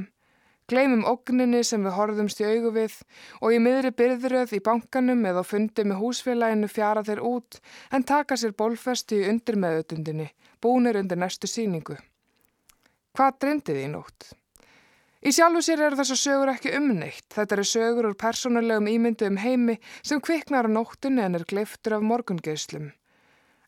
gleymum 0.74 1.04
ógninni 1.06 1.60
sem 1.62 1.84
við 1.86 1.93
horfðumst 1.93 2.41
í 2.41 2.47
augu 2.47 2.72
við 2.74 2.95
og 3.43 3.54
í 3.54 3.60
miðri 3.62 3.91
byrðröð 3.93 4.56
í 4.58 4.62
bankanum 4.66 5.22
eða 5.30 5.43
fundi 5.45 5.86
með 5.86 6.02
húsfélaginu 6.02 6.70
fjara 6.72 7.06
þeir 7.06 7.22
út 7.30 7.60
en 7.93 8.08
taka 8.10 8.39
sér 8.41 8.56
bólfestu 8.58 9.20
í 9.20 9.30
undirmeðutundinni, 9.30 10.32
búnir 10.58 10.97
undir 10.97 11.22
næstu 11.22 11.45
síningu. 11.45 12.00
Hvað 13.14 13.38
dreymdi 13.43 13.78
því 13.78 13.88
nótt? 13.93 14.32
Í 15.22 15.34
sjálfu 15.36 15.62
sér 15.62 15.84
eru 15.91 16.00
þessar 16.00 16.24
sögur 16.24 16.54
ekki 16.56 16.74
umneitt. 16.74 17.28
Þetta 17.36 17.58
eru 17.60 17.68
sögur 17.68 18.10
úr 18.10 18.18
persónulegum 18.18 18.89
ímyndu 18.89 19.30
um 19.30 19.38
heimi 19.38 19.78
sem 20.02 20.22
kviknar 20.24 20.66
á 20.66 20.74
nóttunni 20.74 21.22
en 21.22 21.38
er 21.38 21.45
gleiftur 21.45 22.00
af 22.00 22.08
morgungeyslum. 22.08 22.95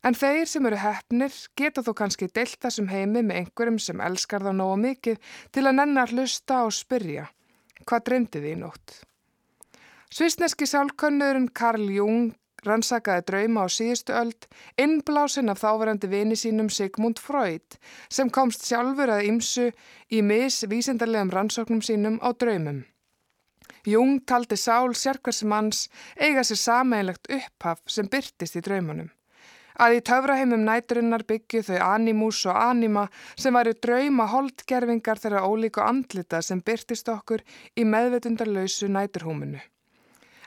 En 0.01 0.17
þeir 0.17 0.47
sem 0.49 0.65
eru 0.65 0.79
hefnir 0.81 1.33
geta 1.59 1.83
þó 1.85 1.91
kannski 1.99 2.25
deilt 2.33 2.57
þessum 2.63 2.87
heimi 2.89 3.21
með 3.21 3.43
einhverjum 3.43 3.77
sem 3.77 4.01
elskar 4.01 4.41
þá 4.41 4.51
nógu 4.57 4.79
mikið 4.81 5.19
til 5.53 5.65
að 5.67 5.77
nennar 5.77 6.13
hlusta 6.15 6.63
og 6.65 6.73
spyrja. 6.73 7.27
Hvað 7.85 8.05
dreymdi 8.07 8.41
því 8.41 8.53
nótt? 8.63 8.95
Svisneski 10.11 10.65
sálkönnurinn 10.67 11.51
Karl 11.53 11.85
Jung 11.93 12.33
rannsakaði 12.65 13.27
drauma 13.29 13.65
á 13.65 13.67
síðustu 13.73 14.17
öld 14.17 14.49
innblásin 14.81 15.53
af 15.53 15.61
þáverandi 15.61 16.09
vini 16.09 16.37
sínum 16.37 16.73
Sigmund 16.73 17.21
Freud 17.21 17.77
sem 18.09 18.33
komst 18.33 18.65
sjálfur 18.65 19.13
að 19.13 19.29
ymsu 19.29 19.69
í 20.09 20.25
misvísendarlegum 20.25 21.33
rannsóknum 21.37 21.85
sínum 21.85 22.17
á 22.25 22.33
draumum. 22.33 22.83
Jung 23.85 24.19
taldi 24.25 24.57
sál 24.57 24.93
sérkværs 24.97 25.45
manns 25.45 25.87
eiga 26.17 26.43
sér 26.45 26.61
sameinlegt 26.65 27.33
upphaf 27.33 27.81
sem 27.85 28.09
byrtist 28.09 28.57
í 28.57 28.65
draumunum 28.65 29.09
að 29.79 29.97
í 29.97 30.03
töfraheimum 30.09 30.63
næturinnar 30.67 31.23
byggju 31.29 31.63
þau 31.69 31.79
animus 31.87 32.43
og 32.45 32.57
anima 32.57 33.07
sem 33.35 33.55
væri 33.55 33.75
drauma 33.83 34.27
holdgerfingar 34.31 35.21
þeirra 35.21 35.43
ólíku 35.47 35.83
andlita 35.85 36.41
sem 36.41 36.61
byrtist 36.61 37.09
okkur 37.11 37.43
í 37.75 37.85
meðvetundarlausu 37.87 38.89
næturhúminu. 38.91 39.61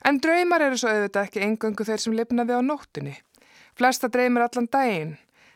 En 0.04 0.20
draumar 0.20 0.66
eru 0.66 0.76
svo 0.76 0.90
auðvitað 0.92 1.28
ekki 1.28 1.44
engöngu 1.46 1.84
þeir 1.88 2.02
sem 2.02 2.16
lifnaði 2.16 2.58
á 2.58 2.60
nóttunni. 2.60 3.14
Flesta 3.74 4.10
dreymir 4.12 4.44
allan 4.44 4.68
daginn. 4.70 5.14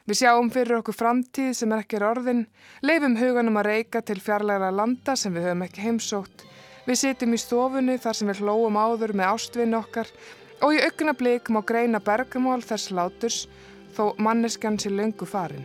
Við 0.08 0.22
sjáum 0.22 0.48
fyrir 0.48 0.78
okkur 0.78 0.96
framtíð 0.96 1.50
sem 1.52 1.72
er 1.74 1.82
ekki 1.82 1.98
orðin, 2.00 2.46
leifum 2.80 3.18
huganum 3.20 3.58
að 3.60 3.68
reyka 3.68 4.00
til 4.00 4.16
fjarlæra 4.24 4.70
landa 4.72 5.12
sem 5.20 5.34
við 5.36 5.50
höfum 5.50 5.66
ekki 5.66 5.84
heimsótt. 5.84 6.46
Við 6.88 6.96
sitjum 7.02 7.34
í 7.36 7.38
stofunni 7.42 7.98
þar 8.00 8.16
sem 8.16 8.30
við 8.32 8.40
hlóum 8.40 8.78
áður 8.80 9.12
með 9.20 9.34
ástvinn 9.34 9.76
okkar 9.76 10.08
og 10.62 10.74
í 10.74 10.80
augna 10.82 11.14
blik 11.14 11.50
má 11.54 11.60
greina 11.66 12.00
bergamál 12.02 12.62
þess 12.64 12.92
láturs 12.94 13.42
þó 13.96 14.14
manneskjan 14.18 14.78
sé 14.78 14.90
löngu 14.90 15.26
farin. 15.26 15.64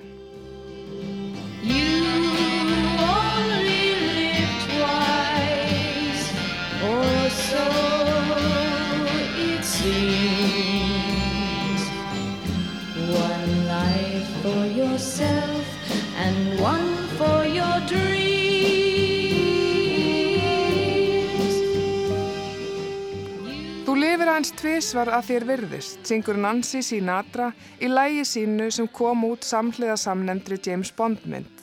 Aðeins 24.34 24.56
tvísvar 24.58 25.10
að 25.14 25.28
þér 25.28 25.44
virðist, 25.46 26.00
syngur 26.10 26.40
Nancy 26.42 26.80
Sinatra 26.82 27.52
í 27.78 27.86
lægi 27.86 28.24
sínu 28.26 28.66
sem 28.74 28.88
kom 28.90 29.22
út 29.28 29.46
samhliða 29.46 29.94
samnefndri 30.02 30.58
James 30.66 30.90
Bond 30.98 31.22
mynd. 31.30 31.62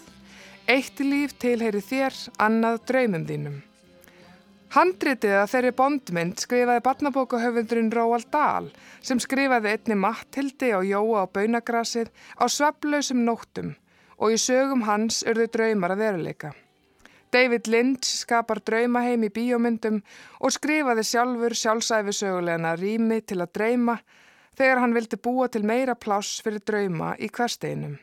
Eitt 0.71 1.03
líf 1.03 1.35
tilheyri 1.43 1.83
þér, 1.83 2.15
annað 2.39 2.79
draumum 2.87 3.27
þínum. 3.27 3.59
Handritið 4.77 5.35
að 5.41 5.51
þeirri 5.51 5.75
bondmynd 5.83 6.45
skrifaði 6.45 6.87
barnabókahöfundurinn 6.87 7.91
Róald 7.91 8.31
Dahl 8.31 8.71
sem 9.03 9.19
skrifaði 9.19 9.75
einni 9.75 9.99
Mattildi 9.99 10.71
og 10.79 10.87
Jóa 10.87 11.27
á 11.27 11.33
baunagrasið 11.35 12.15
á 12.39 12.47
sveflausum 12.47 13.27
nóttum 13.27 13.75
og 14.23 14.31
í 14.31 14.39
sögum 14.39 14.87
hans 14.87 15.25
urðu 15.27 15.51
draumar 15.51 15.97
að 15.97 16.05
veruleika. 16.07 16.55
David 17.33 17.69
Lynch 17.71 18.09
skapar 18.25 18.59
draumaheim 18.67 19.25
í 19.29 19.31
bíómyndum 19.35 20.01
og 20.41 20.55
skrifaði 20.55 21.05
sjálfur 21.07 21.55
sjálfsæfisögulegana 21.63 22.75
rými 22.81 23.21
til 23.23 23.39
að 23.41 23.53
drauma 23.59 23.97
þegar 24.59 24.83
hann 24.83 24.95
vildi 24.97 25.19
búa 25.23 25.49
til 25.49 25.63
meira 25.67 25.95
pláss 25.95 26.41
fyrir 26.45 26.65
drauma 26.67 27.15
í 27.19 27.31
hversteinum. 27.31 27.99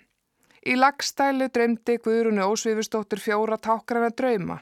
Í 0.68 0.76
lagstælu 0.76 1.48
draumdi 1.54 2.00
Guðrúnu 2.04 2.48
Ósvífustóttur 2.48 3.22
fjóra 3.24 3.60
tákrana 3.62 4.10
drauma. 4.12 4.62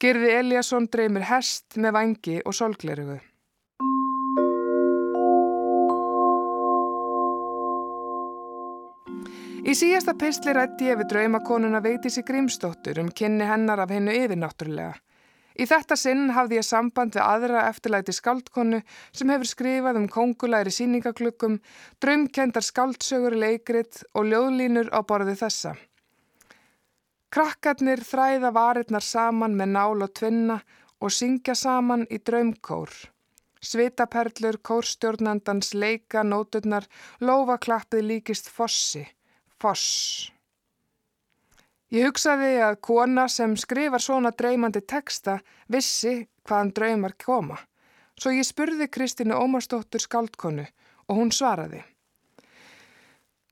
Girði 0.00 0.32
Eliasson 0.40 0.88
draumir 0.92 1.26
hest 1.30 1.76
með 1.76 1.98
vangi 1.98 2.40
og 2.44 2.56
solglerugu. 2.56 3.18
Í 9.66 9.72
síðasta 9.74 10.12
pistli 10.14 10.52
rætti 10.54 10.86
ég 10.86 11.00
við 11.00 11.08
draumakonuna 11.10 11.80
Vigdísi 11.82 12.22
Grímsdóttur 12.22 13.00
um 13.02 13.08
kynni 13.10 13.48
hennar 13.48 13.80
af 13.82 13.90
hennu 13.90 14.12
yfirnáttúrulega. 14.14 14.92
Í 15.58 15.66
þetta 15.66 15.96
sinn 15.98 16.28
hafði 16.36 16.60
ég 16.60 16.66
samband 16.68 17.16
við 17.16 17.24
aðra 17.24 17.64
eftirlæti 17.72 18.14
skáldkonu 18.14 18.78
sem 19.10 19.32
hefur 19.32 19.50
skrifað 19.50 19.98
um 19.98 20.06
kongulæri 20.06 20.70
síningaglöggum, 20.70 21.56
draumkendar 21.98 22.62
skáldsögur 22.62 23.34
leikrit 23.34 24.04
og 24.14 24.28
ljóðlínur 24.30 24.92
á 24.94 25.02
borði 25.02 25.34
þessa. 25.42 25.74
Krakkarnir 27.34 28.04
þræða 28.06 28.54
varirnar 28.54 29.02
saman 29.02 29.58
með 29.58 29.74
nál 29.74 30.06
og 30.06 30.14
tvinna 30.14 30.60
og 31.02 31.10
syngja 31.10 31.58
saman 31.58 32.06
í 32.06 32.22
draumkór. 32.22 32.94
Svitaperlur, 33.66 34.62
kórstjórnandans, 34.62 35.74
leika, 35.74 36.22
nóturnar, 36.22 36.86
lofaklappið 37.18 38.10
líkist 38.12 38.46
fossi. 38.46 39.08
Foss. 39.66 40.30
Ég 41.90 42.06
hugsaði 42.06 42.60
að 42.62 42.76
kona 42.86 43.24
sem 43.26 43.56
skrifar 43.58 44.02
svona 44.04 44.30
dreymandi 44.30 44.84
teksta 44.86 45.40
vissi 45.72 46.12
hvaðan 46.46 46.70
draumar 46.76 47.16
koma. 47.24 47.56
Svo 48.14 48.30
ég 48.36 48.46
spurði 48.46 48.86
Kristínu 48.86 49.34
Ómarsdóttur 49.34 50.04
skaldkonu 50.04 50.68
og 51.08 51.18
hún 51.18 51.34
svaraði. 51.34 51.82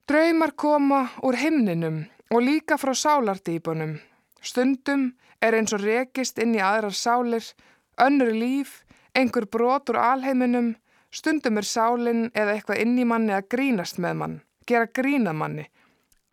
Draumar 0.07 0.55
koma 0.55 1.03
úr 1.27 1.41
himninum 1.41 2.05
og 2.31 2.47
líka 2.47 2.79
frá 2.79 2.95
sálardýpunum. 2.95 3.99
Stundum 4.39 5.11
er 5.43 5.59
eins 5.59 5.75
og 5.75 5.83
rekist 5.83 6.39
inn 6.39 6.55
í 6.55 6.63
aðrar 6.63 6.95
sálir, 6.95 7.51
önnur 7.99 8.31
líf, 8.31 8.85
einhver 9.19 9.51
brot 9.51 9.91
úr 9.91 9.99
alheiminum, 9.99 10.77
stundum 11.11 11.59
er 11.59 11.67
sálinn 11.67 12.29
eða 12.35 12.55
eitthvað 12.55 12.87
inn 12.87 12.99
í 13.03 13.09
manni 13.09 13.35
að 13.35 13.49
grínast 13.57 13.99
með 13.99 14.21
mann, 14.23 14.43
gera 14.69 14.87
grína 14.87 15.35
manni, 15.35 15.67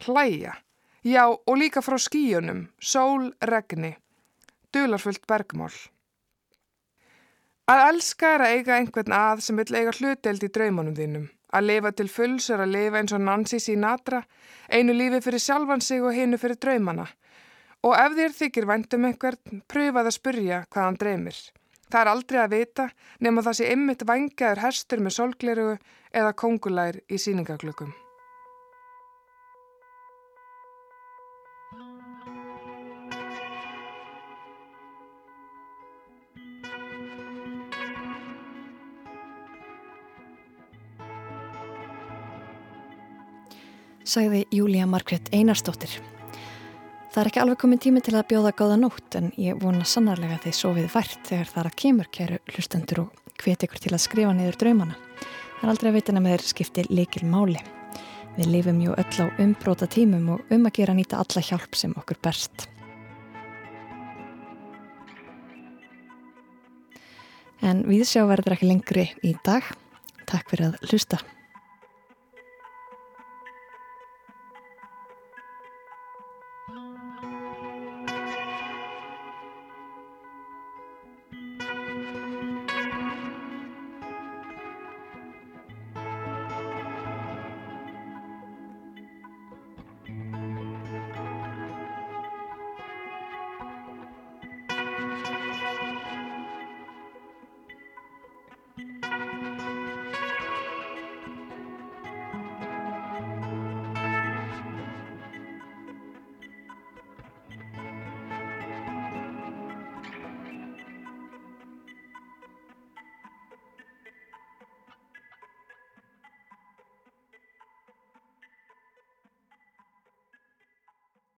hlæja, 0.05 0.53
já 1.03 1.25
og 1.29 1.57
líka 1.57 1.81
frá 1.81 1.97
skíunum, 1.97 2.67
sól, 2.79 3.31
regni, 3.41 3.95
dularfullt 4.73 5.27
bergmál. 5.27 5.73
Að 7.71 7.83
elska 7.89 8.33
er 8.35 8.43
að 8.43 8.53
eiga 8.55 8.77
einhvern 8.77 9.13
að 9.15 9.45
sem 9.45 9.59
vil 9.61 9.77
eiga 9.77 9.93
hluteld 9.95 10.43
í 10.43 10.49
draumanum 10.51 10.97
þínum. 10.97 11.29
Að 11.55 11.67
lifa 11.67 11.91
til 11.95 12.09
fulls 12.11 12.49
er 12.49 12.63
að 12.63 12.73
lifa 12.73 12.99
eins 12.99 13.13
og 13.15 13.23
Nancy 13.23 13.59
Sinatra, 13.59 14.21
einu 14.71 14.95
lífi 14.95 15.21
fyrir 15.23 15.43
sjálfan 15.43 15.83
sig 15.83 16.03
og 16.03 16.15
hinu 16.15 16.39
fyrir 16.41 16.59
draumana. 16.59 17.07
Og 17.83 17.95
ef 17.97 18.17
þér 18.17 18.37
þykir 18.37 18.67
vendum 18.69 19.07
einhvern, 19.07 19.63
pröfað 19.71 20.11
að 20.11 20.17
spurja 20.17 20.61
hvað 20.69 20.87
hann 20.87 20.99
dreymir. 21.01 21.39
Það 21.91 22.01
er 22.01 22.11
aldrei 22.11 22.39
að 22.43 22.53
vita 22.55 22.85
nema 23.19 23.43
það 23.47 23.57
sé 23.59 23.73
ymmit 23.73 24.07
vangaður 24.07 24.63
herstur 24.65 25.03
með 25.03 25.17
solglerugu 25.17 25.75
eða 26.11 26.37
kongulær 26.39 27.01
í 27.11 27.19
síningaglökum. 27.19 27.91
Sagði 44.11 44.45
Júlía 44.51 44.87
Margret 44.89 45.29
Einarstóttir. 45.31 45.93
Það 47.11 47.21
er 47.21 47.29
ekki 47.29 47.41
alveg 47.41 47.59
komin 47.59 47.79
tími 47.81 48.01
til 48.03 48.15
að 48.15 48.27
bjóða 48.31 48.51
gáða 48.55 48.77
nótt 48.79 49.15
en 49.19 49.31
ég 49.39 49.59
vona 49.59 49.85
sannarlega 49.87 50.37
að 50.37 50.47
þið 50.47 50.57
sofið 50.57 50.89
vært 50.93 51.29
þegar 51.29 51.49
það 51.51 51.61
er 51.61 51.69
að 51.69 51.77
kemur 51.83 52.09
kæru 52.17 52.39
hlustendur 52.53 53.01
og 53.05 53.33
hvet 53.41 53.65
ykkur 53.67 53.83
til 53.83 53.93
að 53.95 54.03
skrifa 54.05 54.33
niður 54.35 54.59
draumana. 54.63 54.97
Það 55.59 55.63
er 55.63 55.73
aldrei 55.73 55.89
að 55.91 55.97
veitina 55.97 56.23
með 56.23 56.35
þeir 56.35 56.45
skipti 56.49 56.85
leikil 56.89 57.23
máli. 57.27 57.63
Við 58.37 58.51
lifum 58.51 58.79
jú 58.83 58.95
öll 58.95 59.17
á 59.23 59.25
umbróta 59.43 59.87
tímum 59.91 60.29
og 60.35 60.55
um 60.55 60.67
að 60.67 60.77
gera 60.79 60.95
nýta 60.95 61.19
alla 61.19 61.43
hjálp 61.47 61.75
sem 61.75 61.95
okkur 61.99 62.19
berst. 62.23 62.67
En 67.61 67.83
við 67.87 68.07
sjá 68.09 68.23
verður 68.27 68.55
ekki 68.57 68.71
lengri 68.71 69.11
í 69.27 69.35
dag. 69.45 69.67
Takk 70.27 70.49
fyrir 70.51 70.71
að 70.71 70.89
hlusta. 70.89 71.19